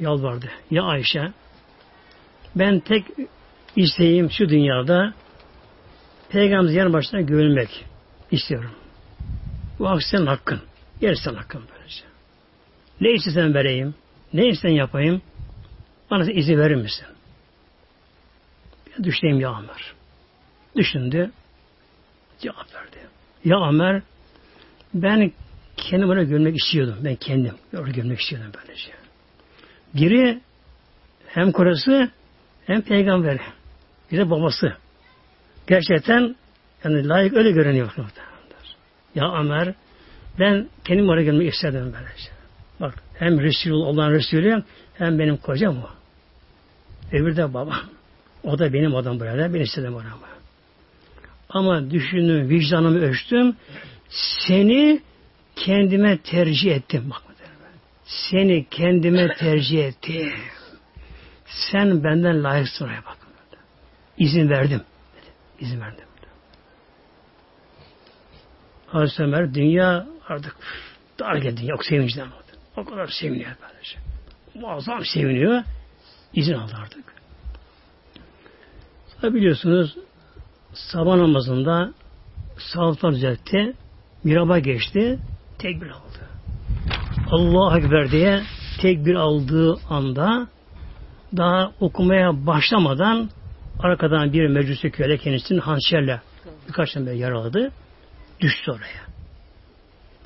yalvardı. 0.00 0.50
Ya 0.70 0.82
Ayşe 0.82 1.32
ben 2.56 2.80
tek 2.80 3.04
isteğim 3.76 4.30
şu 4.30 4.48
dünyada 4.48 5.14
Peygamberimiz 6.28 6.74
yanı 6.74 6.92
başına 6.92 7.20
görülmek 7.20 7.84
istiyorum. 8.30 8.70
Bu 9.78 9.88
hak 9.88 10.02
hakkın. 10.26 10.60
Yer 11.00 11.16
hakkın 11.36 11.62
böylece. 11.74 12.04
Ne 13.00 13.12
istersen 13.12 13.54
vereyim, 13.54 13.94
ne 14.32 14.48
istersen 14.48 14.74
yapayım, 14.74 15.22
bana 16.10 16.32
izin 16.32 16.58
verir 16.58 16.74
misin? 16.74 17.06
Düşüneyim 19.02 19.40
ya 19.40 19.58
Ömer. 19.58 19.94
Düşündü, 20.76 21.30
cevap 22.38 22.74
verdi. 22.74 22.98
Ya 23.44 23.68
Ömer, 23.68 24.02
ben 24.94 25.32
kendim 25.76 26.08
oraya 26.08 26.24
görmek 26.24 26.56
istiyordum. 26.56 26.96
Ben 27.04 27.16
kendim 27.16 27.54
oraya 27.74 27.92
görmek 27.92 28.20
istiyordum 28.20 28.52
böylece. 28.54 28.92
Biri 29.94 30.40
hem 31.26 31.52
korası 31.52 32.10
hem 32.66 32.82
peygamberi. 32.82 33.40
Bir 34.12 34.18
de 34.18 34.30
babası. 34.30 34.72
Gerçekten 35.66 36.36
yani 36.84 37.08
layık 37.08 37.34
öyle 37.34 37.50
görünüyor. 37.50 37.92
Ya 39.14 39.32
Ömer 39.40 39.74
ben 40.38 40.68
kendim 40.84 41.08
oraya 41.08 41.24
görmek 41.24 41.54
istedim 41.54 41.94
böylece. 41.94 42.30
Bak 42.80 42.94
hem 43.18 43.40
Resul 43.40 43.70
olan 43.72 44.10
Resulü 44.10 44.62
hem 44.94 45.18
benim 45.18 45.36
kocam 45.36 45.78
o. 45.78 45.88
Öbür 47.12 47.36
de 47.36 47.54
babam. 47.54 47.80
O 48.44 48.58
da 48.58 48.72
benim 48.72 48.96
adam 48.96 49.20
burada. 49.20 49.54
Ben 49.54 49.60
istedim 49.60 49.94
oraya. 49.94 50.25
Ama 51.48 51.90
düşündüm, 51.90 52.48
vicdanımı 52.48 52.98
ölçtüm. 52.98 53.56
Seni 54.48 55.02
kendime 55.56 56.18
tercih 56.18 56.76
ettim. 56.76 57.10
Bak, 57.10 57.22
seni 58.04 58.66
kendime 58.70 59.34
tercih 59.34 59.84
ettim. 59.84 60.32
Sen 61.46 62.04
benden 62.04 62.44
layıksın 62.44 62.84
oraya 62.84 63.04
bak. 63.04 63.16
İzin 64.18 64.48
verdim. 64.48 64.82
İzin 65.60 65.80
verdim. 65.80 66.04
Hazreti 68.86 69.22
Ömer 69.22 69.54
dünya 69.54 70.06
artık 70.28 70.56
dar 71.18 71.36
geldi. 71.36 71.66
Yok 71.66 71.84
sevinçten 71.84 72.26
oldu. 72.26 72.42
O 72.76 72.84
kadar 72.84 73.08
seviniyor 73.20 73.50
böylece. 73.62 73.98
Muazzam 74.54 75.04
seviniyor. 75.04 75.62
İzin 76.34 76.54
aldı 76.54 76.72
artık. 76.82 77.04
Tabi 79.20 79.34
biliyorsunuz 79.34 79.96
sabah 80.76 81.16
namazında 81.16 81.92
sağlıklar 82.58 83.12
düzeltti. 83.12 83.74
Miraba 84.24 84.58
geçti 84.58 85.18
tekbir 85.58 85.86
aldı. 85.86 86.28
Allah 87.30 87.78
Ekber 87.78 88.10
diye 88.10 88.42
tekbir 88.80 89.14
aldığı 89.14 89.74
anda 89.90 90.46
daha 91.36 91.72
okumaya 91.80 92.46
başlamadan 92.46 93.30
arkadan 93.78 94.32
bir 94.32 94.48
meclisi 94.48 94.90
köle 94.90 95.18
kendisini 95.18 95.60
hançerle 95.60 96.20
birkaç 96.68 96.92
tane 96.92 97.12
yaraladı. 97.12 97.72
Düştü 98.40 98.70
oraya. 98.70 99.06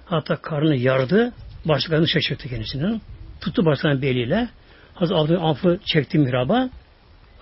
Hatta 0.07 0.37
karnını 0.37 0.77
yardı. 0.77 1.33
Başkanı 1.65 2.09
şaşırttı 2.09 2.49
kendisinin. 2.49 3.03
Tuttu 3.41 3.65
baştan 3.65 4.03
beliyle. 4.03 4.49
Hazreti 4.95 5.21
Abdülhamid 5.21 5.51
afı 5.51 5.79
çekti 5.85 6.19
mihraba. 6.19 6.69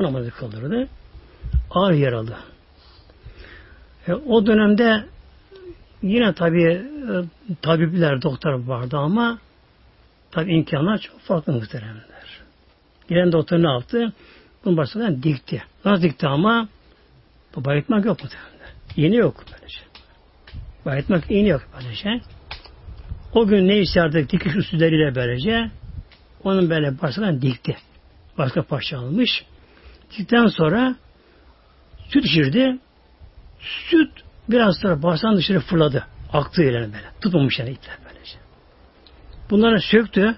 Namazı 0.01 0.31
kıldırdı. 0.31 0.89
Ağır 1.71 1.93
yaralı. 1.93 2.37
E, 4.09 4.15
o 4.15 4.47
dönemde 4.47 5.05
yine 6.03 6.35
tabi 6.35 6.63
e, 6.63 6.85
tabipler, 7.63 8.23
doktor 8.23 8.67
vardı 8.67 8.97
ama 8.97 9.39
tabi 10.31 10.53
imkanlar 10.53 10.99
çok 10.99 11.21
farklı 11.21 11.53
muhteremler. 11.53 12.41
Giren 13.09 13.33
doktor 13.33 13.63
ne 13.63 13.73
yaptı? 13.73 14.13
Bunun 14.65 14.77
başından 14.77 15.23
dikti. 15.23 15.63
Nasıl 15.85 16.03
dikti 16.03 16.27
ama 16.27 16.69
bu 17.57 17.65
bayıltmak 17.65 18.05
yok 18.05 18.23
muhteremler. 18.23 18.69
Yeni 18.97 19.17
yok 19.17 19.45
böylece. 19.53 19.79
Şey. 19.79 19.87
Bayıltmak 20.85 21.31
iğne 21.31 21.49
yok 21.49 21.63
böylece. 21.75 21.97
Şey. 22.03 22.21
O 23.35 23.47
gün 23.47 23.69
ne 23.69 23.79
isterdik 23.79 24.33
dikiş 24.33 24.57
üstüleriyle 24.57 25.15
böylece 25.15 25.71
onun 26.45 26.71
böyle 26.71 27.01
başından 27.03 27.43
dikti. 27.43 27.77
Başka 28.39 28.63
parça 28.63 28.99
almış. 28.99 29.45
Dikten 30.19 30.47
sonra 30.47 30.97
süt 32.09 32.25
içirdi. 32.25 32.79
Süt 33.61 34.11
biraz 34.49 34.79
sonra 34.83 35.03
bağırsağın 35.03 35.37
dışarı 35.37 35.61
fırladı. 35.61 36.07
Aktı 36.33 36.63
ilerine 36.63 36.87
böyle. 36.87 37.07
Tutmamış 37.21 37.59
yani 37.59 37.71
ipler 37.71 37.99
böylece. 38.05 38.39
Bunları 39.51 39.81
söktü. 39.81 40.37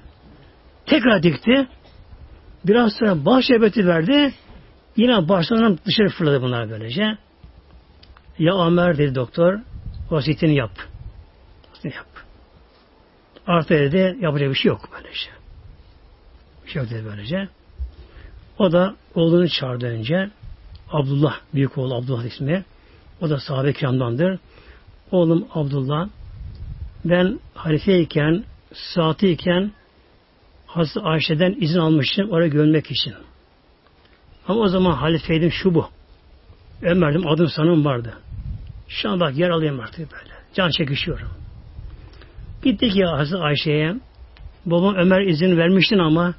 Tekrar 0.87 1.23
dikti. 1.23 1.69
Biraz 2.65 2.93
sonra 2.97 3.25
bağ 3.25 3.43
şerbeti 3.43 3.87
verdi. 3.87 4.35
Yine 4.97 5.29
bağırsağından 5.29 5.79
dışarı 5.87 6.09
fırladı 6.09 6.43
bunlar 6.43 6.71
böylece. 6.71 7.19
Ya 8.39 8.67
Ömer 8.67 8.99
dedi 8.99 9.15
doktor 9.15 9.59
vasiyetini 10.11 10.55
yap. 10.55 10.71
Vasiyetini 11.71 11.95
yap. 11.95 12.07
Artı 13.47 13.75
dedi 13.75 14.17
yapacak 14.21 14.51
bir 14.51 14.55
şey 14.55 14.69
yok 14.69 14.89
böylece. 14.93 15.31
Bir 16.65 16.71
şey 16.71 16.83
yok 16.83 16.91
dedi 16.91 17.05
böylece. 17.05 17.49
O 18.59 18.73
da 18.73 18.97
oğlunu 19.15 19.49
çağırdı 19.49 19.87
önce. 19.87 20.31
Abdullah, 20.91 21.41
büyük 21.55 21.79
oğlu 21.79 21.95
Abdullah 21.95 22.25
ismi. 22.25 22.65
O 23.21 23.31
da 23.31 23.41
sahabe 23.41 23.73
kiramdandır. 23.73 24.39
Oğlum 25.11 25.47
Abdullah 25.55 26.09
ben 27.05 27.41
halifeyken, 27.55 28.45
saatiyken 28.73 29.73
Hazreti 30.67 31.01
Ayşe'den 31.01 31.57
izin 31.61 31.79
almıştım 31.79 32.31
oraya 32.31 32.49
görmek 32.49 32.91
için. 32.91 33.15
Ama 34.49 34.61
o 34.61 34.69
zaman 34.69 34.93
halifeydim 34.93 35.51
şu 35.53 35.75
bu. 35.75 35.89
Ömer'dim 36.83 37.27
adım 37.27 37.49
sanım 37.49 37.85
vardı. 37.85 38.15
Şu 38.89 39.11
an 39.11 39.21
bak 39.21 39.39
yer 39.39 39.51
alayım 39.51 39.81
artık 39.81 40.13
böyle. 40.13 40.35
Can 40.55 40.71
çekişiyorum. 40.71 41.29
Gittik 42.65 42.97
ya 42.97 43.13
Hazreti 43.13 43.43
Ayşe'ye. 43.43 43.95
Babam 44.67 44.95
Ömer 44.95 45.21
izin 45.21 45.57
vermiştin 45.57 45.99
ama 45.99 46.35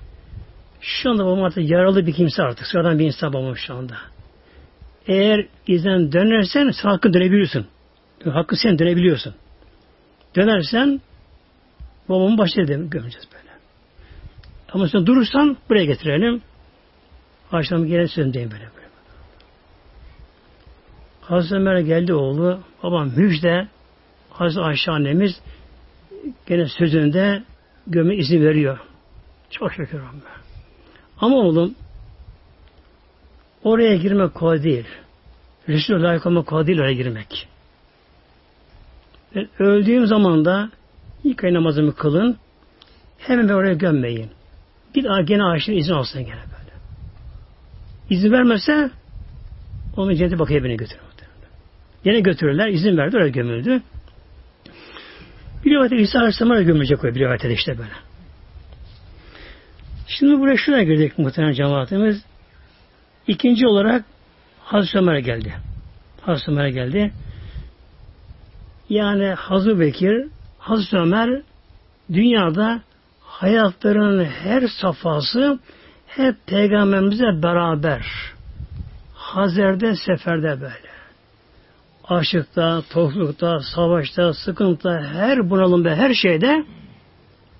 şu 0.81 1.09
anda 1.09 1.25
babam 1.25 1.43
artık 1.43 1.69
yaralı 1.69 2.07
bir 2.07 2.13
kimse 2.13 2.43
artık. 2.43 2.67
Sıradan 2.67 2.99
bir 2.99 3.05
insan 3.05 3.33
babam 3.33 3.57
şu 3.57 3.73
anda. 3.73 3.97
Eğer 5.07 5.47
izden 5.67 6.11
dönersen 6.11 6.71
sen 6.71 6.89
hakkı 6.89 7.13
dönebiliyorsun. 7.13 7.67
Hakkı 8.25 8.55
sen 8.55 8.79
dönebiliyorsun. 8.79 9.35
Dönersen 10.35 11.01
babamın 12.09 12.37
başına 12.37 12.63
gömeceğiz 12.63 13.27
böyle. 13.33 13.51
Ama 14.73 14.87
sen 14.87 15.05
durursan 15.05 15.57
buraya 15.69 15.85
getirelim. 15.85 16.41
Akşam 17.51 17.85
gelen 17.85 18.05
sözündeyim 18.05 18.51
böyle. 18.51 18.63
böyle. 18.63 18.87
Hazreti 21.21 21.55
Ömer'e 21.55 21.81
geldi 21.81 22.13
oğlu. 22.13 22.59
Babam 22.83 23.11
müjde. 23.15 23.67
Hazreti 24.29 24.61
Ayşe 24.61 24.91
annemiz 24.91 25.41
gene 26.45 26.67
sözünde 26.67 27.43
göme 27.87 28.15
izin 28.15 28.41
veriyor. 28.41 28.79
Çok 29.49 29.73
şükür 29.73 29.99
Rabbim. 29.99 30.21
Ama 31.17 31.35
oğlum 31.35 31.75
oraya 33.63 33.95
girmek 33.95 34.33
kolay 34.33 34.63
değil. 34.63 34.85
Resulü 35.67 36.03
layık 36.03 36.25
olmak 36.25 36.47
kolay 36.47 36.67
değil 36.67 36.79
oraya 36.79 36.93
girmek. 36.93 37.47
Ben 39.35 39.47
öldüğüm 39.59 40.07
zaman 40.07 40.45
da 40.45 40.69
ilk 41.23 41.43
ay 41.43 41.53
namazımı 41.53 41.95
kılın. 41.95 42.37
Hemen 43.17 43.47
oraya 43.47 43.73
gömmeyin. 43.73 44.29
Bir 44.95 45.03
daha 45.03 45.21
gene 45.21 45.43
aşırı 45.43 45.75
izin 45.75 45.93
alsın 45.93 46.21
gene 46.21 46.35
böyle. 46.35 46.71
İzin 48.09 48.31
vermezse 48.31 48.91
onu 49.97 50.15
cennete 50.15 50.39
bakıya 50.39 50.63
beni 50.63 50.77
götürür. 50.77 51.11
Yine 52.05 52.19
götürürler. 52.19 52.67
izin 52.67 52.97
verdi. 52.97 53.17
Oraya 53.17 53.29
gömüldü. 53.29 53.81
Bir 55.65 55.71
rivayette 55.71 55.97
İsa 55.97 56.19
Aleyhisselam'a 56.19 56.61
gömülecek 56.61 57.03
o 57.03 57.07
bir 57.07 57.19
rivayette 57.19 57.53
işte 57.53 57.77
böyle. 57.77 57.93
Şimdi 60.07 60.39
buraya 60.39 60.57
şuna 60.57 60.83
girdik 60.83 61.17
muhtemelen 61.17 61.53
cemaatimiz. 61.53 62.25
İkinci 63.27 63.67
olarak 63.67 64.05
Hazreti 64.63 64.97
Ömer'e 64.97 65.21
geldi. 65.21 65.53
Hazreti 66.21 66.51
Ömer'e 66.51 66.71
geldi. 66.71 67.13
Yani 68.89 69.27
Hazreti 69.27 69.79
Bekir, 69.79 70.27
Hazreti 70.59 70.97
Ömer 70.97 71.41
dünyada 72.13 72.81
hayatlarının 73.21 74.25
her 74.25 74.67
safhası 74.81 75.59
hep 76.07 76.47
peygamberimize 76.47 77.43
beraber. 77.43 78.05
Hazerde, 79.13 79.95
seferde 79.95 80.61
böyle. 80.61 80.91
Aşıkta, 82.03 82.81
toklukta, 82.93 83.59
savaşta, 83.75 84.33
sıkıntıda, 84.33 85.03
her 85.03 85.49
bunalımda, 85.49 85.95
her 85.95 86.13
şeyde 86.13 86.65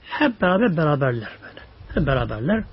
hep 0.04 0.42
beraber 0.42 0.78
beraberler 0.78 1.30
böyle. 1.44 1.62
Hep 1.94 2.08
beraberler. 2.08 2.64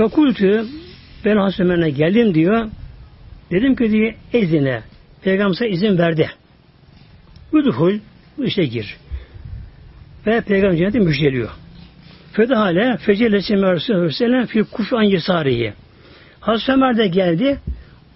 Fekultü 0.00 0.66
ben 1.24 1.36
Hazreti 1.36 1.94
geldim 1.94 2.34
diyor. 2.34 2.70
Dedim 3.50 3.76
ki 3.76 3.90
diye 3.90 4.16
ezine 4.32 4.82
Peygamber 5.22 5.70
izin 5.70 5.98
verdi. 5.98 6.30
Udhul 7.52 7.98
işte 8.38 8.64
gir. 8.64 8.96
Ve 10.26 10.40
Peygamber 10.40 10.76
cenneti 10.76 11.00
müjdeliyor. 11.00 11.50
Fedahale 12.32 12.96
fecelesi 12.96 13.56
Mersulü 13.56 14.46
fi 14.46 14.64
kufan 14.64 15.02
yesarihi. 15.02 15.72
Hazreti 16.40 16.72
Ömer 16.72 16.96
de 16.96 17.06
geldi. 17.06 17.58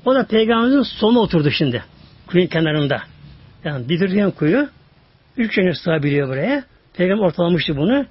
O 0.04 0.14
da 0.14 0.26
Peygamberimizin 0.26 0.82
sonuna 0.82 1.20
oturdu 1.20 1.50
şimdi. 1.50 1.84
Kuyun 2.26 2.46
kenarında. 2.46 3.02
Yani 3.64 3.88
didirgen 3.88 4.30
kuyu. 4.30 4.68
Üç 5.36 5.54
kere 5.54 5.74
sığabiliyor 5.74 6.28
buraya. 6.28 6.64
Peygamber 6.96 7.24
ortalamıştı 7.24 7.76
bunu. 7.76 8.06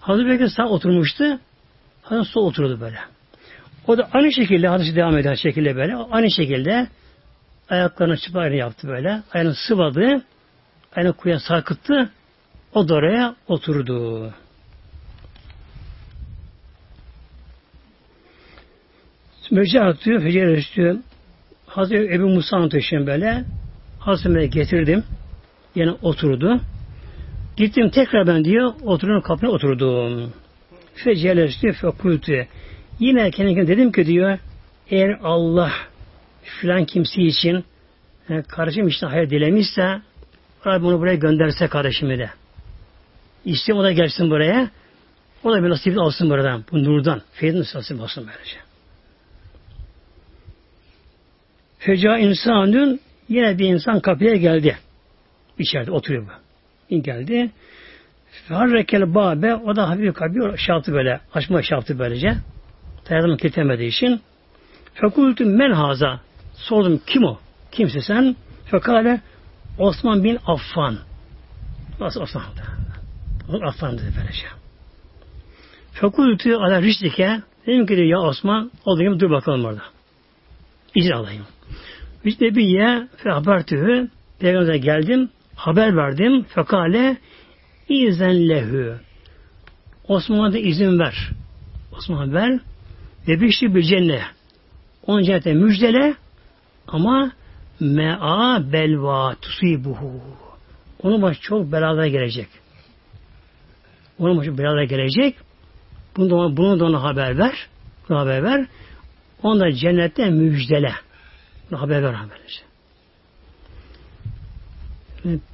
Hazreti 0.00 0.28
Bekir 0.28 0.48
sağ 0.48 0.68
oturmuştu. 0.68 1.38
Hazreti 2.02 2.30
sol 2.30 2.46
oturdu 2.46 2.80
böyle. 2.80 2.98
O 3.86 3.98
da 3.98 4.08
aynı 4.12 4.32
şekilde 4.32 4.68
hadisi 4.68 4.96
devam 4.96 5.18
eden 5.18 5.34
şekilde 5.34 5.76
böyle. 5.76 5.96
Aynı 5.96 6.30
şekilde 6.30 6.86
ayaklarını 7.70 8.16
çıparını 8.16 8.56
yaptı 8.56 8.88
böyle. 8.88 9.22
Ayağını 9.32 9.54
sıvadı. 9.54 10.22
Ayağını 10.96 11.12
kuya 11.12 11.40
sarkıttı. 11.40 12.10
O 12.74 12.88
da 12.88 12.94
oraya 12.94 13.36
oturdu. 13.48 14.34
Meclis 19.50 19.82
atıyor, 19.82 20.22
fecir 20.22 20.46
istiyor. 20.46 20.98
Hazreti 21.66 22.14
Ebu 22.14 22.28
Musa 22.28 22.56
anlatıyor 22.56 23.06
böyle. 23.06 23.44
Hazreti 23.98 24.50
getirdim. 24.50 25.04
Yine 25.74 25.90
oturdu. 25.90 26.60
Gittim 27.56 27.90
tekrar 27.90 28.26
ben 28.26 28.44
diyor, 28.44 28.72
oturun 28.82 29.20
kapına 29.20 29.50
oturdum. 29.50 30.32
Fecelestü 30.94 31.72
fekultü. 31.72 32.46
Yine 32.98 33.30
kendime 33.30 33.66
dedim 33.66 33.92
ki 33.92 34.06
diyor, 34.06 34.38
eğer 34.90 35.18
Allah 35.22 35.72
filan 36.42 36.84
kimse 36.84 37.22
için 37.22 37.64
yani 38.28 38.42
kardeşim 38.42 38.88
işte 38.88 39.06
hayır 39.06 39.30
dilemişse 39.30 40.00
Rabbim 40.66 40.86
onu 40.86 41.00
buraya 41.00 41.14
gönderse 41.14 41.68
kardeşimi 41.68 42.18
de. 42.18 42.30
İstiyorum 43.44 43.84
o 43.84 43.84
da 43.84 43.92
gelsin 43.92 44.30
buraya. 44.30 44.70
O 45.44 45.52
da 45.52 45.64
bir 45.64 45.68
nasip 45.68 45.98
alsın 45.98 46.30
buradan. 46.30 46.64
Bu 46.72 46.84
nurdan. 46.84 47.22
Feydin 47.32 47.58
nasip 47.58 48.00
alsın 48.00 48.28
böylece. 48.32 48.56
Feca 51.78 52.18
insanın 52.18 53.00
yine 53.28 53.58
bir 53.58 53.68
insan 53.68 54.00
kapıya 54.00 54.36
geldi. 54.36 54.76
İçeride 55.58 55.90
oturuyor 55.90 56.26
bu. 56.90 57.02
Geldi. 57.02 57.50
Harrekel 58.48 59.14
babe 59.14 59.54
o 59.54 59.76
da 59.76 59.88
hafif 59.88 60.14
kapıyı 60.14 60.58
şaltı 60.58 60.92
böyle 60.92 61.20
açma 61.34 61.62
şaltı 61.62 61.98
böylece. 61.98 62.36
Dayanımı 63.10 63.36
kitemediği 63.36 63.88
için 63.88 64.20
Fekultü 64.94 65.44
men 65.44 65.72
haza 65.72 66.20
sordum 66.54 67.00
kim 67.06 67.24
o? 67.24 67.38
Kimse 67.72 68.00
sen? 68.00 68.36
Fekale 68.64 69.20
Osman 69.78 70.24
bin 70.24 70.38
Affan. 70.46 70.98
Nasıl 72.00 72.20
Osman? 72.20 72.44
Affan 73.62 73.98
dedi 73.98 74.12
böylece. 74.18 74.46
Fekultü 75.92 76.54
ala 76.54 76.82
rişdike 76.82 77.40
dedim 77.66 77.86
ki 77.86 77.94
ya 77.94 78.18
Osman 78.18 78.70
olayım 78.84 79.20
dur 79.20 79.30
bakalım 79.30 79.64
orada. 79.64 79.82
İzin 80.94 81.10
alayım. 81.10 81.46
Biz 82.24 82.40
Nebiye 82.40 83.08
fe 83.16 83.30
habertühü 83.30 84.08
Peygamber'e 84.40 84.78
geldim, 84.78 85.30
haber 85.54 85.96
verdim. 85.96 86.42
Fekale 86.42 87.16
izen 87.92 88.48
lehü. 88.48 88.96
Osman'a 90.08 90.52
da 90.52 90.58
izin 90.58 90.98
ver. 90.98 91.30
Osman 91.92 92.34
ver. 92.34 92.60
Ve 93.28 93.40
bişri 93.40 93.74
bir 93.74 93.82
cennet. 93.82 94.22
Onun 95.06 95.22
cennete 95.22 95.54
müjdele 95.54 96.14
ama 96.88 97.32
mea 97.80 98.72
belva 98.72 99.34
tusibuhu. 99.34 100.20
Onun 101.02 101.22
başı 101.22 101.40
çok 101.40 101.72
belalara 101.72 102.08
gelecek. 102.08 102.48
Onun 104.18 104.38
başı 104.38 104.58
belalara 104.58 104.84
gelecek. 104.84 105.36
Bunu 106.16 106.30
da, 106.30 106.56
bunu 106.56 106.80
da 106.80 106.84
ona 106.84 107.02
haber 107.02 107.38
ver. 107.38 107.68
Bunu 108.08 108.18
haber 108.18 108.42
ver. 108.42 108.66
Onda 109.42 109.72
cennette 109.72 110.30
müjdele. 110.30 110.92
Bunu 111.70 111.80
haber 111.80 112.02
ver 112.02 112.14
böylece. 112.30 112.62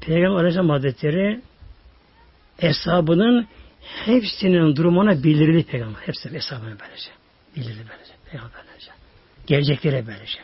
Peygamber 0.01 0.39
Aleyhisselam 0.39 0.68
Hazretleri 0.68 1.41
hesabının 2.59 3.46
hepsinin 3.80 4.76
durumuna 4.76 5.22
bildirildi 5.22 5.66
Peygamber. 5.70 6.00
Hepsi 6.00 6.32
hesabını 6.32 6.76
böylece. 6.80 7.11
Bildirildi 7.56 7.84
böylece. 7.90 8.12
Peygamber 8.30 8.61
böylece. 8.68 8.90
Geleceklere 9.46 10.06
böylece. 10.06 10.38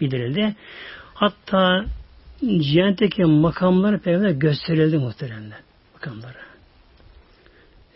Bildirildi. 0.00 0.56
Hatta 1.14 1.84
cehennetteki 2.40 3.24
makamları 3.24 3.98
Peygamber 3.98 4.30
gösterildi 4.30 4.98
muhteremler. 4.98 5.58
Makamları. 5.94 6.38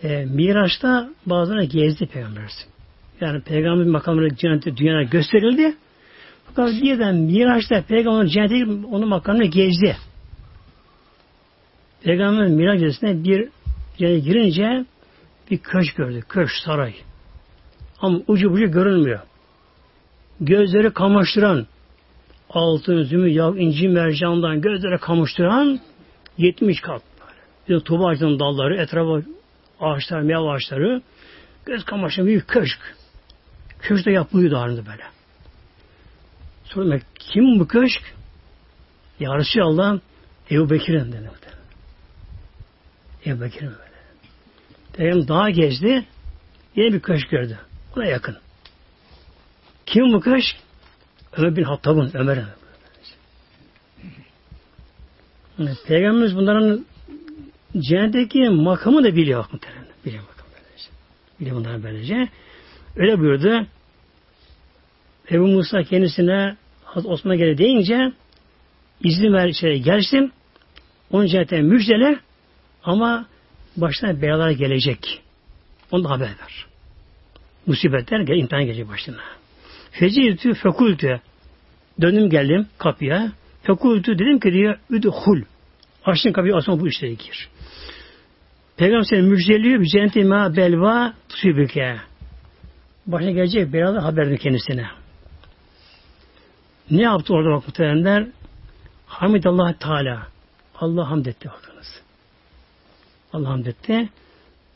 E, 0.03 0.25
Miraç'ta 0.25 1.11
bazılarına 1.27 1.65
gezdi 1.65 2.07
Peygamber. 2.07 2.51
Yani 3.21 3.43
Peygamber 3.43 3.87
makamları 3.87 4.37
cennette 4.37 4.77
dünyaya 4.77 5.03
gösterildi. 5.03 5.75
Fakat 6.47 6.83
birden 6.83 7.15
Miraç'ta 7.15 7.83
Peygamber 7.83 8.27
cennette 8.27 8.87
onun 8.87 9.09
makamını 9.09 9.45
gezdi. 9.45 9.97
Peygamber 12.03 12.47
Miraç 12.47 12.81
gecesinde 12.81 13.25
bir 13.25 13.49
yere 13.99 14.19
girince 14.19 14.85
bir 15.51 15.59
köşk 15.59 15.97
gördü. 15.97 16.23
Köşk, 16.29 16.55
saray. 16.65 16.95
Ama 18.01 18.21
ucu 18.29 18.51
bucu 18.51 18.71
görünmüyor. 18.71 19.21
Gözleri 20.41 20.93
kamaştıran, 20.93 21.67
altın, 22.51 23.03
zümrüt, 23.03 23.37
yağ, 23.37 23.49
inci, 23.57 23.89
mercandan 23.89 24.61
gözleri 24.61 24.99
kamaştıran 24.99 25.81
70 26.39 26.81
kat. 26.81 27.03
Bir 27.69 27.75
de 27.75 27.81
tuba 27.81 28.09
ağacının 28.09 28.39
dalları, 28.39 28.77
etrafa 28.77 29.23
ağaçlar, 29.81 30.21
meyve 30.21 30.39
ağaçları, 30.39 31.03
göz 31.67 31.85
kamaştıran 31.85 32.27
büyük 32.27 32.49
köşk. 32.49 32.79
Köşkte 33.79 34.11
yapılıyordu 34.11 34.57
halinde 34.57 34.87
böyle. 34.87 35.03
Sonra 36.65 36.99
kim 37.19 37.61
bu 37.61 37.69
köşk? 37.69 38.15
Ya 39.21 39.31
Allah 39.63 40.01
Ebu 40.51 40.71
Bekir'in 40.71 41.13
dedi. 41.13 41.48
Ebu 43.27 43.41
Bekir'in 43.41 43.69
böyle. 43.69 43.99
Peygamber 44.93 45.29
daha 45.29 45.51
gezdi. 45.51 46.05
Yine 46.77 46.93
bir 46.93 47.01
köşk 47.01 47.31
gördü. 47.31 47.59
Ona 47.97 48.05
yakın. 48.05 48.37
Kim 49.87 50.13
bu 50.13 50.21
köşk? 50.21 50.57
Ömer 51.37 51.57
bin 51.57 51.63
Hattab'ın, 51.63 52.11
Ömer'in. 52.15 52.45
Peygamberimiz 55.87 56.37
bunların 56.37 56.87
cennetteki 57.79 58.49
makamı 58.49 59.05
da 59.05 59.17
biliyor. 59.17 59.45
Biliyor 60.05 60.23
makamı 60.23 60.51
böylece. 60.55 60.91
Biliyor 61.41 61.57
bunların 61.57 61.83
böylece. 61.83 62.29
Öyle 62.97 63.19
buyurdu. 63.19 63.67
Ebu 65.31 65.47
Musa 65.47 65.83
kendisine 65.83 66.57
Hazreti 66.85 67.13
Osman 67.13 67.37
geri 67.37 67.59
deyince 67.59 68.13
izin 69.01 69.33
ver 69.33 69.49
içeri 69.49 69.83
gelsin. 69.83 70.33
Onun 71.11 71.27
cennete 71.27 71.63
müjdele 71.63 72.21
ama 72.85 73.27
başına 73.77 74.23
belalar 74.23 74.51
gelecek. 74.51 75.23
Onu 75.91 76.05
da 76.05 76.11
haber 76.11 76.27
ver. 76.27 76.67
Musibetler 77.67 78.37
imtihan 78.37 78.65
gelecek 78.65 78.89
başına. 78.89 79.21
Feciltü 79.91 80.55
fekultü. 80.55 81.21
Döndüm 82.01 82.31
geldim 82.31 82.67
kapıya. 82.79 83.33
Fekultü 83.63 84.19
dedim 84.19 84.41
ki 84.41 84.53
diye 84.53 84.77
üdhul. 84.91 85.43
Açtın 86.05 86.33
kapıyı 86.33 86.57
asma 86.57 86.81
bu 86.81 86.89
işlere 86.89 87.15
gir. 87.15 87.49
Peygamber 88.77 89.03
seni 89.03 89.23
müjdeliyor. 89.23 89.85
Cenneti 89.85 90.25
ma 90.25 90.57
belva 90.57 91.15
tusibüke. 91.29 91.97
Başına 93.07 93.31
gelecek 93.31 93.73
belalar 93.73 94.03
haber 94.03 94.27
verdi 94.27 94.39
kendisine. 94.39 94.87
Ne 96.91 97.03
yaptı 97.03 97.35
orada 97.35 97.57
bak 97.57 97.67
muhtemelenler? 97.67 98.27
Hamidallah 99.07 99.73
Teala. 99.73 100.27
Allah 100.75 101.11
hamd 101.11 101.27
etti 101.27 101.49
bakınız. 101.49 101.68
Allah 103.33 103.49
hamd 103.49 103.67
etti. 103.67 104.09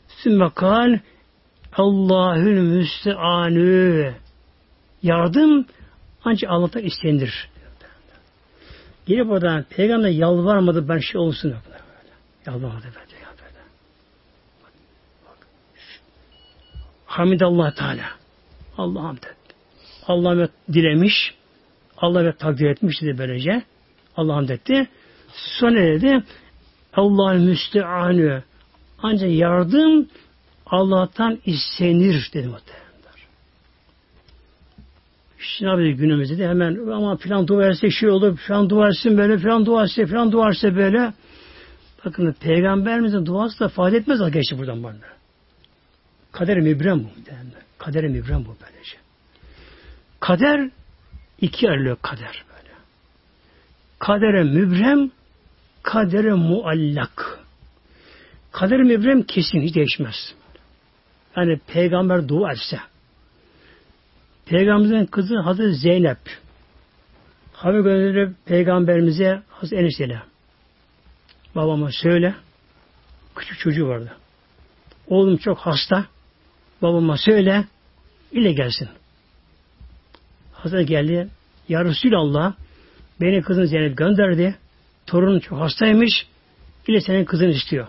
Sümme 0.07 0.49
kal 0.55 0.99
Allahül 1.73 2.61
müsteanü 2.61 4.13
yardım 5.03 5.65
ancak 6.23 6.51
Allah'tan 6.51 6.83
istenir. 6.83 7.49
Gelip 9.05 9.31
oradan 9.31 9.63
peygamber 9.63 10.09
yalvarmadı 10.09 10.89
ben 10.89 10.99
şey 10.99 11.21
olsun. 11.21 11.55
Yalvarmadı 12.45 12.85
ben 12.85 13.07
de. 13.07 13.23
Hamidallah 17.05 17.75
Teala. 17.75 18.09
Allah 18.77 19.03
hamd. 19.03 19.23
Allah 20.07 20.49
dilemiş. 20.73 21.33
Allah 21.97 22.31
takdir 22.35 22.65
etmiş 22.65 23.01
dedi 23.01 23.17
böylece. 23.17 23.63
Allah 24.17 24.35
hamd. 24.35 24.49
Sonra 25.33 25.79
dedi 25.79 26.23
Allah'ın 26.95 27.41
müsteanü 27.41 28.43
ancak 28.97 29.31
yardım 29.31 30.07
Allah'tan 30.65 31.39
istenir 31.45 32.29
dedi 32.33 32.47
muhtemelen. 32.47 32.83
Şimdi 35.43 35.71
abi 35.71 35.93
günümüzde 35.93 36.37
de 36.37 36.47
hemen 36.47 36.87
ama 36.87 37.17
filan 37.17 37.47
dua 37.47 37.67
etse 37.67 37.89
şey 37.89 38.09
olur, 38.09 38.37
filan 38.37 38.69
dua 38.69 38.87
etsin 38.87 39.17
böyle, 39.17 39.37
filan 39.37 39.65
dua 39.65 39.83
etse, 39.83 40.05
filan 40.05 40.31
dua 40.31 40.49
etse 40.49 40.75
böyle. 40.75 41.13
Bakın 42.05 42.35
peygamberimizin 42.39 43.25
duası 43.25 43.59
da 43.59 43.67
fayda 43.67 43.97
etmez 43.97 44.21
o 44.21 44.31
geçti 44.31 44.57
buradan 44.57 44.83
bana. 44.83 44.95
Kader 46.31 46.59
mübrem 46.59 47.03
bu. 47.03 47.07
Kader 47.77 48.07
mübrem 48.07 48.45
bu 48.45 48.55
böylece. 48.61 48.97
Kader 50.19 50.69
iki 51.41 51.69
ayrılıyor 51.69 51.97
kader 52.01 52.43
böyle. 52.49 52.73
Kadere 53.99 54.43
mübrem, 54.43 55.11
kadere 55.83 56.33
muallak. 56.33 57.39
Kader 58.51 58.83
mübrem 58.83 59.23
kesin 59.23 59.61
hiç 59.61 59.75
değişmez. 59.75 60.33
Yani 61.35 61.59
peygamber 61.67 62.27
dua 62.27 62.51
etse, 62.51 62.79
Peygamberimizin 64.45 65.05
kızı 65.05 65.39
Hazreti 65.39 65.75
Zeynep. 65.75 66.17
Haber 67.53 67.79
gönderip 67.79 68.45
peygamberimize 68.45 69.41
Hazreti 69.49 69.75
Enişte'yle. 69.75 70.21
Babama 71.55 71.89
söyle. 71.91 72.35
Küçük 73.35 73.59
çocuğu 73.59 73.87
vardı. 73.87 74.17
Oğlum 75.07 75.37
çok 75.37 75.57
hasta. 75.57 76.05
Babama 76.81 77.17
söyle. 77.17 77.65
ile 78.31 78.53
gelsin. 78.53 78.89
Hazreti 80.53 80.85
geldi. 80.85 81.29
Ya 81.69 81.85
Resulallah 81.85 82.53
beni 83.21 83.41
kızın 83.41 83.65
Zeynep 83.65 83.97
gönderdi. 83.97 84.55
Torunun 85.07 85.39
çok 85.39 85.59
hastaymış. 85.59 86.27
ile 86.87 87.01
senin 87.01 87.25
kızın 87.25 87.49
istiyor. 87.49 87.87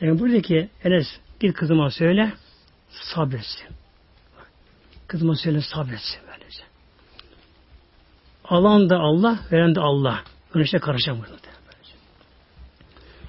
Yani 0.00 0.18
buradaki 0.18 0.68
Enes 0.84 1.06
git 1.40 1.54
kızıma 1.54 1.90
söyle 1.90 2.32
sabretsin. 2.90 3.66
Kızıma 5.06 5.34
söyle 5.34 5.60
sabretsin 5.60 6.20
böylece. 6.30 6.62
Alan 8.44 8.90
da 8.90 8.98
Allah, 8.98 9.38
veren 9.52 9.74
de 9.74 9.80
Allah. 9.80 10.24
Güneşe 10.52 10.78
karışamıyor. 10.78 11.26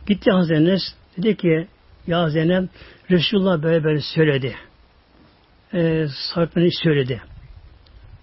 Gitti 0.07 0.31
Hazreti 0.31 0.61
Enes, 0.61 0.81
dedi 1.17 1.37
ki 1.37 1.67
ya 2.07 2.29
Zeynep 2.29 2.69
Resulullah 3.11 3.63
böyle 3.63 3.83
böyle 3.83 4.01
söyledi. 4.01 4.55
Ee, 5.73 6.05
Sahipleri 6.33 6.71
söyledi. 6.71 7.21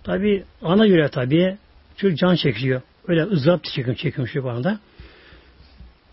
Tabi 0.05 0.45
ana 0.63 0.87
göre 0.87 1.09
tabi 1.09 1.59
çocuk 1.97 2.19
can 2.19 2.35
çekiyor. 2.35 2.83
Öyle 3.09 3.23
ızdırap 3.23 3.65
çekiyor, 3.65 3.97
çekiyor 3.97 4.29
şu 4.29 4.51
anda. 4.51 4.79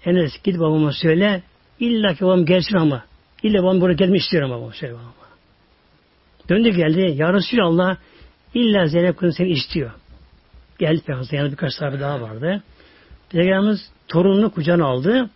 Enes 0.05 0.31
git 0.43 0.59
babama 0.59 0.91
söyle 0.91 1.43
illa 1.79 2.13
ki 2.13 2.25
babam 2.25 2.45
gelsin 2.45 2.77
ama 2.77 3.03
illa 3.43 3.63
babam 3.63 3.81
buraya 3.81 3.93
gelmek 3.93 4.21
istiyorum 4.21 4.51
babama 4.51 4.71
söyle 4.71 4.93
babama. 4.93 5.13
Döndü 6.49 6.69
geldi. 6.69 7.13
Ya 7.15 7.33
Resulallah 7.33 7.97
illa 8.53 8.87
Zeynep 8.87 9.17
kızım 9.17 9.33
seni 9.33 9.49
istiyor. 9.49 9.91
Geldi 10.79 11.01
Peygamber. 11.01 11.37
Yani 11.37 11.51
birkaç 11.51 11.73
sahibi 11.73 11.99
daha 11.99 12.21
vardı. 12.21 12.63
Peygamberimiz 13.29 13.91
torununu 14.07 14.51
kucağına 14.51 14.85
aldı. 14.85 15.29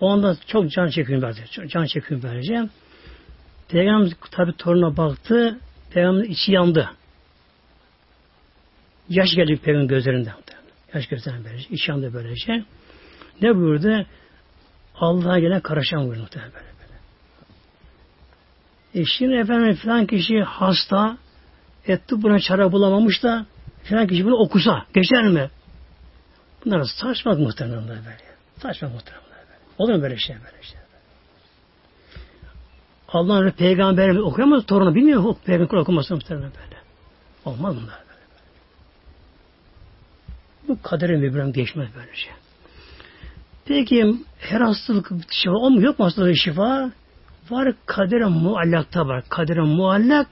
O 0.00 0.10
anda 0.10 0.36
çok 0.46 0.70
can 0.70 0.88
çekiyor 0.88 1.22
böylece. 1.22 1.68
Can 1.68 1.86
çekiyor 1.86 2.22
böylece. 2.22 2.68
Peygamberimiz 3.68 4.14
tabi 4.30 4.52
toruna 4.56 4.96
baktı. 4.96 5.58
Peygamberin 5.90 6.30
içi 6.30 6.52
yandı. 6.52 6.90
Yaş 9.08 9.34
geldi 9.34 9.56
peygamber 9.56 9.88
gözlerinden. 9.88 10.34
Yaş 10.94 11.06
gözlerinden 11.06 11.44
böylece. 11.44 11.68
İç 11.68 11.88
yandı 11.88 12.14
böylece. 12.14 12.64
Ne 13.42 13.56
buyurdu? 13.56 14.06
Allah'a 14.94 15.38
gelen 15.38 15.60
karışan 15.60 16.06
buyurdu 16.06 16.20
muhtemelen 16.20 16.52
böyle. 16.52 16.66
E 18.94 19.04
şimdi 19.04 19.34
efendim 19.34 19.74
filan 19.74 20.06
kişi 20.06 20.40
hasta 20.40 21.18
etti 21.86 22.22
buna 22.22 22.40
çare 22.40 22.72
bulamamış 22.72 23.22
da 23.22 23.46
filan 23.82 24.06
kişi 24.06 24.24
bunu 24.24 24.36
okusa 24.36 24.86
geçer 24.94 25.28
mi? 25.28 25.50
Bunlar 26.64 26.84
saçma 26.84 27.32
muhtemelen 27.32 27.88
böyle. 27.88 28.02
Saçma 28.58 28.88
muhtemelen 28.88 29.24
böyle. 29.30 29.58
Olur 29.78 29.94
mu 29.94 30.02
böyle 30.02 30.16
şey 30.16 30.36
böyle 30.36 30.62
şey? 30.62 30.80
Allah'ın 33.08 33.50
peygamber 33.50 34.16
okuyamaz 34.16 34.66
torunu 34.66 34.94
bilmiyor 34.94 35.20
mu 35.20 35.38
peygamber 35.44 35.76
okumasını 35.78 36.16
muhtemelen 36.16 36.52
böyle. 36.62 36.76
Olmaz 37.44 37.76
bunlar. 37.76 38.11
Bu 40.68 40.82
kaderin 40.82 41.20
mübrem 41.20 41.52
geçmez 41.52 41.88
böyle 41.96 42.16
şey. 42.16 42.32
Peki 43.64 44.14
her 44.38 44.60
hastalık 44.60 45.10
şifa 45.30 45.56
o 45.56 45.70
mu 45.70 45.82
yok 45.82 45.98
mu 45.98 46.04
hastalık 46.04 46.36
şifa? 46.36 46.90
Var 47.50 47.74
kadere 47.86 48.26
muallakta 48.26 49.06
var. 49.06 49.24
Kadere 49.28 49.60
muallak 49.60 50.26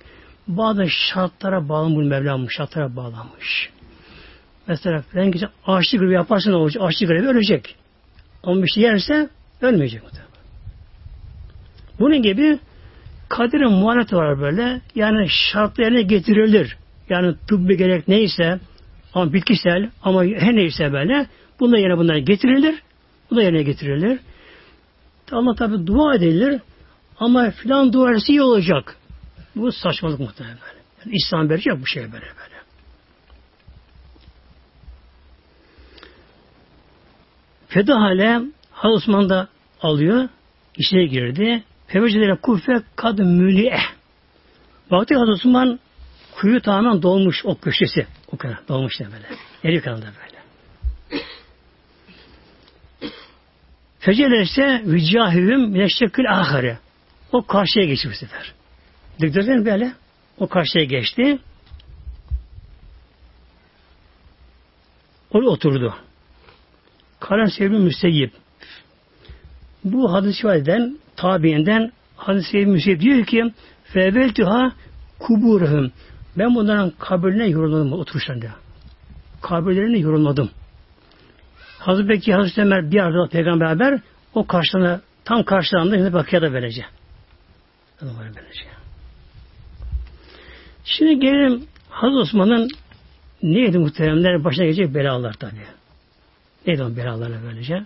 bazı 0.49 0.89
şartlara 0.89 1.69
bağlı 1.69 2.05
Mevlam 2.05 2.51
şartlara 2.51 2.97
bağlanmış. 2.97 3.71
Mesela 4.67 5.05
ben 5.15 5.31
gece 5.31 5.49
açlık 5.67 6.01
grevi 6.01 6.15
yaparsa 6.15 6.51
ne 6.51 6.57
olacak? 6.57 6.83
Açlık 6.87 7.09
grevi 7.09 7.27
ölecek. 7.27 7.77
Ama 8.43 8.63
bir 8.63 8.69
şey 8.69 8.83
yerse 8.83 9.29
ölmeyecek. 9.63 10.03
Bunun 12.01 12.23
gibi 12.23 12.59
kaderin 13.29 13.73
muhalefeti 13.73 14.17
var 14.17 14.41
böyle. 14.41 14.81
Yani 14.95 15.29
şartlarına 15.29 16.01
getirilir. 16.01 16.77
Yani 17.09 17.35
tıbbi 17.49 17.77
gerek 17.77 18.09
neyse 18.09 18.61
ama 19.15 19.33
bitkisel 19.33 19.91
ama 20.03 20.25
her 20.25 20.57
neyse 20.57 20.93
böyle 20.93 21.27
bunda 21.61 21.79
yerine 21.79 21.99
bunlar 21.99 22.17
getirilir. 22.17 22.83
Bu 23.31 23.37
da 23.37 23.43
yerine 23.43 23.63
getirilir. 23.63 24.21
Allah 25.33 25.55
tabi 25.55 25.87
dua 25.87 26.15
edilir 26.15 26.61
ama 27.19 27.51
filan 27.51 27.93
duası 27.93 28.33
iyi 28.33 28.43
olacak. 28.43 28.97
Bu 29.57 29.73
saçmalık 29.73 30.21
muhtemelen. 30.21 30.59
Yani 31.05 31.17
İslam 31.17 31.49
verecek 31.51 31.73
bu 31.81 31.87
şey 31.87 32.03
böyle 32.03 32.13
böyle. 32.13 32.61
Feda 37.69 38.01
hale 38.01 38.41
Hazreti 38.71 38.97
Osman 38.97 39.29
da 39.29 39.49
alıyor. 39.83 40.29
içine 40.77 41.07
girdi. 41.07 41.63
Fevcelere 41.87 42.37
kufe 42.37 42.83
kad 42.97 43.19
müli'e. 43.19 43.79
Baktı 44.91 45.15
Hazreti 45.15 45.33
Osman 45.33 45.81
kuyu 46.35 46.61
tamamen 46.61 47.03
dolmuş 47.03 47.45
o 47.45 47.59
köşesi. 47.59 48.07
O 48.33 48.37
kadar 48.37 48.69
dolmuş 48.69 49.01
da 49.01 49.05
böyle. 49.05 49.27
Eri 49.65 49.83
kanında 49.83 50.07
böyle. 50.07 50.41
Fecele 53.99 54.43
ise 54.43 54.83
vicahühüm 54.85 55.61
mineşşekül 55.61 56.31
ahare. 56.31 56.79
O 57.33 57.47
karşıya 57.47 57.87
geçti 57.87 58.09
bu 58.11 58.15
sefer. 58.15 58.55
Dikdörtgen 59.21 59.65
böyle. 59.65 59.93
O 60.39 60.49
karşıya 60.49 60.85
geçti. 60.85 61.39
Oraya 65.31 65.49
oturdu. 65.49 65.95
Karen 67.21 67.47
Sevbi 67.47 67.79
Müseyyip. 67.79 68.33
Bu 69.85 70.13
hadis 70.13 70.45
rivayeden, 70.45 70.99
tabiinden 71.17 71.93
hadis 72.17 72.47
Sevbi 72.47 72.67
Müseyyip 72.67 73.01
diyor 73.01 73.27
ki 73.27 73.53
Febeltüha 73.85 74.73
kuburhum. 75.19 75.93
Ben 76.39 76.55
bunların 76.55 76.91
kabirine 76.91 77.49
yorulmadım 77.49 77.93
oturuşlarında. 77.93 78.51
Kabirlerine 79.43 79.99
yorulmadım. 79.99 80.51
Hazreti 81.79 82.09
Bekir, 82.09 82.33
Hazreti 82.33 82.61
Ömer 82.61 82.91
bir 82.91 83.01
arada 83.01 83.29
peygamber 83.29 83.79
beraber 83.79 84.01
o 84.35 84.47
karşılarına 84.47 85.01
tam 85.25 85.43
karşılarında 85.43 85.97
şimdi 85.97 86.13
bakıya 86.13 86.43
da 86.43 86.53
böylece. 86.53 86.85
böylece. 88.03 88.65
Şimdi 90.85 91.21
gelelim 91.21 91.67
Hazreti 91.91 92.19
Osman'ın 92.19 92.69
neydi 93.43 93.79
muhteremler 93.79 94.45
başına 94.45 94.65
gelecek 94.65 94.95
belalar 94.95 95.33
tabi. 95.33 95.61
Neydi 96.67 96.83
o 96.83 96.97
belalarla 96.97 97.37
böylece? 97.47 97.85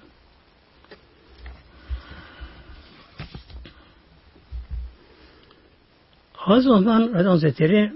Hazreti 6.33 6.71
Osman 6.71 7.15
Radhan 7.15 7.31
Hazretleri 7.31 7.93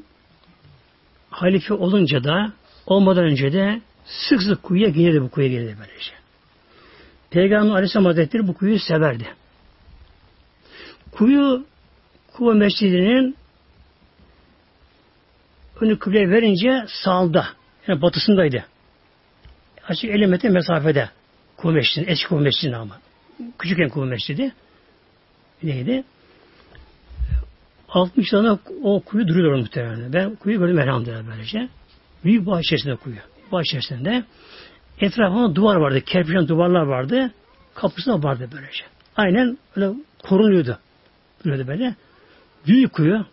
halife 1.31 1.75
olunca 1.75 2.25
da 2.25 2.53
olmadan 2.87 3.25
önce 3.25 3.53
de 3.53 3.81
sık 4.05 4.43
sık 4.43 4.63
kuyuya 4.63 4.89
gelirdi 4.89 5.23
bu 5.23 5.31
kuyuya 5.31 5.53
gelirdi 5.53 5.77
böylece. 5.81 6.13
Peygamber 7.31 7.75
Aleyhisselam 7.75 8.05
Hazretleri 8.05 8.49
bu 8.49 8.55
kuyuyu 8.55 8.79
severdi. 8.79 9.29
Kuyu 11.13 11.67
Kuva 12.33 12.55
Mescidi'nin 12.55 13.37
önü 15.81 15.99
kıble 15.99 16.31
verince 16.31 16.87
sağda, 17.05 17.49
yani 17.87 18.03
batısındaydı. 18.03 18.65
Açık 19.89 20.11
50 20.11 20.27
metre 20.27 20.49
mesafede 20.49 21.11
Kuva 21.57 21.73
Mescidi, 21.73 22.11
eski 22.11 22.29
Kuva 22.29 22.41
Mescidi 22.41 22.77
ama. 22.77 22.99
Küçükken 23.59 23.89
Kuva 23.89 24.05
Mescidi 24.05 24.53
neydi? 25.63 26.05
60 27.89 28.31
tane 28.31 28.59
o 28.83 29.01
kuyu 29.01 29.29
duruyor 29.29 29.59
muhtemelen. 29.59 30.13
Ben 30.13 30.35
kuyu 30.35 30.59
gördüm 30.59 30.79
elhamdülillah 30.79 31.23
böylece. 31.31 31.69
Büyük 32.25 32.47
bahçe 32.47 32.61
içerisinde 32.61 32.97
kuyu 32.97 33.17
bahçe 33.53 33.79
içerisinde. 33.79 34.25
Etrafında 35.01 35.55
duvar 35.55 35.77
vardı. 35.77 36.01
Kerpiçten 36.01 36.49
duvarlar 36.49 36.83
vardı. 36.83 37.31
Kapısı 37.75 38.11
da 38.11 38.23
vardı 38.23 38.49
böylece. 38.53 38.85
Aynen 39.17 39.59
öyle 39.77 39.91
korunuyordu. 40.23 40.79
Duruyordu 41.45 41.69
böyle. 41.69 41.95
Büyük 42.67 42.93
kuyu. 42.93 43.27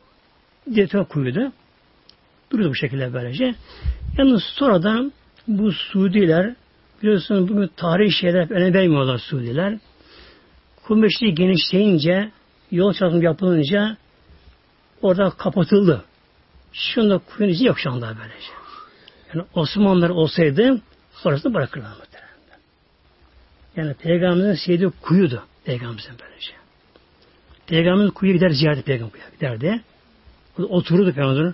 Detay 0.67 1.05
kuyuydu. 1.05 1.51
Duruyordu 2.51 2.71
bu 2.71 2.75
şekilde 2.75 3.13
böylece. 3.13 3.55
Yalnız 4.17 4.43
sonradan 4.43 5.13
bu 5.47 5.71
Suudiler 5.71 6.55
biliyorsunuz 7.01 7.49
bugün 7.49 7.69
tarihi 7.77 8.11
şeyler 8.11 8.51
önem 8.51 8.73
vermiyorlar 8.73 9.17
Suudiler. 9.17 9.79
Kumeşliği 10.83 11.35
genişleyince 11.35 12.31
yol 12.71 12.93
çalışması 12.93 13.25
yapılınca 13.25 13.97
orada 15.01 15.29
kapatıldı. 15.29 16.05
Şu 16.73 17.01
anda 17.01 17.21
izi 17.39 17.65
yok 17.65 17.79
şu 17.79 17.91
anda 17.91 18.15
böylece. 18.19 18.51
Yani 19.33 19.45
Osmanlılar 19.53 20.09
olsaydı 20.09 20.81
orasını 21.25 21.53
bırakırlar 21.53 21.89
muhtemelen. 21.89 22.25
Yani 23.75 23.93
Peygamberimizin 23.93 24.65
sevdiği 24.65 24.91
kuyudu. 25.01 25.43
Peygamberimizin 25.65 26.13
böylece. 26.21 26.51
Peygamberimiz 27.67 28.13
kuyuya 28.13 28.35
gider 28.35 28.49
ziyaret 28.49 28.85
peygamber 28.85 29.19
giderdi. 29.33 29.81
Otururdu 30.57 31.13
peygamber. 31.13 31.53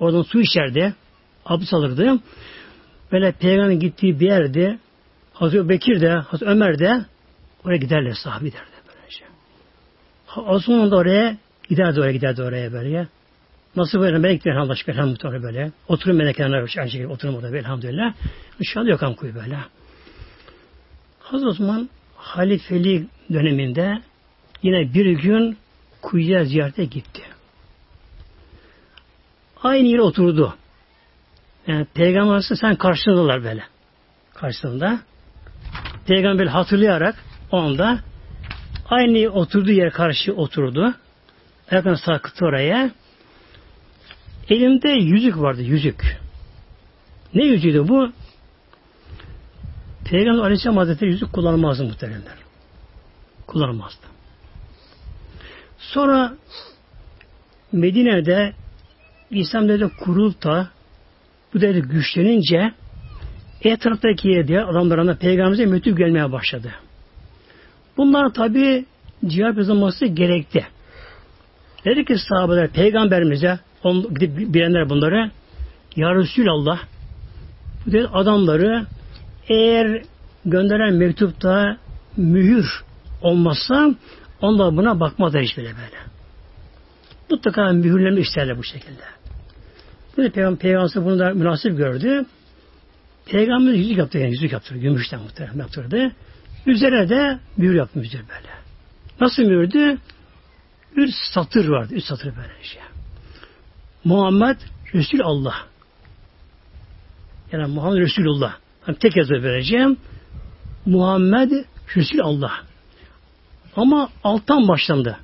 Oradan 0.00 0.22
su 0.22 0.40
içerdi. 0.40 0.94
Abdest 1.44 1.74
alırdı. 1.74 2.18
Böyle 3.12 3.32
peygamberin 3.32 3.80
gittiği 3.80 4.20
bir 4.20 4.26
yerde 4.26 4.78
Hazreti 5.32 5.68
Bekir 5.68 6.00
de, 6.00 6.10
Hazreti 6.10 6.50
Ömer 6.50 6.78
de 6.78 7.04
oraya 7.64 7.76
giderler 7.76 8.14
sahibi 8.14 8.52
derdi 8.52 8.70
böylece. 8.88 9.24
Osman 10.36 10.90
da 10.90 10.96
oraya 10.96 11.36
giderdi 11.68 12.00
oraya 12.00 12.12
giderdi 12.12 12.42
oraya 12.42 12.72
böyle. 12.72 13.08
Nasıl 13.76 14.00
böyle 14.00 14.18
melekler 14.18 14.56
Allah 14.56 14.72
aşkına 14.72 14.94
elhamdülillah 14.94 15.42
böyle. 15.42 15.72
Oturun 15.88 16.16
melekler 16.16 16.46
aynı 16.52 16.90
şekilde 16.90 17.06
oturun 17.06 17.34
orada 17.34 17.58
elhamdülillah. 17.58 18.14
İnşallah 18.60 18.88
yok 18.88 19.02
amkuyu 19.02 19.34
böyle. 19.34 19.58
Hazreti 21.20 21.48
Osman 21.48 21.90
halifeli 22.16 23.06
döneminde 23.32 24.02
yine 24.62 24.94
bir 24.94 25.10
gün 25.10 25.56
kuyuya 26.02 26.44
ziyarete 26.44 26.84
gitti. 26.84 27.22
Aynı 29.62 29.88
yere 29.88 30.02
oturdu. 30.02 30.54
Yani 31.66 31.86
Peygamber 31.94 32.40
sen 32.40 32.76
karşısındalar 32.76 33.44
böyle. 33.44 33.62
Karşısında. 34.34 35.00
Peygamber 36.06 36.46
hatırlayarak 36.46 37.14
onda 37.50 37.98
aynı 38.88 39.28
oturduğu 39.28 39.70
yere 39.70 39.90
karşı 39.90 40.32
oturdu. 40.32 40.94
Ayaklarını 41.72 41.98
sarkıttı 41.98 42.46
oraya. 42.46 42.90
Elimde 44.48 44.88
yüzük 44.88 45.38
vardı, 45.38 45.62
yüzük. 45.62 46.20
Ne 47.34 47.44
yüzüğüydü 47.44 47.88
bu? 47.88 48.12
Peygamber 50.04 50.42
Aleyhisselam 50.42 50.76
Hazretleri 50.76 51.10
yüzük 51.10 51.32
kullanmazdı 51.32 51.84
muhteremler. 51.84 52.34
Kullanmazdı. 53.46 54.06
Sonra 55.78 56.34
Medine'de 57.72 58.54
İslam 59.30 59.68
devleti 59.68 59.96
kurulta 59.96 60.70
bu 61.54 61.60
devlet 61.60 61.90
güçlenince 61.90 62.72
etraftaki 63.62 64.44
diğer 64.46 64.62
adamlarına 64.62 65.14
peygamberimize 65.14 65.66
mektup 65.66 65.98
gelmeye 65.98 66.32
başladı. 66.32 66.74
Bunlar 67.96 68.34
tabi 68.34 68.84
cevap 69.26 69.56
yazılması 69.56 70.06
gerekti. 70.06 70.66
Dedi 71.84 72.04
ki 72.04 72.16
sahabeler 72.28 72.68
peygamberimize 72.68 73.58
on, 73.84 74.14
gidip 74.14 74.54
bilenler 74.54 74.90
bunları 74.90 75.30
Ya 75.96 76.14
Resulallah 76.14 76.78
bu 77.86 77.92
dedi 77.92 78.08
adamları 78.12 78.86
eğer 79.48 80.02
gönderen 80.44 80.94
mektupta 80.94 81.76
mühür 82.16 82.66
olmazsa 83.22 83.94
onlar 84.40 84.76
buna 84.76 85.00
bakmazlar 85.00 85.42
hiç 85.42 85.58
bile 85.58 85.66
böyle. 85.66 86.02
Mutlaka 87.30 87.72
mühürleme 87.72 88.20
isterler 88.20 88.58
bu 88.58 88.64
şekilde. 88.64 89.02
Bu 90.16 90.22
da 90.22 90.30
Peygamber, 90.30 90.58
Peygamber 90.58 91.04
bunu 91.04 91.18
da 91.18 91.30
münasip 91.30 91.76
gördü. 91.76 92.24
Peygamber 93.26 93.72
yüzük 93.72 93.98
yaptı 93.98 94.18
yani 94.18 94.30
yüzük 94.30 94.52
yaptı. 94.52 94.78
Gümüşten 94.78 95.20
muhtemelen 95.20 95.58
yaptırdı. 95.58 96.12
Üzerine 96.66 97.08
de 97.08 97.38
mühür 97.56 97.74
yapmıştır 97.74 98.20
böyle. 98.20 98.52
Nasıl 99.20 99.42
mühürdü? 99.42 99.98
Bir 100.96 101.14
satır 101.34 101.68
vardı. 101.68 101.94
Üç 101.94 102.04
satır 102.04 102.36
böyle 102.36 102.62
şey. 102.62 102.82
Muhammed 104.04 104.56
Resul 104.94 105.20
Allah. 105.22 105.54
Yani 107.52 107.66
Muhammed 107.66 108.00
Resulullah. 108.00 108.54
Yani 108.86 108.98
tek 108.98 109.16
yazı 109.16 109.32
vereceğim. 109.32 109.96
Muhammed 110.86 111.50
Resul 111.96 112.18
Allah. 112.18 112.52
Ama 113.76 114.08
alttan 114.24 114.68
başlandı. 114.68 115.18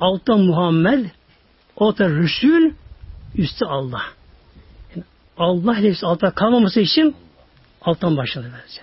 Alttan 0.00 0.40
Muhammed, 0.40 1.06
orta 1.76 2.08
Resul, 2.08 2.72
üstte 3.34 3.66
Allah. 3.66 4.02
Yani 4.94 5.04
Allah 5.38 5.74
nefsi 5.74 6.06
altta 6.06 6.30
kalmaması 6.30 6.80
için 6.80 7.16
alttan 7.82 8.16
başladı 8.16 8.50
böylece. 8.52 8.82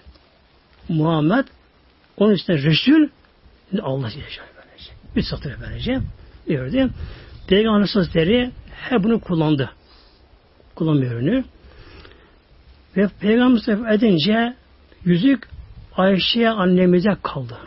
Muhammed, 0.89 1.45
onun 2.17 2.31
üstüne 2.31 2.57
Resul, 2.57 3.09
Allah 3.81 4.09
böylece. 4.15 4.41
Üç 5.15 5.25
satır 5.25 5.55
böylece. 5.61 5.99
Diyordu. 6.47 6.89
Peygamber 7.47 7.87
Hazretleri 7.87 8.51
her 8.71 9.03
bunu 9.03 9.19
kullandı. 9.19 9.69
Kullanmıyor 10.75 11.11
ürünü. 11.11 11.43
Ve 12.97 13.09
Peygamber 13.19 13.93
edince 13.93 14.53
yüzük 15.05 15.47
Ayşe'ye 15.95 16.49
annemize 16.49 17.17
kaldı. 17.23 17.57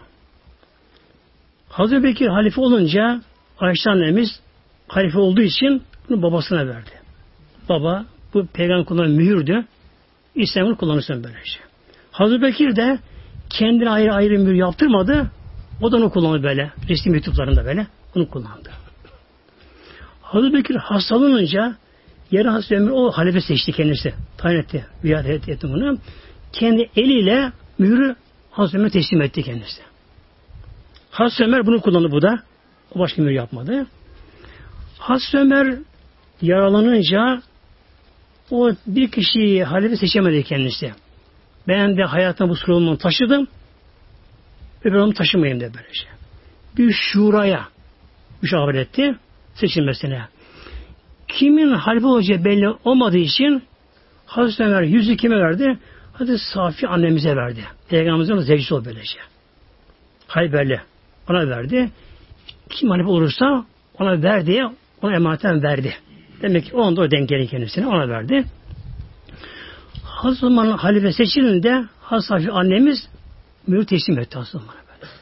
Hazreti 1.69 2.03
Bekir 2.03 2.27
halife 2.27 2.61
olunca 2.61 3.21
Ayşe 3.59 3.91
annemiz 3.91 4.41
halife 4.89 5.19
olduğu 5.19 5.43
için 5.43 5.83
bunu 6.09 6.23
babasına 6.23 6.67
verdi. 6.67 6.91
Baba 7.69 8.07
bu 8.35 8.47
peygamber 8.47 8.85
kullanan 8.85 9.11
mühürdü. 9.11 9.65
İslam'ı 10.35 10.77
kullanırsın 10.77 11.25
böylece. 11.25 11.59
Hazreti 12.11 12.43
Bekir 12.43 12.77
de 12.77 12.99
kendine 13.51 13.91
ayrı 13.91 14.15
ayrı 14.15 14.39
mühür 14.39 14.55
yaptırmadı. 14.55 15.31
O 15.81 15.93
da 15.93 15.97
onu 15.97 16.11
kullandı 16.11 16.43
böyle. 16.43 16.72
Resmi 16.89 17.12
mektuplarında 17.12 17.64
böyle. 17.64 17.87
Onu 18.16 18.29
kullandı. 18.29 18.70
Hazreti 20.22 20.55
Bekir 20.55 20.75
hastalanınca 20.75 21.77
yarı 22.31 22.49
Hazreti 22.49 22.77
Ömer 22.77 22.91
o 22.91 23.11
halife 23.11 23.41
seçti 23.41 23.72
kendisi. 23.72 24.14
Tayin 24.37 24.59
etti. 24.59 24.87
Biat 25.05 25.27
etti 25.27 25.59
bunu. 25.62 25.99
Kendi 26.53 26.91
eliyle 26.97 27.53
mührü 27.79 28.16
Hazreti 28.51 28.79
Ömer 28.79 28.91
teslim 28.91 29.22
etti 29.22 29.43
kendisi. 29.43 29.83
Hazreti 31.11 31.45
Ömer 31.45 31.66
bunu 31.66 31.81
kullandı 31.81 32.11
bu 32.11 32.22
da. 32.22 32.43
O 32.95 32.99
başka 32.99 33.22
mühür 33.22 33.35
yapmadı. 33.35 33.87
Hazreti 34.99 35.39
Ömer 35.39 35.79
yaralanınca 36.43 37.43
o 38.51 38.70
bir 38.87 39.11
kişiyi 39.11 39.64
halife 39.64 39.97
seçemedi 39.97 40.43
kendisi. 40.43 40.93
Ben 41.68 41.97
de 41.97 42.03
hayatımda 42.03 42.51
bu 42.51 42.57
sorumluluğunu 42.57 42.99
taşıdım. 42.99 43.49
Öbür 44.85 44.97
onu 44.97 45.14
taşımayayım 45.14 45.61
de 45.61 45.70
böylece. 45.74 46.07
Bir 46.76 46.93
şuraya 46.93 47.68
müşavir 48.43 48.74
etti 48.74 49.14
seçilmesine. 49.55 50.22
Kimin 51.28 51.74
halife 51.74 52.07
olacağı 52.07 52.45
belli 52.45 52.68
olmadığı 52.85 53.18
için 53.18 53.62
Hazreti 54.26 54.62
Ömer 54.62 54.82
yüzü 54.82 55.16
kime 55.16 55.41
verdi? 55.41 55.78
Hazreti 56.12 56.39
Safi 56.55 56.89
annemize 56.89 57.37
verdi. 57.37 57.64
Peygamberimizin 57.89 58.39
zevcisi 58.39 58.74
o 58.74 58.85
böylece. 58.85 59.18
Hayberli. 60.26 60.80
Ona 61.28 61.49
verdi. 61.49 61.91
Kim 62.70 62.91
halife 62.91 63.09
olursa 63.09 63.64
ona 63.99 64.22
ver 64.22 64.47
diye 64.47 64.64
ona 65.03 65.14
emaneten 65.14 65.62
verdi. 65.62 65.95
Demek 66.43 66.64
ki 66.64 66.76
o 66.76 66.82
anda 66.82 67.01
o 67.01 67.11
denk 67.11 67.28
gelin 67.28 67.47
kendisine 67.47 67.87
ona 67.87 68.09
verdi. 68.09 68.45
Hazreti 70.05 70.47
Osman'ın 70.47 70.76
halife 70.76 71.12
seçildiğinde 71.12 71.85
Hazreti 72.01 72.26
Safi 72.26 72.53
annemiz 72.53 73.09
mühür 73.67 73.87
teslim 73.87 74.19
etti 74.19 74.39
Hazreti 74.39 74.57
Osman'a 74.57 74.79
böyle. 74.87 75.12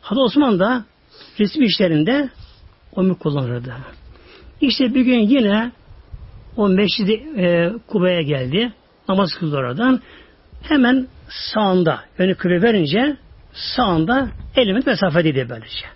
Hazreti 0.00 0.20
Osman 0.20 0.60
da 0.60 0.84
resmi 1.40 1.66
işlerinde 1.66 2.30
onu 2.92 3.18
kullanırdı. 3.18 3.74
İşte 4.60 4.94
bir 4.94 5.00
gün 5.00 5.18
yine 5.18 5.72
o 6.56 6.68
meşridi 6.68 7.12
e, 7.12 7.72
Kuba'ya 7.86 8.22
geldi. 8.22 8.72
Namaz 9.08 9.34
kıldı 9.34 9.56
oradan. 9.56 10.00
Hemen 10.62 11.08
sağında 11.28 12.00
önü 12.18 12.34
kıble 12.34 12.62
verince 12.62 13.16
sağında 13.52 14.28
50 14.56 14.72
metre 14.72 14.90
mesafedeydi 14.90 15.46
böylece. 15.50 15.86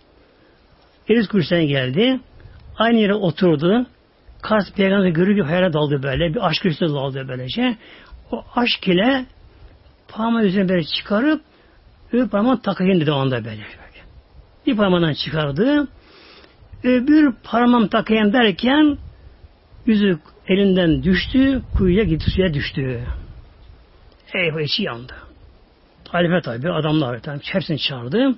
Deniz 1.09 1.29
kursuna 1.29 1.63
geldi. 1.63 2.21
Aynı 2.79 2.99
yere 2.99 3.15
oturdu. 3.15 3.87
Kars 4.43 4.73
peygamber 4.73 5.09
görür 5.09 5.35
gibi 5.35 5.45
hayale 5.45 5.73
daldı 5.73 6.03
böyle. 6.03 6.35
Bir 6.35 6.47
aşk 6.47 6.67
üstüne 6.67 6.89
daldı 6.89 7.25
böylece. 7.29 7.77
O 8.33 8.45
aşk 8.55 8.89
ile 8.89 9.27
parmağı 10.09 10.45
üzerine 10.45 10.69
böyle 10.69 10.85
çıkarıp 10.85 11.41
öbür 12.15 12.29
parmağını 12.29 12.63
takayım 12.63 13.01
dedi 13.01 13.13
o 13.13 13.15
anda 13.15 13.45
böyle. 13.45 13.67
Bir 14.67 14.77
parmağından 14.77 15.13
çıkardı. 15.13 15.89
Öbür 16.85 17.35
parmağım 17.45 17.89
takayım 17.89 18.33
derken 18.33 18.99
yüzük 19.87 20.21
elinden 20.49 21.03
düştü, 21.03 21.63
kuyuya 21.77 22.05
gitti, 22.05 22.31
suya 22.31 22.55
düştü. 22.55 23.01
Eyvah 24.35 24.61
içi 24.61 24.83
yandı. 24.83 25.13
Halife 26.09 26.41
tabi 26.41 26.73
adamlar 26.73 27.19
tabi 27.19 27.41
hepsini 27.43 27.79
çağırdı. 27.79 28.35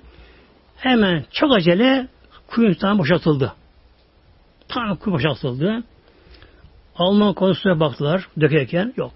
Hemen 0.77 1.25
çok 1.31 1.55
acele 1.55 2.07
kuyun 2.47 2.73
tam 2.73 2.99
boşaltıldı. 2.99 3.53
Tam 4.67 4.95
kuyu 4.95 5.15
boşaltıldı. 5.15 5.83
Alman 6.95 7.33
konusuna 7.33 7.79
baktılar 7.79 8.27
dökerken 8.39 8.93
yok. 8.97 9.13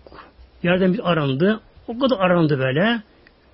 Yerden 0.64 0.93
bir 0.93 1.12
arandı. 1.12 1.59
O 1.88 1.99
kadar 1.99 2.20
arandı 2.20 2.59
böyle. 2.59 3.01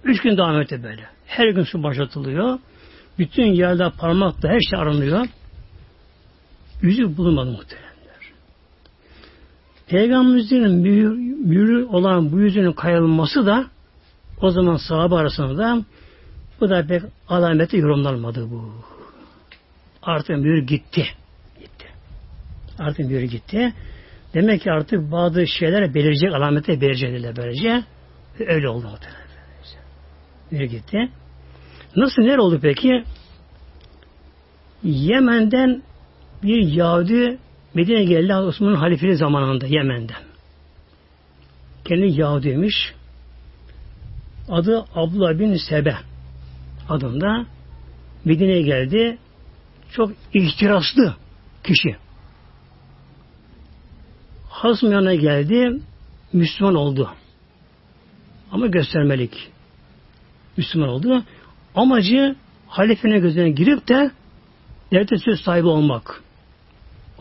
Üç 0.04 0.22
gün 0.22 0.38
devam 0.38 0.62
etti 0.62 0.84
böyle. 0.84 1.06
Her 1.26 1.48
gün 1.48 1.64
su 1.64 1.84
boşaltılıyor. 1.84 2.60
Bütün 3.20 3.46
yerde 3.46 3.90
parmakla 3.98 4.50
her 4.50 4.60
şey 4.60 4.80
aranıyor. 4.80 5.26
Yüzük 6.82 7.18
bulunmadı 7.18 7.52
muhteremler. 7.52 7.88
Peygamberimizin 9.88 10.72
mühür 11.48 11.84
olan 11.84 12.32
bu 12.32 12.40
yüzünün 12.40 12.74
kayılması 12.74 13.46
da 13.46 13.66
o 14.42 14.50
zaman 14.50 14.76
sahabe 14.76 15.16
arasında 15.16 15.82
bu 16.62 16.70
da 16.70 16.86
pek 16.88 17.02
alameti 17.30 17.78
yorumlanmadı 17.78 18.52
bu. 18.52 18.74
Artık 20.02 20.38
mühür 20.38 20.68
gitti. 20.68 21.06
Gitti. 21.60 21.88
Artık 22.80 23.06
mühür 23.06 23.22
gitti. 23.22 23.74
Demek 24.34 24.62
ki 24.62 24.72
artık 24.72 25.12
bazı 25.12 25.48
şeyler 25.48 25.94
belirecek, 25.94 26.34
alamete 26.34 26.82
belirecek 26.82 27.14
dediler 27.14 27.36
böylece. 27.38 27.84
Öyle 28.40 28.70
oldu 28.70 28.88
muhtemelen. 28.88 29.27
Mühür 30.52 30.66
gitti. 30.66 31.10
Nasıl, 31.96 32.22
ne 32.22 32.40
oldu 32.40 32.60
peki? 32.62 33.04
Yemen'den 34.84 35.84
bir 36.44 36.68
Yahudi 36.68 37.38
Medine 37.74 38.04
geldi 38.04 38.36
Osman'ın 38.36 38.76
halifeli 38.76 39.16
zamanında 39.16 39.66
Yemen'den. 39.66 40.24
Kendi 41.86 42.22
Yahudiymiş. 42.22 42.94
Adı 44.50 44.86
Abdullah 44.96 45.40
bin 45.40 45.56
Sebe 45.56 45.96
adında 46.90 47.46
Medine'ye 48.26 48.62
geldi. 48.62 49.18
Çok 49.92 50.12
ihtiraslı 50.34 51.16
kişi. 51.64 51.96
Yanına 54.92 55.16
geldi. 55.16 55.82
Müslüman 56.34 56.76
oldu. 56.76 57.10
Ama 58.52 58.68
göstermelik. 58.68 59.52
Müslüman 60.58 60.90
oldu. 60.90 61.24
Amacı 61.76 62.36
halifenin 62.68 63.22
gözüne 63.22 63.50
girip 63.50 63.88
de 63.88 64.12
devlet 64.92 65.24
söz 65.24 65.42
sahibi 65.42 65.68
olmak. 65.68 66.24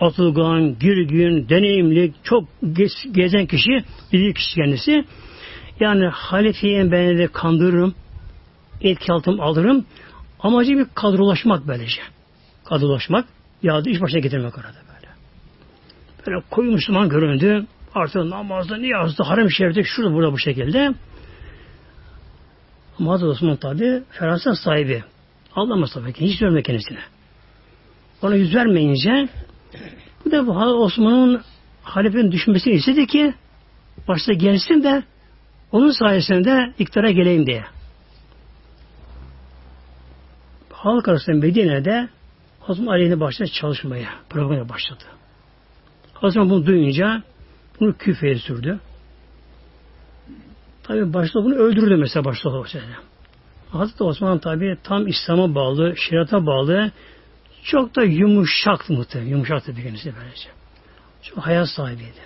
Atılgan, 0.01 0.79
girgin, 0.79 1.49
deneyimli, 1.49 2.13
çok 2.23 2.45
gezen 3.13 3.47
kişi, 3.47 3.85
bir 4.13 4.35
kişi 4.35 4.55
kendisi. 4.55 5.05
Yani 5.81 6.07
halifeyi 6.07 6.93
ben 6.93 7.19
de 7.19 7.27
kandırırım, 7.27 7.95
etki 8.81 9.13
altım 9.13 9.41
alırım. 9.41 9.85
Amacı 10.41 10.71
bir 10.71 10.87
kadrolaşmak 10.95 11.69
böylece. 11.69 12.01
Kadrolaşmak, 12.65 13.25
ya 13.63 13.85
da 13.85 13.91
iş 13.91 14.01
başına 14.01 14.21
getirmek 14.21 14.59
orada 14.59 14.69
böyle. 14.69 15.13
Böyle 16.27 16.47
koyu 16.51 16.73
Müslüman 16.73 17.09
göründü. 17.09 17.67
Artık 17.95 18.25
namazda, 18.25 18.77
niyazda, 18.77 19.29
harem 19.29 19.51
şerifte, 19.51 19.85
şurada 19.85 20.15
burada 20.15 20.33
bu 20.33 20.39
şekilde. 20.39 20.95
Hazreti 22.99 23.31
Osman 23.31 23.57
tabi 23.57 24.03
feraset 24.11 24.55
sahibi. 24.59 25.05
Anlamaz 25.55 25.93
tabii 25.95 26.13
ki. 26.13 26.27
Hiç 26.27 26.39
görmüyor 26.39 26.65
kendisine. 26.65 26.99
Ona 28.23 28.35
yüz 28.35 28.55
vermeyince 28.55 29.29
bu 30.25 30.31
da 30.31 30.47
bu 30.47 30.53
Osman'ın 30.53 31.43
halifenin 31.83 32.33
düşmesini 32.33 32.75
istedi 32.75 33.07
ki 33.07 33.35
başta 34.09 34.33
gelsin 34.33 34.83
de 34.83 35.03
onun 35.73 35.91
sayesinde 35.91 36.75
iktidara 36.79 37.11
geleyim 37.11 37.47
diye. 37.47 37.65
Halk 40.73 41.09
arasında 41.09 41.37
Medine'de 41.37 42.09
Hazreti 42.61 42.91
Ali'nin 42.91 43.21
başladı 43.21 43.51
çalışmaya, 43.51 44.09
programına 44.29 44.69
başladı. 44.69 45.05
Hazreti 46.15 46.51
bunu 46.51 46.67
duyunca 46.67 47.23
bunu 47.81 47.97
küfeye 47.97 48.39
sürdü. 48.39 48.81
Tabi 50.87 51.13
başta 51.13 51.45
bunu 51.45 51.55
öldürdü 51.55 51.97
mesela 51.97 52.25
başta 52.25 52.49
o 52.49 52.65
Hazreti 53.71 54.05
Osman 54.05 54.39
tabi 54.39 54.79
tam 54.83 55.07
İslam'a 55.07 55.55
bağlı, 55.55 55.95
şeriata 55.97 56.47
bağlı, 56.47 56.91
çok 57.63 57.97
da 57.97 58.03
yumuşaktı 58.03 58.93
muhtemelen. 58.93 59.31
Yumuşaktı 59.31 59.77
bir 59.77 59.83
kendisi 59.83 60.15
böylece. 60.21 60.49
Çok 61.23 61.39
hayat 61.39 61.69
sahibiydi. 61.69 62.21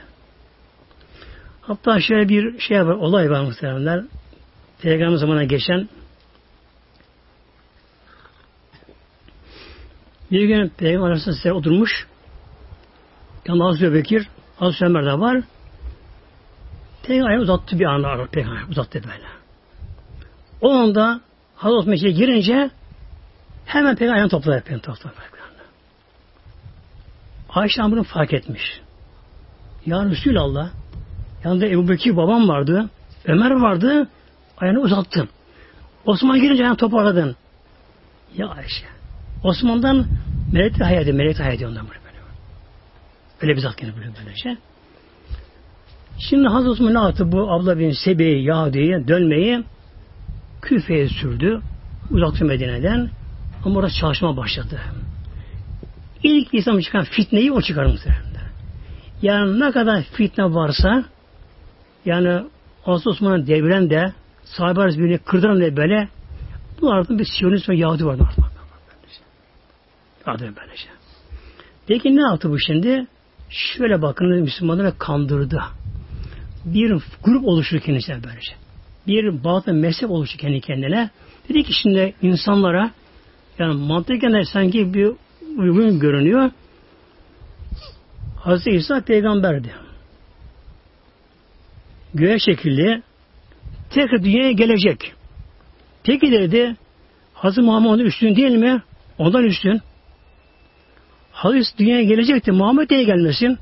Hatta 1.60 2.00
şöyle 2.00 2.28
bir 2.28 2.58
şey 2.58 2.86
var, 2.86 2.94
olay 2.94 3.30
var 3.30 3.40
muhtemelen. 3.40 4.08
Peygamber 4.82 5.16
zamana 5.16 5.44
geçen 5.44 5.88
bir 10.30 10.44
gün 10.44 10.68
Peygamber 10.68 11.08
arasında 11.08 11.54
oturmuş 11.54 12.06
yanında 13.46 13.64
Hazreti 13.64 13.94
Bekir 13.94 14.28
Hazreti 14.56 14.84
Ömer 14.84 15.06
de 15.06 15.20
var. 15.20 15.42
Peygamber 17.02 17.38
uzattı 17.38 17.78
bir 17.78 17.84
anda 17.84 18.26
Peygamber 18.32 18.62
uzattı 18.70 19.02
böyle. 19.04 19.24
O 20.60 20.70
anda 20.70 21.20
Hazreti 21.56 21.78
Osman 21.78 21.96
girince 21.96 22.70
hemen 23.66 23.96
Peygamber 23.96 24.28
topladı. 24.28 24.62
Peygamber 24.64 24.82
topladı. 24.82 25.14
Ayşe 27.48 27.82
bunu 27.82 28.02
fark 28.02 28.32
etmiş. 28.32 28.80
Ya 29.86 30.04
Resulallah 30.04 30.70
yanında 31.44 31.66
Ebu 31.66 31.88
Bekir 31.88 32.16
babam 32.16 32.48
vardı. 32.48 32.90
Ömer 33.24 33.50
vardı. 33.50 34.08
Ayağını 34.58 34.80
uzattın. 34.80 35.28
Osman 36.06 36.40
girince 36.40 36.62
ayağını 36.62 36.76
toparladın. 36.76 37.36
Ya 38.36 38.48
Ayşe. 38.48 38.86
Osman'dan 39.44 40.06
melek 40.52 40.78
de 40.78 40.84
hayal 40.84 41.02
ediyor. 41.02 41.16
Melek 41.16 41.38
de 41.38 41.42
hayal 41.42 41.54
ediyor 41.54 41.70
ondan 41.70 41.88
böyle. 41.88 42.00
Öyle 43.42 43.56
bir 43.56 43.60
zat 43.60 43.76
gene 43.76 43.96
böyle 43.96 44.10
böylece. 44.18 44.56
Şimdi 46.20 46.48
Hazreti 46.48 46.70
Osman 46.70 46.94
ne 46.94 46.98
yaptı? 46.98 47.32
Bu 47.32 47.52
abla 47.52 47.78
bin 47.78 47.90
Sebe'yi, 48.04 48.44
Yahudi'ye 48.44 49.08
dönmeyi 49.08 49.64
küfeye 50.62 51.08
sürdü. 51.08 51.60
Uzaktı 52.10 52.44
Medine'den. 52.44 53.10
Ama 53.64 53.78
orada 53.78 53.90
çalışma 54.00 54.36
başladı. 54.36 54.80
İlk 56.22 56.54
İslam 56.54 56.80
çıkan 56.80 57.04
fitneyi 57.04 57.52
o 57.52 57.62
çıkar 57.62 57.86
muhtemelen. 57.86 58.22
Yani 59.22 59.60
ne 59.60 59.70
kadar 59.70 60.02
fitne 60.02 60.44
varsa 60.44 61.04
yani 62.04 62.44
Hazreti 62.82 63.08
Osman'ın 63.08 63.46
devren 63.46 63.90
de 63.90 64.12
sahabe 64.44 64.80
birbirini 64.80 65.18
kırdıran 65.18 65.60
da 65.60 65.76
böyle 65.76 66.08
bunlardan 66.80 67.18
bir 67.18 67.24
Siyonist 67.38 67.68
ve 67.68 67.76
Yahudi 67.76 68.06
vardı. 68.06 68.28
Yahudi 70.26 70.42
böylece. 70.42 70.88
Peki 71.86 72.16
ne 72.16 72.20
yaptı 72.20 72.50
bu 72.50 72.58
şimdi? 72.58 73.06
Şöyle 73.50 74.02
bakın 74.02 74.26
Müslümanları 74.28 74.98
kandırdı. 74.98 75.62
Bir 76.64 77.02
grup 77.22 77.44
oluşturdu 77.44 77.80
kendisine 77.80 78.24
böylece. 78.24 78.52
Bir 79.06 79.44
batı 79.44 79.72
mezhep 79.72 80.10
oluşturdu 80.10 80.42
kendi 80.42 80.60
kendine. 80.60 81.10
Dedi 81.48 81.62
ki 81.62 81.72
şimdi 81.82 82.14
insanlara 82.22 82.90
yani 83.58 83.74
mantıken 83.74 84.42
sanki 84.42 84.94
bir 84.94 85.12
uygun 85.58 86.00
görünüyor. 86.00 86.50
Hazreti 88.36 88.70
İsa 88.70 89.00
peygamberdi. 89.00 89.74
Göğe 92.14 92.38
şekilli 92.38 93.02
tekrar 93.90 94.22
dünyaya 94.22 94.52
gelecek. 94.52 95.12
Peki 96.02 96.32
dedi 96.32 96.76
Hazreti 97.34 97.60
Muhammed 97.60 98.06
üstün 98.06 98.36
değil 98.36 98.56
mi? 98.56 98.82
Ondan 99.18 99.44
üstün. 99.44 99.80
Hazreti 101.32 101.78
dünyaya 101.78 102.02
gelecekti. 102.02 102.52
Muhammed 102.52 102.90
niye 102.90 103.04
gelmesin? 103.04 103.58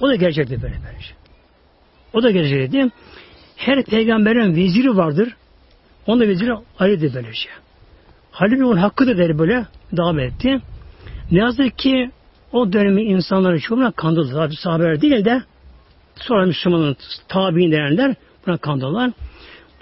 O 0.00 0.08
da 0.08 0.14
gelecekti 0.14 0.62
böyle 0.62 0.74
böyle. 0.74 1.19
O 2.12 2.22
da 2.22 2.30
gelecekti. 2.30 2.90
Her 3.56 3.84
peygamberin 3.84 4.56
veziri 4.56 4.96
vardır. 4.96 5.34
Onun 6.06 6.20
da 6.20 6.28
veziri 6.28 6.52
Ali'dir 6.78 7.14
böylece. 7.14 7.48
Halil 8.30 8.60
onun 8.60 8.76
hakkıdır 8.76 9.18
der 9.18 9.38
böyle 9.38 9.66
davet 9.96 10.32
etti. 10.32 10.60
Ne 11.30 11.38
yazık 11.38 11.78
ki 11.78 12.10
o 12.52 12.72
dönemi 12.72 13.02
insanları 13.02 13.60
çoğuna 13.60 13.90
kandırdı. 13.92 14.50
Sahabeler 14.56 15.00
değil 15.00 15.24
de 15.24 15.42
sonra 16.16 16.46
Müslümanın 16.46 16.96
tabi'in 17.28 17.72
denenler 17.72 18.14
buna 18.46 18.56
kandırdılar. 18.56 19.10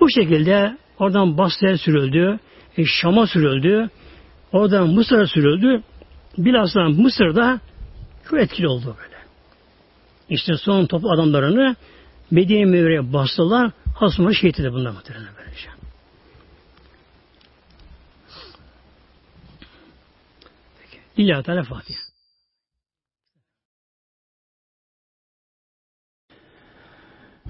Bu 0.01 0.11
şekilde 0.11 0.77
oradan 0.99 1.39
Basra'ya 1.39 1.79
sürüldü, 1.79 2.39
e, 2.77 2.85
Şam'a 2.85 3.27
sürüldü, 3.27 3.91
oradan 4.53 4.89
Mısır'a 4.89 5.27
sürüldü. 5.27 5.83
Bilhassa 6.39 6.81
Mısır'da 6.81 7.61
çok 8.31 8.41
etkili 8.41 8.69
oldu 8.69 8.97
böyle. 8.99 9.19
İşte 10.29 10.55
son 10.57 10.87
topu 10.87 11.11
adamlarını 11.11 11.77
Medine 12.32 12.66
Mevre'ye 12.66 13.14
bastılar. 13.14 13.72
Hasım'a 13.96 14.34
şehit 14.34 14.60
edildi 14.60 14.74
bunlar 14.74 14.92
muhtemelen 14.92 15.34
böylece. 15.38 15.70
Peki. 20.82 20.98
İlla 21.18 21.44
Teala 21.44 21.64
Fatiha. 21.64 22.00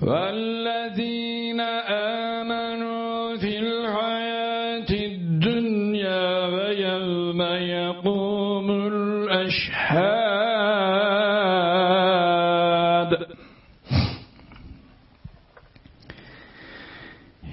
والذين 0.02 1.60
آمنوا 2.40 3.38
في 3.38 3.60
الحياة 3.60 4.90
الدنيا 4.90 6.46
ويوم 6.46 7.42
يقوم 7.42 8.68
الأشهاد 8.88 10.27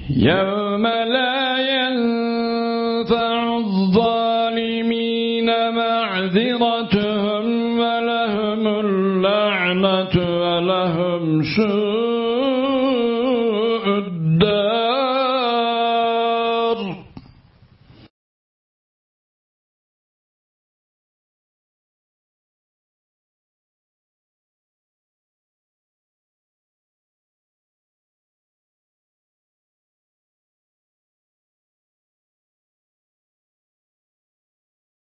يوم 0.09 0.87
لا 0.87 1.57
ينفع 1.57 3.57
الظالمين 3.57 5.45
معذرتهم 5.75 7.45
ولهم 7.79 8.67
اللعنة 8.67 10.15
ولهم 10.41 11.41
سوء 11.57 11.84